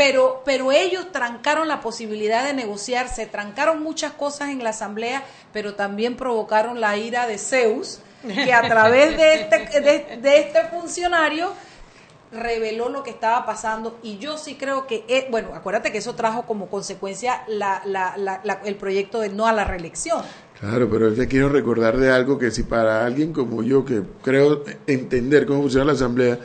Pero, 0.00 0.40
pero 0.46 0.72
ellos 0.72 1.12
trancaron 1.12 1.68
la 1.68 1.82
posibilidad 1.82 2.42
de 2.42 2.54
negociar, 2.54 3.10
se 3.10 3.26
trancaron 3.26 3.82
muchas 3.82 4.12
cosas 4.12 4.48
en 4.48 4.64
la 4.64 4.70
asamblea, 4.70 5.22
pero 5.52 5.74
también 5.74 6.16
provocaron 6.16 6.80
la 6.80 6.96
ira 6.96 7.26
de 7.26 7.36
Zeus, 7.36 8.00
que 8.22 8.50
a 8.54 8.66
través 8.66 9.14
de 9.18 9.34
este, 9.34 9.80
de, 9.82 10.38
este 10.38 10.64
funcionario 10.70 11.52
reveló 12.32 12.88
lo 12.88 13.02
que 13.02 13.10
estaba 13.10 13.44
pasando 13.44 13.98
y 14.02 14.16
yo 14.16 14.38
sí 14.38 14.54
creo 14.54 14.86
que, 14.86 15.04
eh, 15.06 15.26
bueno, 15.30 15.50
acuérdate 15.54 15.92
que 15.92 15.98
eso 15.98 16.14
trajo 16.14 16.46
como 16.46 16.68
consecuencia 16.68 17.42
la, 17.46 17.82
la, 17.84 18.16
la- 18.16 18.60
el 18.64 18.76
proyecto 18.76 19.20
de 19.20 19.28
no 19.28 19.46
a 19.46 19.52
la 19.52 19.64
reelección. 19.64 20.22
Claro, 20.58 20.88
pero 20.90 21.12
te 21.12 21.28
quiero 21.28 21.50
recordar 21.50 21.98
de 21.98 22.10
algo 22.10 22.38
que 22.38 22.50
si 22.50 22.62
para 22.62 23.04
alguien 23.04 23.34
como 23.34 23.62
yo, 23.62 23.84
que 23.84 24.02
creo 24.22 24.64
entender 24.86 25.44
cómo 25.44 25.60
funciona 25.60 25.84
la 25.84 25.92
Asamblea, 25.92 26.38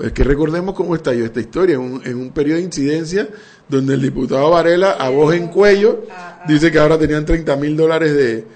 pues 0.00 0.14
que 0.14 0.24
recordemos 0.24 0.74
cómo 0.74 0.94
estalló 0.94 1.26
esta 1.26 1.40
historia, 1.40 1.74
en 1.74 1.82
un, 1.82 2.06
en 2.06 2.16
un 2.16 2.30
periodo 2.30 2.56
de 2.56 2.64
incidencia 2.64 3.28
donde 3.68 3.92
el 3.92 4.00
diputado 4.00 4.48
Varela, 4.48 4.92
a 4.92 5.10
voz 5.10 5.34
en 5.34 5.48
cuello, 5.48 6.06
dice 6.48 6.72
que 6.72 6.78
ahora 6.78 6.96
tenían 6.96 7.26
30 7.26 7.54
mil 7.56 7.76
dólares 7.76 8.14
de, 8.14 8.46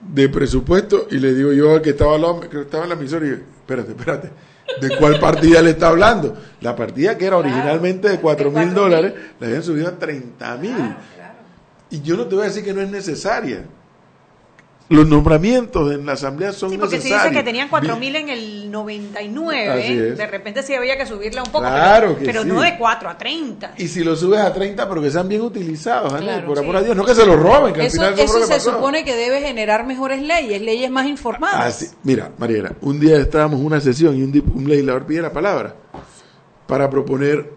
de 0.00 0.28
presupuesto 0.30 1.06
y 1.10 1.18
le 1.18 1.34
digo 1.34 1.52
yo 1.52 1.74
al 1.74 1.82
que 1.82 1.90
estaba, 1.90 2.14
al 2.14 2.48
que 2.48 2.62
estaba 2.62 2.84
en 2.84 2.88
la 2.88 2.94
emisora, 2.94 3.26
y 3.26 3.28
yo, 3.28 3.34
espérate, 3.34 3.90
espérate, 3.90 4.30
¿de 4.80 4.96
cuál 4.96 5.20
partida 5.20 5.60
le 5.60 5.72
está 5.72 5.88
hablando? 5.88 6.38
La 6.62 6.74
partida 6.74 7.18
que 7.18 7.26
era 7.26 7.36
originalmente 7.36 8.08
de 8.08 8.18
4 8.18 8.50
mil 8.50 8.72
dólares, 8.72 9.12
la 9.40 9.46
habían 9.46 9.62
subido 9.62 9.88
a 9.88 9.98
30 9.98 10.56
mil. 10.56 10.96
Y 11.90 12.00
yo 12.00 12.16
no 12.16 12.24
te 12.24 12.34
voy 12.34 12.44
a 12.44 12.48
decir 12.48 12.64
que 12.64 12.72
no 12.72 12.80
es 12.80 12.88
necesaria. 12.88 13.66
Los 14.90 15.08
nombramientos 15.08 15.90
en 15.94 16.04
la 16.04 16.12
asamblea 16.12 16.52
son 16.52 16.70
Sí, 16.70 16.76
porque 16.76 16.98
si 17.00 17.04
necesarios. 17.04 17.30
dice 17.32 17.36
que 17.38 17.42
tenían 17.44 17.70
4.000 17.70 18.16
en 18.16 18.28
el 18.28 18.70
99, 18.70 19.68
Así 19.70 19.92
es. 19.98 20.18
de 20.18 20.26
repente 20.26 20.62
sí 20.62 20.74
había 20.74 20.98
que 20.98 21.06
subirla 21.06 21.42
un 21.42 21.50
poco, 21.50 21.64
Claro 21.64 22.08
pero, 22.08 22.18
que 22.18 22.24
pero 22.26 22.42
sí. 22.42 22.48
no 22.48 22.60
de 22.60 22.76
4 22.76 23.08
a 23.08 23.16
30. 23.16 23.72
Y 23.78 23.88
si 23.88 24.04
lo 24.04 24.14
subes 24.14 24.40
a 24.40 24.52
30, 24.52 24.86
pero 24.86 25.00
que 25.00 25.10
sean 25.10 25.26
bien 25.26 25.40
utilizados, 25.40 26.12
Claro, 26.12 26.46
por 26.46 26.58
sí. 26.58 26.64
amor 26.64 26.76
a 26.76 26.82
Dios, 26.82 26.94
no 26.94 27.04
que 27.06 27.14
se 27.14 27.24
lo 27.24 27.34
roben, 27.34 27.72
que 27.72 27.80
al 27.80 27.86
Eso, 27.86 27.96
final 28.02 28.18
eso, 28.18 28.40
se 28.46 28.52
pasó. 28.54 28.72
supone 28.72 29.04
que 29.04 29.14
debe 29.16 29.40
generar 29.40 29.86
mejores 29.86 30.20
leyes, 30.20 30.60
leyes 30.60 30.90
más 30.90 31.06
informadas. 31.06 31.64
Así- 31.82 31.88
mira, 32.02 32.30
Mariela, 32.36 32.72
un 32.82 33.00
día 33.00 33.16
estábamos 33.16 33.60
en 33.60 33.66
una 33.66 33.80
sesión 33.80 34.14
y 34.18 34.22
un, 34.22 34.52
un 34.54 34.68
legislador 34.68 35.06
pide 35.06 35.22
la 35.22 35.32
palabra 35.32 35.74
para 36.66 36.90
proponer 36.90 37.50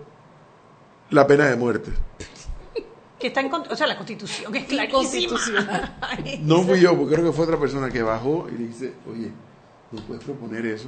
la 1.10 1.28
pena 1.28 1.46
de 1.48 1.58
muerte. 1.58 1.92
Que 3.20 3.28
está 3.28 3.41
en 3.41 3.49
contra, 3.49 3.74
o 3.74 3.76
sea, 3.76 3.88
la 3.88 3.95
constitución 3.97 4.55
es 4.55 4.65
clarísima. 4.65 5.97
Ay, 6.01 6.39
No 6.43 6.61
fui 6.63 6.80
yo, 6.80 6.95
porque 6.95 7.15
creo 7.15 7.26
que 7.26 7.32
fue 7.32 7.45
otra 7.45 7.59
persona 7.59 7.89
que 7.89 8.01
bajó 8.03 8.47
y 8.53 8.57
le 8.57 8.68
dice, 8.68 8.93
oye, 9.11 9.32
¿no 9.91 10.01
puedes 10.03 10.24
proponer 10.24 10.65
eso? 10.68 10.88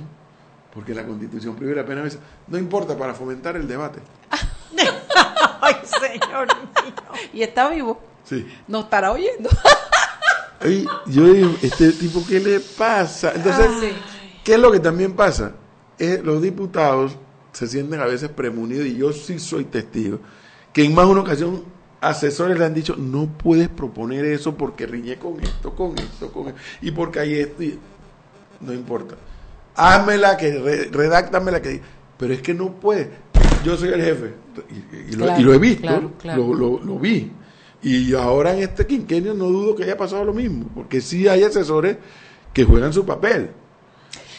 Porque 0.73 0.93
la 0.93 1.03
constitución 1.05 1.55
prohíbe 1.55 1.75
la 1.75 1.85
pena 1.85 2.03
de. 2.03 2.15
No 2.47 2.57
importa, 2.59 2.95
para 2.95 3.15
fomentar 3.15 3.55
el 3.55 3.67
debate. 3.67 3.99
Ay, 5.61 5.75
señor 5.83 6.47
mío. 6.47 6.93
Y 7.33 7.41
está 7.41 7.69
vivo, 7.69 7.99
Sí. 8.23 8.47
no 8.67 8.81
estará 8.81 9.11
oyendo. 9.11 9.49
Oye, 10.63 10.85
yo 11.07 11.33
digo, 11.33 11.55
este 11.61 11.91
tipo, 11.93 12.23
¿qué 12.27 12.39
le 12.39 12.59
pasa? 12.59 13.31
Entonces, 13.33 13.93
¿qué 14.43 14.53
es 14.53 14.59
lo 14.59 14.71
que 14.71 14.79
también 14.79 15.13
pasa? 15.13 15.53
Eh, 15.97 16.21
los 16.23 16.41
diputados 16.41 17.13
se 17.53 17.65
sienten 17.67 17.99
a 18.01 18.05
veces 18.05 18.29
premunidos, 18.29 18.85
y 18.85 18.97
yo 18.97 19.11
sí 19.13 19.39
soy 19.39 19.63
testigo, 19.65 20.19
que 20.73 20.83
en 20.83 20.93
más 20.93 21.05
de 21.05 21.11
una 21.13 21.21
ocasión 21.21 21.63
asesores 22.01 22.57
le 22.57 22.65
han 22.65 22.73
dicho, 22.73 22.95
no 22.97 23.27
puedes 23.27 23.67
proponer 23.69 24.25
eso 24.25 24.55
porque 24.55 24.85
riñe 24.85 25.17
con 25.17 25.39
esto, 25.39 25.73
con 25.75 25.97
esto, 25.97 26.31
con 26.31 26.47
esto, 26.49 26.59
y 26.81 26.91
porque 26.91 27.19
hay 27.19 27.33
esto, 27.39 27.63
y... 27.63 27.79
no 28.61 28.73
importa. 28.73 29.15
Házmela, 29.75 30.37
que 30.37 30.59
re, 30.59 30.85
redáctamela, 30.91 31.61
que... 31.61 31.81
Pero 32.17 32.33
es 32.33 32.41
que 32.41 32.53
no 32.53 32.73
puede. 32.73 33.09
Yo 33.63 33.77
soy 33.77 33.89
el 33.89 34.01
jefe, 34.01 34.33
y, 34.69 35.13
y 35.13 35.15
lo, 35.15 35.25
Claro, 35.25 35.41
y 35.41 35.43
lo 35.43 35.53
he 35.53 35.57
visto, 35.59 35.81
claro, 35.81 36.11
claro. 36.19 36.47
Lo, 36.47 36.53
lo- 36.53 36.79
lo 36.83 36.99
vi. 36.99 37.31
Y 37.81 38.13
ahora 38.13 38.53
en 38.53 38.59
este 38.63 38.85
quinquenio 38.85 39.33
no 39.33 39.45
dudo 39.45 39.73
que 39.75 39.83
haya 39.83 39.95
pasado 39.97 40.25
lo 40.25 40.33
mismo, 40.33 40.69
porque 40.75 40.99
sí 40.99 41.29
hay 41.29 41.43
asesores 41.43 41.97
que 42.53 42.65
juegan 42.65 42.91
su 42.91 43.05
papel. 43.05 43.51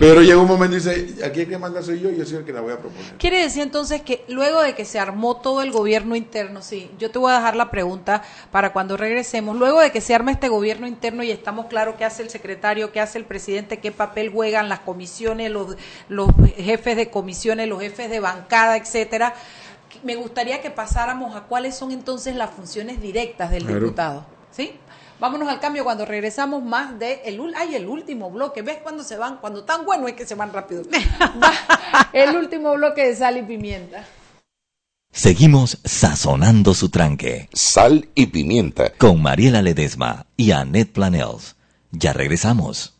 Pero 0.00 0.22
llega 0.22 0.38
un 0.38 0.48
momento 0.48 0.76
y 0.76 0.80
dice, 0.80 1.22
aquí 1.26 1.42
el 1.42 1.48
que 1.48 1.58
manda 1.58 1.82
soy 1.82 2.00
yo 2.00 2.10
y 2.10 2.16
yo 2.16 2.24
soy 2.24 2.38
el 2.38 2.44
que 2.46 2.54
la 2.54 2.62
voy 2.62 2.72
a 2.72 2.78
proponer. 2.78 3.18
Quiere 3.18 3.42
decir 3.42 3.62
entonces 3.62 4.00
que 4.00 4.24
luego 4.28 4.62
de 4.62 4.74
que 4.74 4.86
se 4.86 4.98
armó 4.98 5.36
todo 5.36 5.60
el 5.60 5.72
gobierno 5.72 6.16
interno, 6.16 6.62
sí, 6.62 6.90
yo 6.98 7.10
te 7.10 7.18
voy 7.18 7.30
a 7.30 7.36
dejar 7.36 7.54
la 7.54 7.70
pregunta 7.70 8.22
para 8.50 8.72
cuando 8.72 8.96
regresemos, 8.96 9.56
luego 9.58 9.78
de 9.78 9.92
que 9.92 10.00
se 10.00 10.14
arma 10.14 10.32
este 10.32 10.48
gobierno 10.48 10.86
interno 10.86 11.22
y 11.22 11.30
estamos 11.30 11.66
claros 11.66 11.96
qué 11.98 12.06
hace 12.06 12.22
el 12.22 12.30
secretario, 12.30 12.92
qué 12.92 13.00
hace 13.00 13.18
el 13.18 13.26
presidente, 13.26 13.78
qué 13.78 13.92
papel 13.92 14.30
juegan 14.32 14.70
las 14.70 14.80
comisiones, 14.80 15.50
los, 15.50 15.76
los 16.08 16.30
jefes 16.56 16.96
de 16.96 17.10
comisiones, 17.10 17.68
los 17.68 17.80
jefes 17.82 18.08
de 18.08 18.20
bancada, 18.20 18.78
etcétera, 18.78 19.34
me 20.02 20.16
gustaría 20.16 20.62
que 20.62 20.70
pasáramos 20.70 21.36
a 21.36 21.42
cuáles 21.42 21.76
son 21.76 21.90
entonces 21.92 22.34
las 22.36 22.48
funciones 22.48 23.02
directas 23.02 23.50
del 23.50 23.64
Claro. 23.64 23.80
diputado, 23.80 24.24
¿sí? 24.50 24.72
Vámonos 25.20 25.48
al 25.48 25.60
cambio 25.60 25.84
cuando 25.84 26.06
regresamos 26.06 26.62
más 26.64 26.98
de 26.98 27.20
el, 27.26 27.38
ul- 27.40 27.52
ay, 27.56 27.74
el 27.74 27.86
último 27.86 28.30
bloque. 28.30 28.62
¿Ves 28.62 28.78
cuando 28.82 29.04
se 29.04 29.16
van? 29.18 29.36
Cuando 29.36 29.64
tan 29.64 29.84
bueno 29.84 30.08
es 30.08 30.14
que 30.14 30.26
se 30.26 30.34
van 30.34 30.52
rápido. 30.52 30.82
Va, 31.42 32.08
el 32.14 32.34
último 32.36 32.72
bloque 32.74 33.06
de 33.06 33.14
sal 33.14 33.36
y 33.36 33.42
pimienta. 33.42 34.04
Seguimos 35.12 35.78
sazonando 35.84 36.72
su 36.72 36.88
tranque. 36.88 37.48
Sal 37.52 38.08
y 38.14 38.26
pimienta. 38.26 38.92
Con 38.96 39.20
Mariela 39.20 39.60
Ledesma 39.60 40.26
y 40.36 40.52
Annette 40.52 40.92
Planels. 40.92 41.56
Ya 41.90 42.12
regresamos. 42.12 42.94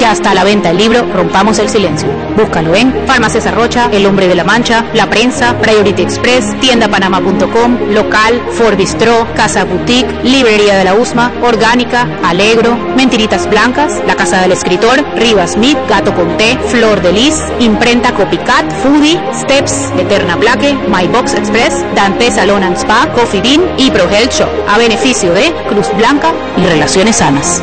Ya 0.00 0.12
está 0.12 0.30
a 0.30 0.34
la 0.34 0.44
venta 0.44 0.70
el 0.70 0.78
libro 0.78 1.06
Rompamos 1.14 1.58
el 1.58 1.68
Silencio. 1.68 2.08
Búscalo 2.34 2.74
en 2.74 3.06
Farmacia 3.06 3.50
Rocha, 3.50 3.90
El 3.92 4.06
Hombre 4.06 4.28
de 4.28 4.34
la 4.34 4.44
Mancha, 4.44 4.82
La 4.94 5.10
Prensa, 5.10 5.58
Priority 5.60 6.00
Express, 6.00 6.58
tiendapanama.com, 6.58 7.92
Local, 7.92 8.40
Ford 8.52 8.76
Bistro, 8.76 9.26
Casa 9.36 9.64
Boutique, 9.64 10.10
Librería 10.24 10.78
de 10.78 10.84
la 10.84 10.94
USMA, 10.94 11.30
Orgánica, 11.42 12.08
Alegro, 12.24 12.74
Mentiritas 12.96 13.46
Blancas, 13.50 14.00
La 14.06 14.16
Casa 14.16 14.40
del 14.40 14.52
Escritor, 14.52 15.04
Rivas 15.16 15.52
Smith, 15.52 15.76
Gato 15.86 16.14
Conté, 16.14 16.58
Flor 16.68 17.02
de 17.02 17.12
Lis, 17.12 17.36
Imprenta 17.58 18.14
Copycat, 18.14 18.72
Foodie, 18.82 19.20
Steps, 19.34 19.92
Eterna 19.98 20.38
Plaque, 20.38 20.72
My 20.88 21.08
Box 21.08 21.34
Express, 21.34 21.84
Dante 21.94 22.30
Salon 22.30 22.62
and 22.62 22.78
Spa, 22.78 23.06
Coffee 23.14 23.42
Bean 23.42 23.60
y 23.76 23.90
Pro 23.90 24.08
Health 24.08 24.32
Shop, 24.32 24.48
a 24.66 24.78
beneficio 24.78 25.34
de 25.34 25.52
Cruz 25.68 25.88
Blanca 25.98 26.32
y 26.56 26.64
Relaciones 26.64 27.16
Sanas. 27.16 27.62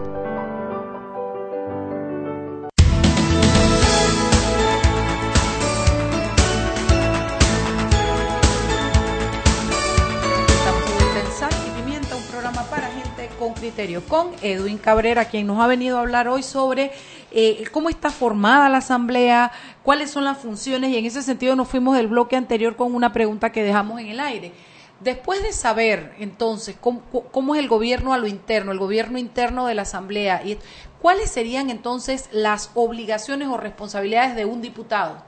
Con 14.11 14.31
Edwin 14.41 14.77
Cabrera, 14.77 15.23
quien 15.23 15.47
nos 15.47 15.61
ha 15.61 15.67
venido 15.67 15.97
a 15.97 16.01
hablar 16.01 16.27
hoy 16.27 16.43
sobre 16.43 16.91
eh, 17.31 17.63
cómo 17.71 17.87
está 17.87 18.09
formada 18.09 18.67
la 18.67 18.79
Asamblea, 18.79 19.53
cuáles 19.83 20.11
son 20.11 20.25
las 20.25 20.37
funciones 20.37 20.91
y 20.91 20.97
en 20.97 21.05
ese 21.05 21.21
sentido 21.21 21.55
nos 21.55 21.69
fuimos 21.69 21.95
del 21.95 22.09
bloque 22.09 22.35
anterior 22.35 22.75
con 22.75 22.93
una 22.93 23.13
pregunta 23.13 23.53
que 23.53 23.63
dejamos 23.63 24.01
en 24.01 24.07
el 24.07 24.19
aire. 24.19 24.51
Después 24.99 25.41
de 25.41 25.53
saber 25.53 26.13
entonces 26.19 26.75
cómo, 26.81 27.55
es 27.55 27.61
el 27.61 27.69
gobierno 27.69 28.13
a 28.13 28.17
lo 28.17 28.27
interno, 28.27 28.73
el 28.73 28.79
gobierno 28.79 29.17
interno 29.17 29.65
de 29.65 29.75
la 29.75 29.83
Asamblea, 29.83 30.45
y 30.45 30.57
¿cuáles 31.01 31.31
serían 31.31 31.69
entonces 31.69 32.27
las 32.33 32.71
obligaciones 32.73 33.47
o 33.47 33.55
responsabilidades 33.55 34.35
de 34.35 34.43
un 34.43 34.61
diputado? 34.61 35.23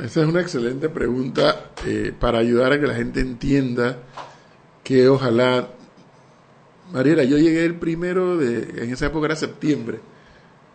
Esa 0.00 0.20
es 0.20 0.28
una 0.28 0.40
excelente 0.40 0.88
pregunta 0.88 1.72
eh, 1.84 2.14
para 2.16 2.38
ayudar 2.38 2.74
a 2.74 2.80
que 2.80 2.86
la 2.86 2.94
gente 2.94 3.18
entienda 3.18 3.96
que 4.84 5.08
ojalá 5.08 5.66
Mariela, 6.92 7.24
yo 7.24 7.38
llegué 7.38 7.64
el 7.64 7.76
primero 7.76 8.36
de, 8.36 8.82
en 8.82 8.92
esa 8.92 9.06
época 9.06 9.26
era 9.26 9.36
septiembre, 9.36 10.00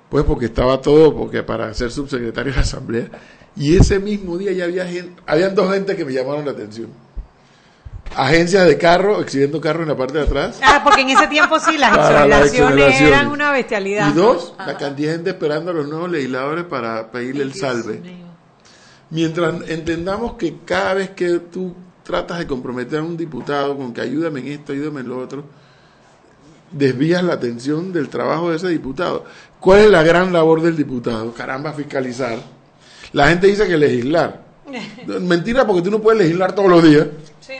pues 0.10 0.24
porque 0.24 0.46
estaba 0.46 0.82
todo, 0.82 1.16
porque 1.16 1.44
para 1.44 1.74
ser 1.74 1.92
subsecretario 1.92 2.52
de 2.52 2.58
la 2.58 2.62
Asamblea, 2.62 3.08
y 3.56 3.76
ese 3.76 4.00
mismo 4.00 4.38
día 4.38 4.52
ya 4.52 4.66
había 4.66 4.86
gente, 4.86 5.22
habían 5.26 5.56
dos 5.56 5.74
gente 5.74 5.96
que 5.96 6.06
me 6.06 6.14
llamaron 6.14 6.46
la 6.46 6.52
atención. 6.52 6.90
Agencias 8.16 8.66
de 8.68 8.78
carro, 8.78 9.20
exhibiendo 9.20 9.60
carro 9.60 9.82
en 9.82 9.90
la 9.90 9.98
parte 9.98 10.18
de 10.18 10.24
atrás. 10.24 10.60
Ah, 10.64 10.82
porque 10.84 11.02
en 11.02 11.10
ese 11.10 11.28
tiempo 11.28 11.60
sí, 11.60 11.78
las 11.78 11.92
exoneraciones 11.98 13.02
eran 13.02 13.28
una 13.28 13.52
bestialidad. 13.52 14.10
Y 14.10 14.14
dos, 14.14 14.54
la 14.58 14.78
cantidad 14.78 15.10
de 15.10 15.16
gente 15.16 15.30
esperando 15.32 15.72
a 15.72 15.74
los 15.74 15.88
nuevos 15.88 16.10
legisladores 16.12 16.66
para 16.66 17.12
pedirle 17.12 17.44
el 17.44 17.54
salve. 17.54 18.02
Mientras 19.10 19.70
entendamos 19.70 20.34
que 20.34 20.60
cada 20.66 20.94
vez 20.94 21.10
que 21.12 21.40
tú 21.40 21.76
tratas 22.04 22.38
de 22.40 22.48
comprometer 22.48 23.00
a 23.00 23.04
un 23.04 23.18
diputado 23.18 23.76
con 23.76 23.94
que 23.94 24.02
ayúdame 24.02 24.40
en 24.42 24.48
esto, 24.48 24.72
ayúdame 24.72 25.02
en 25.02 25.10
lo 25.10 25.20
otro, 25.20 25.44
desvías 26.76 27.24
la 27.24 27.34
atención 27.34 27.94
del 27.94 28.10
trabajo 28.10 28.52
de 28.52 28.58
ese 28.58 28.68
diputado. 28.68 29.26
¿Cuál 29.60 29.80
es 29.80 29.90
la 29.90 30.04
gran 30.04 30.32
labor 30.32 30.62
del 30.62 30.76
diputado? 30.76 31.34
Caramba, 31.34 31.74
fiscalizar. 31.74 32.38
La 33.14 33.30
gente 33.30 33.48
dice 33.48 33.68
que 33.68 33.78
legislar. 33.78 34.44
Mentira, 35.22 35.66
porque 35.66 35.82
tú 35.82 35.92
no 35.92 36.02
puedes 36.02 36.22
legislar 36.22 36.54
todos 36.54 36.70
los 36.70 36.84
días. 36.84 37.08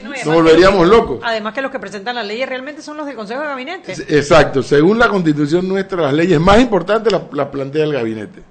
Nos 0.02 0.34
volveríamos 0.34 0.86
locos. 0.86 1.20
Además 1.22 1.54
que 1.54 1.62
los 1.62 1.70
que 1.70 1.78
presentan 1.78 2.16
las 2.16 2.26
leyes 2.26 2.48
realmente 2.48 2.82
son 2.82 2.96
los 2.96 3.06
del 3.06 3.16
Consejo 3.16 3.40
de 3.40 3.46
Gabinete. 3.46 3.92
Exacto. 4.08 4.62
Según 4.62 4.98
la 4.98 5.08
constitución 5.08 5.66
nuestra, 5.66 6.02
las 6.02 6.12
leyes 6.12 6.40
más 6.40 6.60
importantes 6.60 7.12
las, 7.12 7.46
plantea 7.48 7.84
el 7.84 7.92
gabinete. 7.92 8.42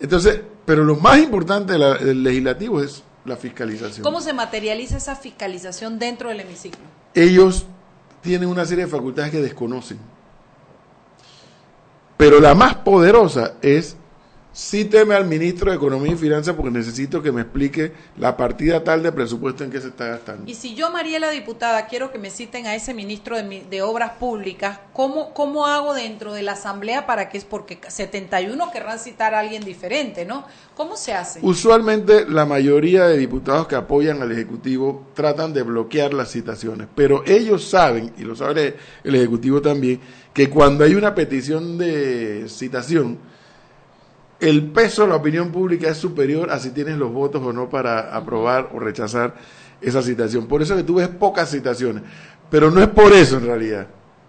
Entonces, 0.00 0.40
pero 0.64 0.82
lo 0.84 0.96
más 0.96 1.18
importante 1.18 1.74
del 1.74 2.22
legislativo 2.22 2.82
es 2.82 3.02
la 3.24 3.36
fiscalización. 3.36 4.02
¿Cómo 4.02 4.20
se 4.20 4.32
materializa 4.32 4.96
esa 4.96 5.14
fiscalización 5.14 5.98
dentro 5.98 6.30
del 6.30 6.40
hemiciclo? 6.40 6.80
Ellos 7.14 7.66
tienen 8.22 8.48
una 8.48 8.64
serie 8.64 8.84
de 8.84 8.90
facultades 8.90 9.30
que 9.30 9.42
desconocen. 9.42 9.98
Pero 12.16 12.40
la 12.40 12.54
más 12.54 12.76
poderosa 12.76 13.54
es 13.60 13.96
Cíteme 14.54 15.14
al 15.14 15.24
ministro 15.24 15.70
de 15.70 15.78
Economía 15.78 16.12
y 16.12 16.16
Finanzas 16.16 16.54
porque 16.54 16.70
necesito 16.70 17.22
que 17.22 17.32
me 17.32 17.40
explique 17.40 17.92
la 18.18 18.36
partida 18.36 18.84
tal 18.84 19.02
de 19.02 19.10
presupuesto 19.10 19.64
en 19.64 19.70
que 19.70 19.80
se 19.80 19.88
está 19.88 20.08
gastando. 20.08 20.50
Y 20.50 20.54
si 20.54 20.74
yo, 20.74 20.90
Mariela 20.90 21.30
diputada, 21.30 21.86
quiero 21.86 22.12
que 22.12 22.18
me 22.18 22.28
citen 22.28 22.66
a 22.66 22.74
ese 22.74 22.92
ministro 22.92 23.36
de, 23.36 23.64
de 23.70 23.82
Obras 23.82 24.12
Públicas, 24.12 24.78
¿cómo, 24.92 25.32
¿cómo 25.32 25.66
hago 25.66 25.94
dentro 25.94 26.34
de 26.34 26.42
la 26.42 26.52
Asamblea 26.52 27.06
para 27.06 27.30
que 27.30 27.38
es 27.38 27.44
porque 27.44 27.78
71 27.88 28.70
querrán 28.70 28.98
citar 28.98 29.34
a 29.34 29.40
alguien 29.40 29.64
diferente, 29.64 30.26
¿no? 30.26 30.44
¿Cómo 30.76 30.96
se 30.96 31.14
hace? 31.14 31.40
Usualmente 31.42 32.26
la 32.28 32.44
mayoría 32.44 33.06
de 33.06 33.16
diputados 33.16 33.66
que 33.66 33.76
apoyan 33.76 34.20
al 34.20 34.32
Ejecutivo 34.32 35.06
tratan 35.14 35.54
de 35.54 35.62
bloquear 35.62 36.12
las 36.12 36.30
citaciones, 36.30 36.88
pero 36.94 37.24
ellos 37.26 37.64
saben, 37.64 38.12
y 38.18 38.22
lo 38.22 38.36
sabe 38.36 38.76
el 39.02 39.14
Ejecutivo 39.14 39.62
también, 39.62 39.98
que 40.34 40.50
cuando 40.50 40.84
hay 40.84 40.94
una 40.94 41.14
petición 41.14 41.78
de 41.78 42.46
citación, 42.48 43.31
el 44.42 44.72
peso 44.72 45.02
de 45.02 45.08
la 45.08 45.16
opinión 45.16 45.52
pública 45.52 45.88
es 45.88 45.96
superior 45.96 46.50
a 46.50 46.58
si 46.58 46.70
tienes 46.70 46.98
los 46.98 47.12
votos 47.12 47.40
o 47.42 47.52
no 47.52 47.70
para 47.70 48.14
aprobar 48.14 48.70
o 48.74 48.80
rechazar 48.80 49.34
esa 49.80 50.02
citación. 50.02 50.48
Por 50.48 50.62
eso 50.62 50.76
que 50.76 50.82
tú 50.82 50.96
ves 50.96 51.08
pocas 51.08 51.48
citaciones. 51.48 52.02
Pero 52.50 52.70
no 52.70 52.82
es 52.82 52.88
por 52.88 53.12
eso 53.12 53.38
en 53.38 53.46
realidad. 53.46 53.86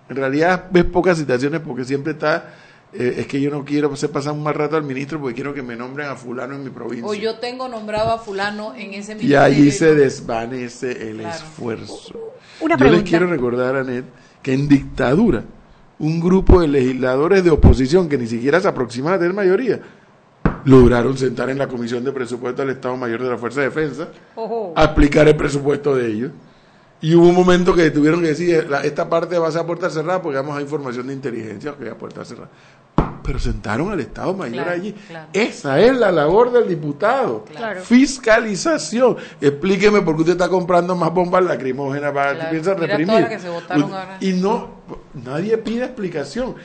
En 0.07 0.15
realidad 0.15 0.67
ves 0.71 0.85
pocas 0.85 1.17
citaciones 1.17 1.61
porque 1.61 1.83
siempre 1.83 2.13
está 2.13 2.53
eh, 2.93 3.15
es 3.21 3.27
que 3.27 3.41
yo 3.41 3.49
no 3.49 3.65
quiero 3.65 3.91
hacer 3.91 4.11
pasar 4.11 4.33
un 4.33 4.43
mal 4.43 4.53
rato 4.53 4.77
al 4.77 4.83
ministro 4.83 5.19
porque 5.19 5.33
quiero 5.33 5.51
que 5.51 5.63
me 5.63 5.75
nombren 5.75 6.09
a 6.09 6.15
fulano 6.15 6.53
en 6.53 6.63
mi 6.63 6.69
provincia. 6.69 7.07
O 7.07 7.15
yo 7.15 7.39
tengo 7.39 7.67
nombrado 7.67 8.11
a 8.11 8.19
fulano 8.19 8.75
en 8.75 8.93
ese 8.93 9.15
ministerio. 9.15 9.29
Y 9.29 9.35
allí 9.35 9.71
se 9.71 9.95
desvanece 9.95 11.09
el 11.09 11.21
esfuerzo. 11.21 12.35
Una 12.59 12.77
yo 12.77 12.85
les 12.85 13.01
quiero 13.01 13.25
recordar, 13.25 13.77
Anet, 13.77 14.05
que 14.43 14.53
en 14.53 14.67
dictadura, 14.67 15.43
un 15.97 16.19
grupo 16.19 16.61
de 16.61 16.67
legisladores 16.67 17.43
de 17.43 17.49
oposición 17.49 18.07
que 18.07 18.17
ni 18.19 18.27
siquiera 18.27 18.61
se 18.61 18.67
aproximaba 18.67 19.15
a 19.15 19.19
tener 19.19 19.33
mayoría, 19.33 19.81
lograron 20.65 21.17
sentar 21.17 21.49
en 21.49 21.57
la 21.57 21.67
Comisión 21.67 22.03
de 22.03 22.11
Presupuesto 22.11 22.61
del 22.61 22.71
Estado 22.71 22.97
Mayor 22.97 23.23
de 23.23 23.29
la 23.29 23.37
Fuerza 23.37 23.61
de 23.61 23.67
Defensa 23.67 24.07
a 24.75 24.83
aplicar 24.83 25.27
el 25.27 25.35
presupuesto 25.35 25.95
de 25.95 26.07
ellos. 26.07 26.31
Y 27.01 27.15
hubo 27.15 27.27
un 27.27 27.35
momento 27.35 27.75
que 27.75 27.91
tuvieron 27.91 28.21
que 28.21 28.27
decir, 28.27 28.67
esta 28.83 29.09
parte 29.09 29.37
va 29.37 29.49
a 29.49 29.51
ser 29.51 29.61
a 29.61 29.65
puerta 29.65 29.89
cerrada 29.89 30.21
porque 30.21 30.37
vamos 30.37 30.57
a 30.57 30.61
información 30.61 31.07
de 31.07 31.13
inteligencia 31.13 31.75
que 31.77 31.89
a 31.89 31.97
puerta 31.97 32.23
cerrada 32.23 32.49
pero 33.23 33.39
sentaron 33.39 33.91
al 33.91 33.99
Estado 33.99 34.33
Mayor 34.33 34.67
allí. 34.67 34.93
Esa 35.31 35.79
es 35.79 35.95
la 35.95 36.11
labor 36.11 36.51
del 36.51 36.67
diputado. 36.67 37.45
Fiscalización. 37.83 39.17
Explíqueme 39.39 40.01
por 40.01 40.15
qué 40.15 40.21
usted 40.21 40.33
está 40.33 40.49
comprando 40.49 40.95
más 40.95 41.11
bombas 41.13 41.43
lacrimógenas 41.43 42.11
para 42.11 42.37
que 42.37 42.45
piensa 42.51 42.73
reprimir. 42.73 43.27
y 44.19 44.33
no, 44.33 44.69
nadie 45.13 45.57
pide 45.57 45.85
explicación. 45.85 46.55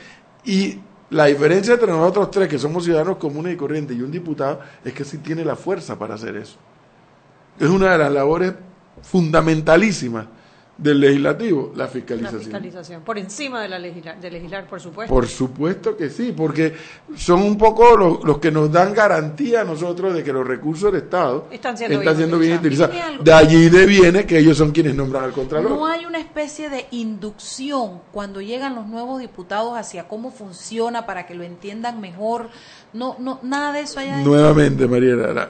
Y 0.43 0.79
la 1.11 1.25
diferencia 1.25 1.73
entre 1.73 1.87
nosotros 1.87 2.29
tres, 2.31 2.47
que 2.47 2.59
somos 2.59 2.83
ciudadanos 2.83 3.17
comunes 3.17 3.53
y 3.53 3.57
corrientes, 3.57 3.97
y 3.97 4.01
un 4.01 4.11
diputado, 4.11 4.59
es 4.83 4.93
que 4.93 5.03
sí 5.03 5.17
tiene 5.17 5.43
la 5.43 5.55
fuerza 5.55 5.97
para 5.97 6.15
hacer 6.15 6.35
eso. 6.35 6.57
Es 7.59 7.69
una 7.69 7.91
de 7.93 7.97
las 7.97 8.11
labores 8.11 8.53
fundamentalísimas 9.01 10.25
del 10.81 10.99
legislativo, 11.01 11.73
la 11.75 11.87
fiscalización. 11.87 12.39
La 12.39 12.43
fiscalización, 12.43 13.01
por 13.01 13.17
encima 13.17 13.61
de, 13.61 13.69
la 13.69 13.79
de 13.79 14.31
legislar, 14.31 14.65
por 14.67 14.79
supuesto. 14.79 15.13
Por 15.13 15.27
supuesto 15.27 15.97
que 15.97 16.09
sí, 16.09 16.33
porque 16.35 16.73
son 17.17 17.41
un 17.41 17.57
poco 17.57 17.97
los, 17.97 18.37
que 18.39 18.49
nos 18.49 18.71
dan 18.71 18.93
garantía 18.93 19.61
a 19.61 19.63
nosotros 19.65 20.13
de 20.13 20.23
que 20.23 20.31
los 20.31 20.47
recursos 20.47 20.91
del 20.91 21.03
Estado 21.03 21.47
están 21.51 21.77
siendo, 21.77 22.39
bien, 22.39 22.57
utilizados. 22.57 22.95
De 23.21 23.33
allí 23.33 23.69
deviene 23.69 24.25
que 24.25 24.39
ellos 24.39 24.57
son 24.57 24.71
quienes 24.71 24.95
nombran 24.95 25.25
al 25.25 25.33
Contralor. 25.33 25.71
No 25.71 25.85
hay 25.85 26.05
una 26.05 26.19
especie 26.19 26.69
de 26.69 26.85
inducción 26.91 28.01
cuando 28.13 28.39
llegan 28.39 28.75
los 28.75 28.87
nuevos 28.87 29.19
diputados 29.19 29.73
hacia 29.77 30.07
cómo 30.07 30.31
funciona 30.31 31.05
para 31.05 31.25
que 31.25 31.35
lo 31.35 31.43
entiendan 31.43 31.99
mejor 31.99 32.49
no, 32.91 33.17
no, 33.19 33.39
nada 33.43 33.71
de 33.71 33.81
eso 33.81 33.99
hay 33.99 34.23
Nuevamente, 34.23 34.87
Mariela, 34.87 35.47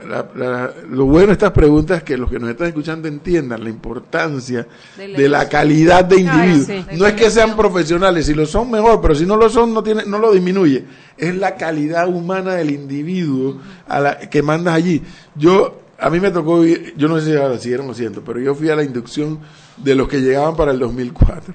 lo 0.90 1.06
bueno 1.06 1.28
de 1.28 1.34
estas 1.34 1.52
preguntas 1.52 2.00
es 2.00 2.04
que 2.04 2.18
los 2.18 2.30
que 2.30 2.38
nos 2.38 2.50
están 2.50 2.68
escuchando 2.68 3.08
entiendan 3.08 3.64
la 3.64 3.70
importancia 3.70 4.68
de 4.98 5.30
la, 5.30 5.48
calidad 5.48 6.04
de 6.04 6.20
individuo. 6.20 6.84
no 6.98 7.08
es 7.08 7.14
que 7.14 7.32
sean 7.32 7.56
profesionales, 7.56 8.26
si 8.26 8.34
lo 8.34 8.46
son 8.46 8.70
mejor, 8.70 9.00
pero 9.00 9.16
si 9.16 9.26
no 9.26 9.38
lo 9.38 9.50
son 9.50 9.74
no 9.74 9.82
tiene, 9.82 10.04
no 10.06 10.20
lo 10.20 10.34
disminuye. 10.34 10.84
Es 11.18 11.34
la 11.34 11.56
calidad 11.56 12.10
humana 12.10 12.56
del 12.56 12.72
individuo 12.72 13.58
a 13.88 14.00
la 14.02 14.20
que 14.20 14.42
mandas 14.42 14.76
allí. 14.76 15.02
Yo 15.36 15.80
a 15.98 16.10
mí 16.10 16.20
me 16.20 16.32
tocó, 16.32 16.66
yo 16.66 17.08
no 17.08 17.20
sé 17.20 17.26
si 17.26 17.38
ahora 17.38 17.58
siguieron 17.58 17.88
lo 17.88 17.94
siento, 17.94 18.22
pero 18.22 18.42
yo 18.42 18.54
fui 18.54 18.70
a 18.70 18.76
la 18.76 18.84
inducción 18.84 19.40
de 19.78 19.96
los 19.96 20.10
que 20.10 20.20
llegaban 20.20 20.58
para 20.58 20.72
el 20.72 20.80
2004. 20.80 21.54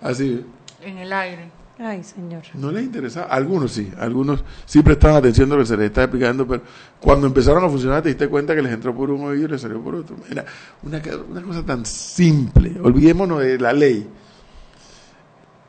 Así. 0.00 0.44
En 0.80 0.96
el 0.96 1.12
aire. 1.12 1.57
Ay, 1.80 2.02
señor. 2.02 2.42
No 2.54 2.72
les 2.72 2.84
interesaba. 2.84 3.26
Algunos 3.26 3.70
sí, 3.70 3.92
algunos 3.98 4.44
sí 4.66 4.82
prestaban 4.82 5.18
atención 5.18 5.50
a 5.52 5.54
lo 5.54 5.60
que 5.60 5.66
se 5.66 5.76
les 5.76 5.86
estaba 5.86 6.06
explicando, 6.06 6.44
pero 6.46 6.62
cuando 6.98 7.28
empezaron 7.28 7.64
a 7.64 7.68
funcionar 7.68 8.02
te 8.02 8.08
diste 8.08 8.26
cuenta 8.28 8.54
que 8.56 8.62
les 8.62 8.72
entró 8.72 8.94
por 8.94 9.10
un 9.10 9.24
oído 9.24 9.46
y 9.46 9.48
les 9.52 9.60
salió 9.60 9.80
por 9.80 9.94
otro. 9.94 10.16
Era 10.28 10.44
una, 10.82 11.00
cosa 11.42 11.64
tan 11.64 11.86
simple. 11.86 12.74
Olvidémonos 12.82 13.40
de 13.42 13.58
la 13.60 13.72
ley. 13.72 14.08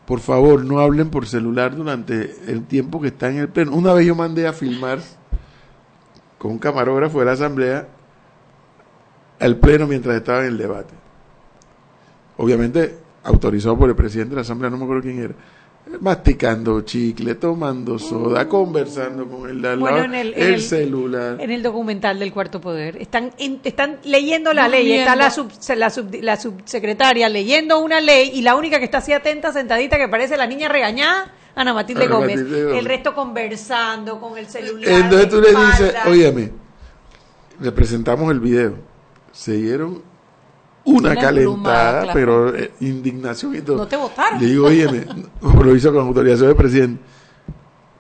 Por 0.08 0.20
favor, 0.20 0.66
no 0.66 0.80
hablen 0.80 1.12
por 1.12 1.28
celular 1.28 1.76
durante 1.76 2.36
el 2.48 2.66
tiempo 2.66 3.00
que 3.00 3.10
está 3.10 3.30
en 3.30 3.38
el 3.38 3.50
pleno. 3.50 3.76
Una 3.76 3.94
vez 3.94 4.08
yo 4.08 4.16
mandé 4.16 4.48
a 4.48 4.54
filmar 4.54 4.98
con 6.40 6.52
un 6.52 6.58
camarógrafo 6.58 7.20
de 7.20 7.26
la 7.26 7.34
asamblea 7.34 7.88
el 9.38 9.58
pleno 9.58 9.86
mientras 9.86 10.16
estaba 10.16 10.40
en 10.40 10.48
el 10.48 10.58
debate. 10.58 10.96
Obviamente 12.38 12.98
autorizado 13.24 13.78
por 13.78 13.90
el 13.90 13.96
presidente 13.96 14.32
de 14.32 14.38
la 14.38 14.42
asamblea, 14.42 14.72
no 14.72 14.78
me 14.78 14.86
acuerdo 14.86 15.04
quién 15.04 15.20
era 15.20 15.36
masticando 16.00 16.82
chicle, 16.82 17.36
tomando 17.36 17.98
soda, 17.98 18.48
conversando 18.48 19.28
con 19.28 19.50
el 19.50 19.62
de 19.62 20.34
el, 20.36 20.62
celular. 20.62 21.38
En 21.40 21.52
el 21.52 21.64
documental 21.64 22.20
del 22.20 22.32
Cuarto 22.32 22.62
Poder. 22.62 22.98
Están, 22.98 23.32
están 23.38 23.98
leyendo 24.04 24.54
la 24.54 24.68
ley, 24.68 24.92
está 24.92 25.16
la, 25.16 25.34
la, 26.22 26.38
subsecretaria 26.38 27.28
leyendo 27.30 27.80
una 27.80 28.00
ley 28.02 28.32
y 28.34 28.42
la 28.42 28.56
única 28.56 28.78
que 28.80 28.86
está 28.86 29.00
así 29.00 29.14
atenta, 29.14 29.52
sentadita, 29.52 29.98
que 29.98 30.08
parece 30.08 30.38
la 30.38 30.48
niña 30.48 30.70
regañada, 30.70 31.34
Ana 31.56 31.74
Matilde, 31.74 32.08
Gómez. 32.08 32.40
El 32.40 32.86
resto 32.86 33.16
conversando 33.16 34.20
con 34.20 34.38
el 34.38 34.48
celular. 34.48 34.90
Entonces 34.90 35.30
tú 35.30 35.42
le 35.42 35.50
dices, 35.50 35.96
óyeme, 36.06 36.52
le 37.60 37.72
presentamos 37.72 38.32
el 38.32 38.40
video. 38.40 38.76
Se 39.32 39.54
dieron 39.54 40.09
una, 40.86 41.16
calentada, 41.16 42.14
pero 42.14 42.56
eh, 42.56 42.72
indignación 42.80 43.56
y 43.56 43.62
todo. 43.62 43.78
No 43.78 43.88
te 43.88 43.98
votaron. 43.98 44.40
Le 44.40 44.48
digo, 44.48 44.68
oye, 44.68 44.88
lo 45.42 45.76
hizo 45.76 45.94
con 45.94 46.08
autorización 46.08 46.48
del 46.48 46.56
presidente. 46.56 47.02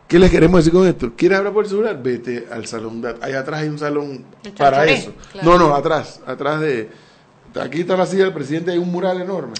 ¿Qué 0.07 0.17
les 0.17 0.31
queremos 0.31 0.61
decir 0.61 0.73
con 0.73 0.87
esto? 0.87 1.11
¿Quieres 1.15 1.37
hablar 1.37 1.53
por 1.53 1.65
el 1.65 1.69
celular? 1.69 2.01
Vete 2.01 2.47
al 2.51 2.65
salón. 2.65 2.99
De, 2.99 3.15
ahí 3.21 3.33
atrás 3.33 3.61
hay 3.61 3.69
un 3.69 3.77
salón 3.77 4.25
para 4.57 4.85
eso. 4.85 5.13
No, 5.43 5.57
no, 5.59 5.75
atrás. 5.75 6.19
Atrás 6.25 6.61
de. 6.61 6.89
Aquí 7.59 7.81
está 7.81 7.97
la 7.97 8.05
silla 8.05 8.25
del 8.25 8.33
presidente, 8.33 8.71
hay 8.71 8.77
un 8.77 8.91
mural 8.91 9.21
enorme. 9.21 9.53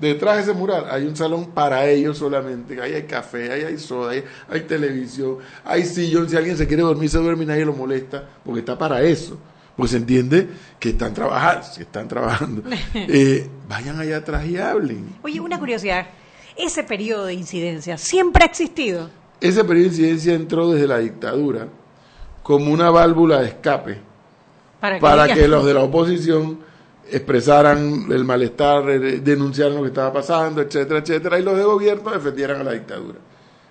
Detrás 0.00 0.36
de 0.36 0.42
ese 0.42 0.52
mural 0.52 0.86
hay 0.88 1.04
un 1.04 1.16
salón 1.16 1.50
para 1.50 1.88
ellos 1.88 2.18
solamente. 2.18 2.80
Ahí 2.80 2.94
hay 2.94 3.02
café, 3.02 3.52
ahí 3.52 3.62
hay 3.62 3.78
soda, 3.78 4.12
ahí 4.12 4.24
hay 4.48 4.60
televisión, 4.62 5.38
hay 5.64 5.84
sillón. 5.84 6.28
Si 6.28 6.36
alguien 6.36 6.56
se 6.56 6.66
quiere 6.68 6.82
dormir, 6.82 7.10
se 7.10 7.18
duerme 7.18 7.44
y 7.44 7.46
nadie 7.46 7.64
lo 7.64 7.72
molesta, 7.72 8.24
porque 8.44 8.60
está 8.60 8.78
para 8.78 9.02
eso 9.02 9.38
pues 9.76 9.92
se 9.92 9.96
entiende 9.96 10.48
que 10.78 10.90
están 10.90 11.14
trabajando, 11.14 11.66
si 11.66 11.82
están 11.82 12.08
trabajando. 12.08 12.62
Eh, 12.94 13.48
vayan 13.68 13.98
allá 13.98 14.18
atrás 14.18 14.46
y 14.46 14.56
hablen. 14.56 15.16
Oye, 15.22 15.40
una 15.40 15.58
curiosidad, 15.58 16.06
ese 16.56 16.82
periodo 16.82 17.26
de 17.26 17.34
incidencia 17.34 17.96
siempre 17.96 18.44
ha 18.44 18.46
existido. 18.46 19.10
Ese 19.40 19.64
periodo 19.64 19.88
de 19.88 19.94
incidencia 19.94 20.34
entró 20.34 20.70
desde 20.70 20.86
la 20.86 20.98
dictadura 20.98 21.68
como 22.42 22.72
una 22.72 22.90
válvula 22.90 23.40
de 23.40 23.48
escape 23.48 23.98
para 25.00 25.32
que, 25.32 25.46
los 25.48 25.64
de 25.66 25.74
la 25.74 25.82
oposición 25.82 26.58
expresaran 27.10 28.06
el 28.10 28.24
malestar, 28.24 28.84
denunciaran 28.84 29.76
lo 29.76 29.82
que 29.82 29.88
estaba 29.88 30.12
pasando, 30.12 30.60
etcétera, 30.60 31.00
etcétera, 31.00 31.38
y 31.38 31.42
los 31.42 31.56
de 31.56 31.62
gobierno 31.62 32.10
defendieran 32.10 32.60
a 32.60 32.64
la 32.64 32.72
dictadura. 32.72 33.18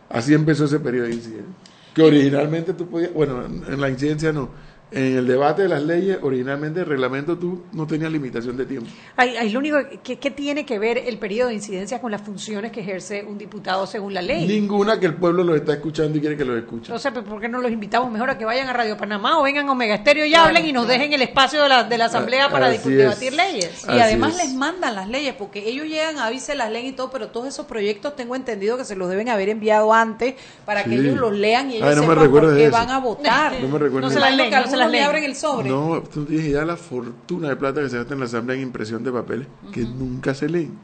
Así 0.09 0.33
empezó 0.33 0.65
ese 0.65 0.79
periodo 0.79 1.07
de 1.07 1.13
incidencia. 1.13 1.55
Que 1.93 2.03
originalmente 2.03 2.73
tú 2.73 2.87
podías, 2.87 3.13
bueno, 3.13 3.43
en 3.45 3.81
la 3.81 3.89
incidencia 3.89 4.31
no, 4.31 4.49
en 4.91 5.17
el 5.17 5.25
debate 5.27 5.63
de 5.63 5.69
las 5.69 5.81
leyes, 5.81 6.19
originalmente 6.21 6.81
el 6.81 6.85
reglamento 6.85 7.37
tú 7.37 7.63
no 7.71 7.87
tenías 7.87 8.11
limitación 8.11 8.57
de 8.57 8.65
tiempo. 8.65 8.89
Hay, 9.15 9.49
lo 9.49 9.59
único 9.59 9.77
que, 10.03 10.15
tiene 10.31 10.65
que 10.65 10.79
ver 10.79 10.97
el 10.97 11.17
periodo 11.17 11.47
de 11.47 11.55
incidencia 11.55 12.01
con 12.01 12.11
las 12.11 12.21
funciones 12.21 12.71
que 12.71 12.81
ejerce 12.81 13.23
un 13.23 13.37
diputado 13.37 13.87
según 13.87 14.13
la 14.13 14.21
ley. 14.21 14.45
Ninguna 14.45 14.99
que 14.99 15.05
el 15.05 15.15
pueblo 15.15 15.43
los 15.43 15.55
está 15.55 15.73
escuchando 15.73 16.17
y 16.17 16.21
quiere 16.21 16.35
que 16.35 16.43
los 16.43 16.57
escuche. 16.57 16.91
No 16.91 16.99
sé, 16.99 17.11
¿por 17.11 17.39
qué 17.39 17.47
no 17.47 17.61
los 17.61 17.71
invitamos 17.71 18.11
mejor 18.11 18.31
a 18.31 18.37
que 18.37 18.43
vayan 18.43 18.67
a 18.67 18.73
Radio 18.73 18.97
Panamá 18.97 19.39
o 19.39 19.43
vengan 19.43 19.69
a 19.69 19.71
Omega 19.71 19.95
Estéreo 19.95 20.25
y 20.25 20.35
hablen 20.35 20.65
y 20.65 20.73
nos 20.73 20.87
dejen 20.87 21.13
el 21.13 21.21
espacio 21.21 21.63
de 21.63 21.69
la, 21.69 21.83
de 21.85 21.97
la 21.97 22.05
asamblea 22.05 22.49
para 22.49 22.69
debatir 22.69 23.33
leyes? 23.33 23.85
Y 23.87 23.99
además 23.99 24.35
les 24.35 24.53
mandan 24.53 24.95
las 24.95 25.07
leyes, 25.07 25.35
porque 25.35 25.69
ellos 25.69 25.87
llegan, 25.87 26.17
a 26.17 26.25
avisen 26.25 26.57
las 26.57 26.71
leyes 26.71 26.93
y 26.93 26.95
todo, 26.95 27.11
pero 27.11 27.29
todos 27.29 27.47
esos 27.47 27.65
proyectos 27.65 28.15
tengo 28.15 28.35
entendido 28.35 28.77
que 28.77 28.85
se 28.85 28.95
los 28.95 29.09
deben 29.09 29.29
haber 29.29 29.49
enviado 29.49 29.93
antes 29.93 30.35
para 30.65 30.83
que 30.83 30.95
ellos 30.95 31.17
los 31.17 31.33
lean 31.33 31.71
y 31.71 31.75
ellos 31.75 31.95
sepan 31.95 32.29
por 32.29 32.55
qué 32.55 32.69
van 32.69 32.89
a 32.89 32.99
votar. 32.99 33.53
No 33.61 33.67
me 33.69 33.79
recuerdo. 33.79 34.07
No 34.07 34.13
se 34.13 34.19
las 34.19 34.35
leen, 34.35 34.51
no 34.51 34.67
se 34.67 34.80
las 34.82 34.91
leen. 34.91 35.03
abren 35.03 35.23
el 35.23 35.36
sobre. 35.36 35.69
No, 35.69 36.01
tú 36.01 36.25
tienes 36.25 36.47
idea 36.47 36.65
la 36.65 36.77
fortuna 36.77 37.49
de 37.49 37.55
plata 37.55 37.82
que 37.82 37.89
se 37.89 37.97
gasta 37.97 38.13
en 38.13 38.19
la 38.19 38.25
asamblea 38.25 38.57
en 38.57 38.63
impresión 38.63 39.03
de 39.03 39.11
papeles, 39.11 39.47
que 39.71 39.82
nunca 39.82 40.34
se 40.34 40.49
leen. 40.49 40.77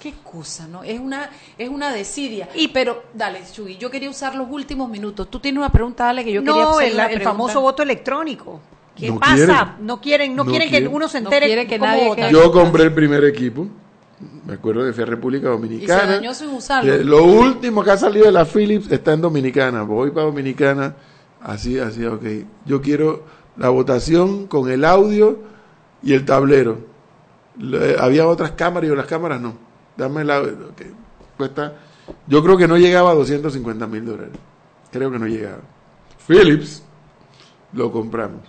Qué 0.00 0.14
cosa, 0.24 0.66
¿no? 0.66 0.82
Es 0.82 0.98
una, 0.98 1.30
es 1.58 1.68
una 1.68 1.92
desidia. 1.92 2.48
Y 2.54 2.68
pero, 2.68 3.02
dale, 3.12 3.40
Chuy, 3.52 3.76
yo 3.76 3.90
quería 3.90 4.08
usar 4.08 4.34
los 4.34 4.48
últimos 4.50 4.88
minutos. 4.88 5.28
Tú 5.28 5.40
tienes 5.40 5.58
una 5.58 5.70
pregunta, 5.70 6.04
dale, 6.04 6.24
que 6.24 6.32
yo 6.32 6.42
quería 6.42 6.70
hacer 6.70 6.92
el, 6.92 7.00
el 7.00 7.22
famoso 7.22 7.60
voto 7.60 7.82
electrónico. 7.82 8.60
¿Qué 8.96 9.12
pasa? 9.12 9.76
No 9.80 10.00
quieren, 10.00 10.36
no, 10.36 10.44
quieren, 10.44 10.70
que 10.70 10.86
uno 10.86 11.08
se 11.08 11.18
entere 11.18 11.66
que 11.66 11.78
nadie 11.78 12.30
Yo 12.30 12.52
compré 12.52 12.84
el 12.84 12.94
primer 12.94 13.24
equipo. 13.24 13.66
Me 14.46 14.54
acuerdo 14.54 14.84
que 14.84 14.92
fui 14.92 15.02
a 15.02 15.06
República 15.06 15.48
Dominicana. 15.48 16.02
Y 16.02 16.06
se 16.06 16.12
dañó 16.12 16.34
sin 16.34 16.48
usarlo. 16.50 16.96
Lo 16.98 17.24
último 17.24 17.82
que 17.82 17.90
ha 17.90 17.96
salido 17.96 18.26
de 18.26 18.32
la 18.32 18.44
Philips 18.44 18.90
está 18.90 19.14
en 19.14 19.22
Dominicana. 19.22 19.82
Voy 19.82 20.10
para 20.10 20.26
Dominicana. 20.26 20.94
Así, 21.42 21.78
así, 21.78 22.04
ok. 22.04 22.24
Yo 22.66 22.80
quiero 22.80 23.24
la 23.56 23.68
votación 23.68 24.46
con 24.46 24.70
el 24.70 24.84
audio 24.84 25.38
y 26.02 26.14
el 26.14 26.24
tablero. 26.24 26.78
había 27.98 28.26
otras 28.26 28.52
cámaras 28.52 28.90
y 28.90 28.94
las 28.94 29.06
cámaras 29.06 29.40
no. 29.40 29.54
Dame 29.96 30.22
el 30.22 30.30
audio. 30.30 30.56
Cuesta, 31.36 31.74
yo 32.26 32.42
creo 32.42 32.56
que 32.56 32.68
no 32.68 32.76
llegaba 32.76 33.10
a 33.10 33.14
250 33.14 33.86
mil 33.86 34.04
dólares. 34.04 34.34
Creo 34.90 35.10
que 35.10 35.18
no 35.18 35.26
llegaba. 35.26 35.60
Philips 36.26 36.82
lo 37.72 37.90
compramos. 37.90 38.42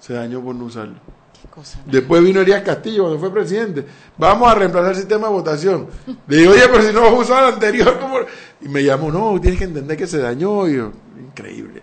Se 0.00 0.12
dañó 0.14 0.42
por 0.42 0.54
no 0.54 0.66
usarlo. 0.66 0.96
Después 1.86 2.22
vino 2.22 2.40
Elías 2.40 2.62
Castillo 2.62 3.02
cuando 3.04 3.20
fue 3.20 3.32
presidente. 3.32 3.86
Vamos 4.18 4.50
a 4.50 4.54
reemplazar 4.54 4.90
el 4.90 4.96
sistema 4.96 5.28
de 5.28 5.34
votación. 5.34 5.86
Le 6.26 6.36
digo, 6.36 6.52
oye, 6.52 6.62
pero 6.66 6.82
si 6.82 6.92
no 6.92 7.02
vas 7.02 7.12
a 7.12 7.16
usar 7.16 7.44
el 7.44 7.54
anterior, 7.54 7.98
¿cómo? 8.00 8.16
Y 8.60 8.68
me 8.68 8.82
llamó, 8.82 9.10
no, 9.12 9.40
tienes 9.40 9.58
que 9.58 9.66
entender 9.66 9.96
que 9.96 10.06
se 10.06 10.18
dañó. 10.18 10.66
Y 10.68 10.76
yo, 10.76 10.90
increíble. 11.20 11.82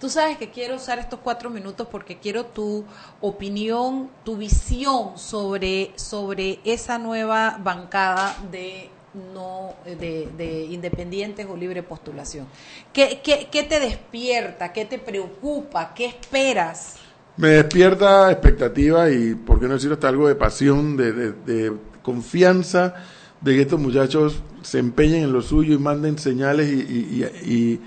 Tú 0.00 0.08
sabes 0.08 0.38
que 0.38 0.48
quiero 0.48 0.76
usar 0.76 0.98
estos 0.98 1.20
cuatro 1.22 1.50
minutos 1.50 1.86
porque 1.90 2.16
quiero 2.16 2.46
tu 2.46 2.84
opinión, 3.20 4.08
tu 4.24 4.38
visión 4.38 5.18
sobre, 5.18 5.92
sobre 5.96 6.58
esa 6.64 6.96
nueva 6.96 7.60
bancada 7.62 8.34
de 8.50 8.88
no 9.34 9.74
de, 9.84 10.28
de, 10.38 10.64
independientes 10.70 11.46
o 11.46 11.54
libre 11.54 11.82
postulación. 11.82 12.46
¿Qué, 12.94 13.20
¿Qué, 13.22 13.48
qué, 13.52 13.62
te 13.64 13.78
despierta? 13.78 14.72
¿Qué 14.72 14.86
te 14.86 14.98
preocupa? 14.98 15.92
¿Qué 15.94 16.06
esperas? 16.06 16.94
Me 17.36 17.48
despierta 17.48 18.32
expectativa 18.32 19.10
y, 19.10 19.34
por 19.34 19.60
qué 19.60 19.66
no 19.66 19.74
decir 19.74 19.92
hasta 19.92 20.08
algo 20.08 20.28
de 20.28 20.34
pasión, 20.34 20.96
de, 20.96 21.12
de, 21.12 21.72
confianza, 22.00 22.94
de 23.42 23.54
que 23.54 23.62
estos 23.62 23.78
muchachos 23.78 24.40
se 24.62 24.78
empeñen 24.78 25.24
en 25.24 25.32
lo 25.32 25.42
suyo 25.42 25.74
y 25.74 25.78
manden 25.78 26.18
señales 26.18 26.70
y 26.70 27.80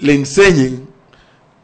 le 0.00 0.14
enseñen 0.14 0.99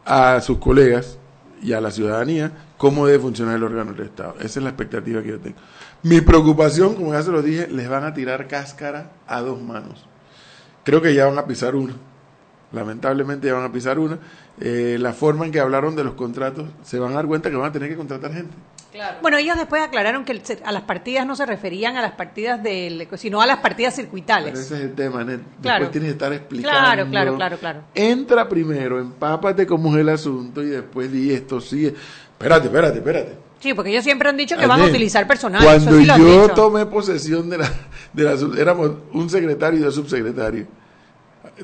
a 0.06 0.40
sus 0.40 0.58
colegas 0.58 1.18
y 1.62 1.72
a 1.72 1.80
la 1.80 1.90
ciudadanía 1.90 2.52
cómo 2.76 3.06
debe 3.06 3.18
funcionar 3.18 3.56
el 3.56 3.64
órgano 3.64 3.92
del 3.92 4.06
Estado. 4.06 4.36
Esa 4.38 4.60
es 4.60 4.62
la 4.62 4.70
expectativa 4.70 5.22
que 5.22 5.28
yo 5.28 5.40
tengo. 5.40 5.56
Mi 6.02 6.20
preocupación, 6.20 6.94
como 6.94 7.12
ya 7.12 7.22
se 7.22 7.32
lo 7.32 7.42
dije, 7.42 7.68
les 7.68 7.88
van 7.88 8.04
a 8.04 8.14
tirar 8.14 8.46
cáscara 8.48 9.10
a 9.26 9.40
dos 9.40 9.60
manos. 9.60 10.06
Creo 10.84 11.02
que 11.02 11.14
ya 11.14 11.26
van 11.26 11.38
a 11.38 11.46
pisar 11.46 11.74
una. 11.74 11.94
Lamentablemente 12.72 13.48
ya 13.48 13.54
van 13.54 13.64
a 13.64 13.72
pisar 13.72 13.98
una. 13.98 14.18
Eh, 14.60 14.98
la 15.00 15.12
forma 15.12 15.46
en 15.46 15.52
que 15.52 15.60
hablaron 15.60 15.96
de 15.96 16.04
los 16.04 16.14
contratos, 16.14 16.68
se 16.82 16.98
van 16.98 17.12
a 17.12 17.16
dar 17.16 17.26
cuenta 17.26 17.50
que 17.50 17.56
van 17.56 17.70
a 17.70 17.72
tener 17.72 17.88
que 17.88 17.96
contratar 17.96 18.32
gente. 18.32 18.54
Claro. 18.96 19.18
Bueno, 19.20 19.36
ellos 19.36 19.56
después 19.56 19.82
aclararon 19.82 20.24
que 20.24 20.40
a 20.64 20.72
las 20.72 20.82
partidas 20.82 21.26
no 21.26 21.36
se 21.36 21.44
referían 21.44 21.96
a 21.96 22.02
las 22.02 22.12
partidas 22.12 22.62
del, 22.62 23.06
sino 23.16 23.42
a 23.42 23.46
las 23.46 23.58
partidas 23.58 23.94
circuitales. 23.94 24.52
Pero 24.52 24.64
ese 24.64 24.74
es 24.76 24.80
el 24.80 24.94
tema. 24.94 25.24
Claro. 25.24 25.40
Después 25.60 25.90
tienes 25.90 26.08
que 26.08 26.12
estar 26.12 26.32
explicando. 26.32 26.78
Claro, 26.78 27.10
claro, 27.10 27.36
claro, 27.36 27.58
claro. 27.58 27.80
Entra 27.94 28.48
primero, 28.48 28.98
empápate 28.98 29.66
cómo 29.66 29.94
es 29.94 30.00
el 30.00 30.08
asunto 30.08 30.62
y 30.62 30.68
después 30.68 31.12
di 31.12 31.32
esto, 31.32 31.60
sigue. 31.60 31.88
Espérate, 32.32 32.66
espérate, 32.66 32.98
espérate. 32.98 33.32
Sí, 33.60 33.74
porque 33.74 33.90
ellos 33.90 34.04
siempre 34.04 34.28
han 34.28 34.36
dicho 34.36 34.56
que 34.56 34.66
van 34.66 34.80
a 34.80 34.84
utilizar 34.84 35.26
personal. 35.26 35.62
Cuando 35.62 36.00
yo 36.00 36.48
tomé 36.50 36.86
posesión 36.86 37.50
de 37.50 37.58
la, 37.58 37.70
de 38.12 38.24
la, 38.24 38.60
éramos 38.60 38.92
un 39.12 39.28
secretario 39.28 39.80
y 39.80 39.82
dos 39.82 39.94
subsecretarios 39.94 40.66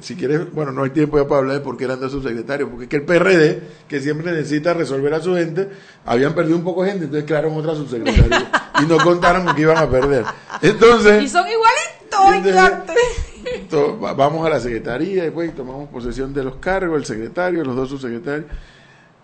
si 0.01 0.17
quieres, 0.17 0.53
bueno, 0.53 0.73
no 0.73 0.85
hay 0.85 0.91
tiempo 0.91 1.19
ya 1.19 1.29
para 1.29 1.41
hablar 1.41 1.59
de 1.59 1.61
por 1.63 1.77
qué 1.77 1.85
eran 1.85 2.01
dos 2.01 2.13
subsecretarios, 2.13 2.69
porque 2.71 2.85
es 2.85 2.89
que 2.89 2.97
el 2.97 3.05
PRD, 3.05 3.63
que 3.89 4.01
siempre 4.01 4.33
necesita 4.33 4.73
resolver 4.73 5.13
a 5.13 5.21
su 5.21 5.35
gente, 5.35 5.69
habían 6.07 6.35
perdido 6.35 6.57
un 6.57 6.65
poco 6.65 6.83
de 6.83 6.91
gente, 6.91 7.05
entonces 7.05 7.27
crearon 7.27 7.55
otra 7.57 7.75
subsecretaria 7.75 8.51
y 8.83 8.87
no 8.87 8.97
contaron 8.99 9.45
con 9.45 9.55
que 9.55 9.63
iban 9.63 9.77
a 9.77 9.89
perder. 9.89 10.25
Entonces. 10.63 11.23
Y 11.23 11.29
son 11.29 11.45
igualitos, 11.47 12.49
entonces, 13.71 13.93
Vamos 14.17 14.47
a 14.47 14.51
la 14.51 14.61
secretaría 14.61 15.27
y 15.27 15.31
pues 15.31 15.55
tomamos 15.55 15.89
posesión 15.89 16.33
de 16.33 16.45
los 16.45 16.57
cargos, 16.57 16.97
el 16.97 17.05
secretario, 17.05 17.65
los 17.65 17.75
dos 17.75 17.89
subsecretarios, 17.89 18.47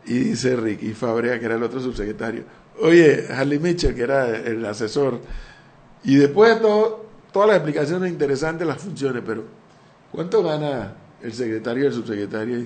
y 0.04 0.18
dice 0.18 0.56
Ricky 0.56 0.92
Fabrea, 0.92 1.38
que 1.38 1.46
era 1.46 1.54
el 1.54 1.62
otro 1.62 1.80
subsecretario. 1.80 2.44
Oye, 2.80 3.26
Harley 3.30 3.58
Mitchell, 3.58 3.94
que 3.94 4.02
era 4.02 4.36
el 4.36 4.64
asesor, 4.64 5.20
y 6.04 6.16
después 6.16 6.54
de 6.54 6.60
todo, 6.60 7.06
todas 7.32 7.48
las 7.48 7.56
explicaciones 7.58 8.10
interesantes, 8.10 8.66
las 8.66 8.78
funciones, 8.78 9.22
pero 9.26 9.57
¿Cuánto 10.12 10.42
gana 10.42 10.94
el 11.22 11.32
secretario 11.32 11.84
y 11.84 11.86
el 11.88 11.92
subsecretario? 11.92 12.58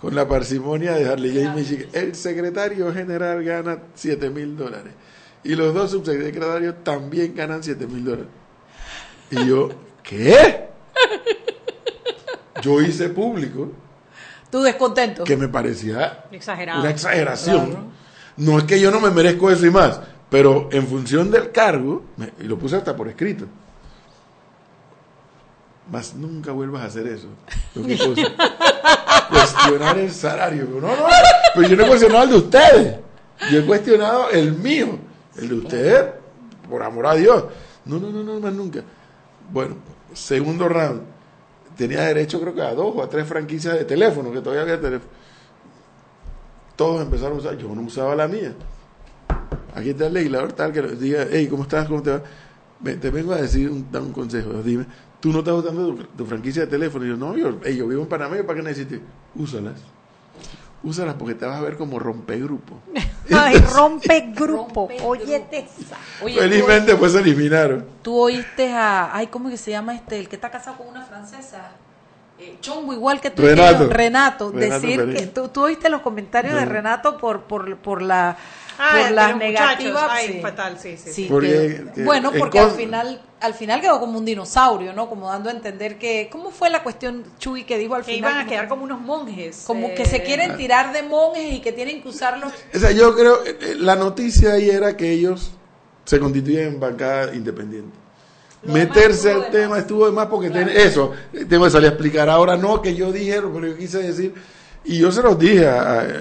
Con 0.00 0.14
la 0.14 0.26
parsimonia 0.26 0.92
de 0.92 1.08
Harley 1.08 1.34
James 1.34 1.56
Michigan. 1.56 1.88
El 1.92 2.14
secretario 2.14 2.92
general 2.92 3.42
gana 3.44 3.78
7 3.94 4.30
mil 4.30 4.56
dólares. 4.56 4.92
Y 5.42 5.54
los 5.54 5.74
dos 5.74 5.90
subsecretarios 5.90 6.84
también 6.84 7.34
ganan 7.34 7.62
7 7.62 7.86
mil 7.86 8.04
dólares. 8.04 8.28
Y 9.30 9.46
yo, 9.46 9.70
¿qué? 10.02 10.68
Yo 12.62 12.80
hice 12.80 13.08
público. 13.08 13.72
¿Tu 14.50 14.60
descontento? 14.62 15.24
Que 15.24 15.36
me 15.36 15.48
parecía 15.48 16.24
una 16.30 16.90
exageración. 16.90 17.90
No 18.36 18.58
es 18.58 18.64
que 18.64 18.80
yo 18.80 18.90
no 18.90 19.00
me 19.00 19.10
merezco 19.10 19.50
eso 19.50 19.66
y 19.66 19.70
más, 19.70 20.00
pero 20.28 20.68
en 20.72 20.86
función 20.86 21.30
del 21.30 21.52
cargo, 21.52 22.04
y 22.40 22.44
lo 22.44 22.58
puse 22.58 22.76
hasta 22.76 22.96
por 22.96 23.08
escrito, 23.08 23.46
más 25.90 26.14
nunca 26.14 26.52
vuelvas 26.52 26.82
a 26.82 26.86
hacer 26.86 27.06
eso. 27.06 27.28
Cuestionar 29.30 29.98
el 29.98 30.10
salario. 30.10 30.66
No, 30.66 30.80
no, 30.80 31.04
pero 31.54 31.68
yo 31.68 31.76
no 31.76 31.84
he 31.84 31.88
cuestionado 31.88 32.24
el 32.24 32.30
de 32.30 32.36
ustedes. 32.36 32.96
Yo 33.50 33.58
he 33.58 33.64
cuestionado 33.64 34.30
el 34.30 34.52
mío. 34.52 34.98
El 35.36 35.48
de 35.48 35.54
ustedes, 35.54 36.04
por 36.68 36.82
amor 36.82 37.06
a 37.06 37.14
Dios. 37.14 37.44
No, 37.84 37.98
no, 37.98 38.10
no, 38.10 38.22
no, 38.22 38.40
más 38.40 38.52
nunca. 38.52 38.82
Bueno, 39.52 39.76
segundo 40.12 40.68
round. 40.68 41.02
Tenía 41.76 42.02
derecho 42.02 42.40
creo 42.40 42.54
que 42.54 42.62
a 42.62 42.74
dos 42.74 42.94
o 42.94 43.02
a 43.02 43.08
tres 43.08 43.26
franquicias 43.26 43.74
de 43.74 43.84
teléfono, 43.84 44.30
que 44.32 44.40
todavía 44.40 44.62
había 44.62 44.80
teléfono. 44.80 45.10
Todos 46.76 47.02
empezaron 47.02 47.36
a 47.36 47.40
usar. 47.40 47.56
Yo 47.56 47.68
no 47.74 47.82
usaba 47.82 48.14
la 48.14 48.28
mía. 48.28 48.54
Aquí 49.74 49.90
está 49.90 50.06
el 50.06 50.14
legislador 50.14 50.52
tal 50.52 50.72
que 50.72 50.82
diga, 50.82 51.26
hey, 51.30 51.46
¿cómo 51.48 51.62
estás? 51.62 51.88
¿Cómo 51.88 52.02
te 52.02 52.10
va? 52.10 52.22
Te 52.82 53.10
vengo 53.10 53.32
a 53.32 53.36
decir, 53.36 53.70
un, 53.70 53.86
un 53.92 54.12
consejo. 54.12 54.62
Dime, 54.62 54.86
tú 55.20 55.32
no 55.32 55.40
estás 55.40 55.54
usando 55.54 55.94
tu, 56.16 56.26
franquicia 56.26 56.62
de 56.62 56.68
teléfono. 56.68 57.04
Y 57.04 57.08
yo, 57.08 57.16
no, 57.16 57.36
yo, 57.36 57.52
vivo 57.62 58.02
en 58.02 58.08
Panamá, 58.08 58.36
¿para 58.46 58.56
qué 58.56 58.62
necesitas? 58.62 59.00
Úsalas. 59.34 59.80
Úsalas 60.82 61.14
porque 61.14 61.34
te 61.34 61.44
vas 61.44 61.58
a 61.58 61.60
ver 61.60 61.76
como 61.76 61.98
rompegrupo. 61.98 62.80
Ay, 63.30 63.58
rompegrupo. 63.58 64.88
Oye, 65.04 65.46
Felizmente 66.20 66.96
pues 66.96 67.12
se 67.12 67.20
eliminaron. 67.20 67.84
Tú 68.02 68.18
oíste 68.18 68.72
a, 68.72 69.14
ay, 69.14 69.26
¿cómo 69.26 69.50
que 69.50 69.58
se 69.58 69.70
llama 69.70 69.94
este? 69.94 70.18
El 70.18 70.28
que 70.28 70.36
está 70.36 70.50
casado 70.50 70.78
con 70.78 70.88
una 70.88 71.02
francesa. 71.02 71.72
Eh, 72.38 72.56
chongo 72.62 72.94
igual 72.94 73.20
que 73.20 73.30
tú. 73.30 73.42
Renato. 73.42 73.88
Renato, 73.88 74.50
decir 74.50 75.12
que 75.14 75.26
tú, 75.26 75.48
tú, 75.48 75.60
oíste 75.64 75.90
los 75.90 76.00
comentarios 76.00 76.54
de 76.54 76.64
Renato 76.64 77.18
por, 77.18 77.42
por, 77.42 77.76
por 77.76 78.00
la 78.00 78.38
por 78.80 79.10
las 79.12 79.36
negativas. 79.36 80.06
Ay, 80.10 80.40
fatal, 80.40 80.78
sí, 80.78 80.96
sí. 80.96 81.28
bueno, 82.04 82.32
porque 82.32 82.58
al 82.58 82.70
final 82.70 83.20
al 83.40 83.54
final 83.54 83.80
quedó 83.80 83.98
como 83.98 84.18
un 84.18 84.24
dinosaurio, 84.24 84.92
¿no? 84.92 85.08
Como 85.08 85.28
dando 85.28 85.48
a 85.48 85.52
entender 85.52 85.98
que 85.98 86.28
cómo 86.30 86.50
fue 86.50 86.68
la 86.68 86.82
cuestión 86.82 87.24
Chuy 87.38 87.64
que 87.64 87.78
dijo 87.78 87.94
al 87.94 88.04
que 88.04 88.14
final 88.14 88.32
iban 88.32 88.46
a 88.46 88.48
quedar 88.48 88.68
como 88.68 88.84
unos 88.84 89.00
monjes, 89.00 89.64
como 89.66 89.94
que 89.94 90.04
se 90.04 90.16
eh, 90.16 90.22
quieren 90.22 90.56
tirar 90.56 90.92
de 90.92 91.02
monjes 91.02 91.52
y 91.52 91.60
que 91.60 91.72
tienen 91.72 92.02
que 92.02 92.08
usarlos. 92.08 92.52
O 92.74 92.78
sea, 92.78 92.90
yo 92.90 93.14
creo 93.16 93.44
eh, 93.44 93.56
eh, 93.60 93.74
la 93.78 93.96
noticia 93.96 94.52
ahí 94.52 94.68
era 94.68 94.96
que 94.96 95.10
ellos 95.10 95.52
se 96.04 96.20
constituyen 96.20 96.66
en 96.66 96.80
bancada 96.80 97.34
independiente. 97.34 97.98
Meterse 98.62 99.32
al 99.32 99.50
tema 99.50 99.78
estuvo 99.78 100.04
de 100.04 100.12
más 100.12 100.26
porque 100.26 100.48
eso, 100.74 101.12
tengo 101.48 101.64
que 101.64 101.70
salir 101.70 101.86
a 101.86 101.92
explicar 101.92 102.28
ahora 102.28 102.58
no 102.58 102.82
que 102.82 102.94
yo 102.94 103.10
dije, 103.10 103.40
pero 103.40 103.66
yo 103.66 103.76
quise 103.76 104.02
decir 104.02 104.34
y 104.84 104.98
yo 104.98 105.12
se 105.12 105.22
los 105.22 105.38
dije, 105.38 105.68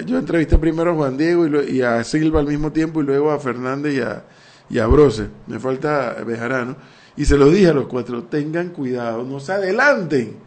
yo 0.05 0.17
entrevisté 0.17 0.57
primero 0.57 0.91
a 0.91 0.95
Juan 0.95 1.17
Diego 1.17 1.47
y, 1.47 1.81
a 1.81 2.03
Silva 2.03 2.39
al 2.39 2.47
mismo 2.47 2.71
tiempo 2.71 3.01
y 3.01 3.05
luego 3.05 3.31
a 3.31 3.39
Fernández 3.39 3.95
y 3.95 4.01
a, 4.01 4.23
y 4.69 4.79
a 4.79 4.87
Brose, 4.87 5.27
me 5.47 5.59
falta 5.59 6.15
Bejarano, 6.25 6.75
y 7.15 7.25
se 7.25 7.37
los 7.37 7.53
dije 7.53 7.69
a 7.69 7.73
los 7.73 7.87
cuatro, 7.87 8.23
tengan 8.23 8.69
cuidado, 8.69 9.23
no 9.23 9.39
se 9.39 9.53
adelanten, 9.53 10.37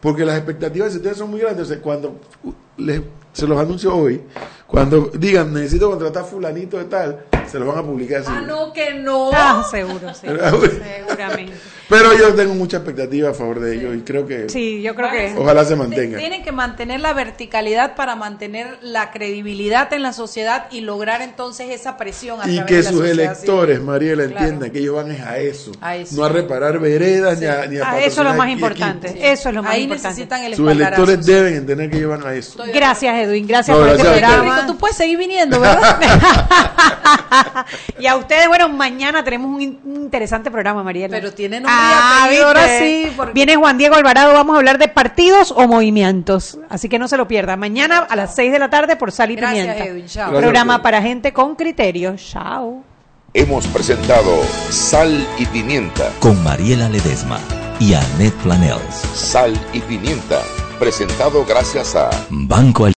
porque 0.00 0.24
las 0.24 0.36
expectativas 0.36 0.92
de 0.92 0.98
ustedes 0.98 1.16
son 1.16 1.30
muy 1.30 1.40
grandes, 1.40 1.72
cuando 1.82 2.20
les, 2.76 3.00
se 3.32 3.46
los 3.46 3.58
anuncio 3.58 3.94
hoy, 3.94 4.22
cuando 4.66 5.10
digan 5.14 5.52
necesito 5.52 5.90
contratar 5.90 6.24
fulanito 6.24 6.76
de 6.78 6.84
tal, 6.84 7.24
se 7.46 7.58
lo 7.58 7.66
van 7.66 7.78
a 7.78 7.82
publicar. 7.82 8.22
Ah, 8.26 8.42
no, 8.46 8.72
que 8.72 8.94
no. 8.94 9.30
Ah, 9.32 9.66
seguro, 9.70 10.12
sí. 10.14 10.26
Seguramente. 10.26 11.52
Pero 11.88 12.16
yo 12.18 12.34
tengo 12.34 12.54
mucha 12.54 12.78
expectativa 12.78 13.30
a 13.30 13.34
favor 13.34 13.60
de 13.60 13.76
ellos 13.76 13.96
y 13.96 14.00
creo 14.00 14.26
que. 14.26 14.48
Sí, 14.48 14.82
yo 14.82 14.94
creo 14.94 15.10
que. 15.10 15.34
Ojalá 15.36 15.64
se 15.64 15.76
mantenga. 15.76 16.18
Tienen 16.18 16.42
que 16.42 16.52
mantener 16.52 17.00
la 17.00 17.12
verticalidad 17.12 17.94
para 17.94 18.16
mantener 18.16 18.78
la 18.82 19.12
credibilidad 19.12 19.92
en 19.92 20.02
la 20.02 20.12
sociedad 20.12 20.66
y 20.70 20.80
lograr 20.80 21.22
entonces 21.22 21.70
esa 21.70 21.96
presión. 21.96 22.40
A 22.40 22.48
y 22.48 22.64
que 22.64 22.82
sus 22.82 23.04
electores, 23.04 23.80
Mariela, 23.80 24.24
entiendan 24.24 24.70
que 24.70 24.80
ellos 24.80 24.96
van 24.96 25.10
a 25.12 25.38
eso, 25.38 25.72
No 26.12 26.24
a 26.24 26.28
reparar 26.28 26.78
veredas 26.80 27.38
ni 27.38 27.46
a, 27.46 27.66
ni 27.66 27.78
a, 27.78 28.00
Eso 28.00 28.22
es 28.22 28.26
lo 28.26 28.34
más 28.34 28.50
importante. 28.50 29.32
Eso 29.32 29.48
es 29.48 29.54
lo 29.54 29.62
más 29.62 29.72
Ahí 29.72 29.82
importante. 29.84 30.08
necesitan 30.08 30.42
el 30.42 30.56
Sus 30.56 30.70
electores 30.70 31.24
deben 31.24 31.54
entender 31.54 31.90
que 31.90 31.98
ellos 31.98 32.10
van 32.10 32.26
a 32.26 32.34
eso. 32.34 32.62
Gracias, 32.72 33.14
Edwin. 33.16 33.46
Gracias 33.46 33.76
por 33.76 33.88
este 33.88 34.02
programa. 34.02 34.66
Tú 34.66 34.76
puedes 34.76 34.96
seguir 34.96 35.18
viniendo, 35.18 35.60
¿verdad? 35.60 36.00
y 37.98 38.06
a 38.06 38.16
ustedes, 38.16 38.48
bueno, 38.48 38.68
mañana 38.68 39.22
tenemos 39.24 39.50
un, 39.50 39.80
interesante 39.84 40.50
programa, 40.50 40.82
Mariela. 40.82 41.16
Pero 41.16 41.32
tienen 41.32 41.64
un 41.64 41.70
ah, 41.78 42.28
día 42.30 42.46
ahora 42.46 42.78
sí. 42.78 43.12
Viene 43.34 43.56
Juan 43.56 43.78
Diego 43.78 43.96
Alvarado, 43.96 44.32
vamos 44.32 44.54
a 44.54 44.58
hablar 44.58 44.78
de 44.78 44.88
partidos 44.88 45.52
o 45.56 45.66
movimientos. 45.66 46.58
Así 46.68 46.88
que 46.88 46.98
no 46.98 47.08
se 47.08 47.16
lo 47.16 47.28
pierda. 47.28 47.56
Mañana 47.56 47.98
a 47.98 48.16
las 48.16 48.34
6 48.34 48.52
de 48.52 48.58
la 48.58 48.70
tarde 48.70 48.96
por 48.96 49.12
Sal 49.12 49.30
y 49.30 49.36
Pimienta. 49.36 50.30
Programa 50.30 50.82
para 50.82 51.02
gente 51.02 51.32
con 51.32 51.54
criterio. 51.54 52.16
Chao. 52.16 52.82
Hemos 53.34 53.66
presentado 53.66 54.42
Sal 54.70 55.26
y 55.38 55.44
Pimienta 55.46 56.10
con 56.20 56.42
Mariela 56.42 56.88
Ledesma 56.88 57.38
y 57.78 57.92
Annette 57.92 58.34
Planels. 58.42 58.94
Sal 59.14 59.52
y 59.74 59.80
Pimienta, 59.80 60.40
presentado 60.78 61.44
gracias 61.44 61.94
a 61.96 62.08
Banco 62.30 62.86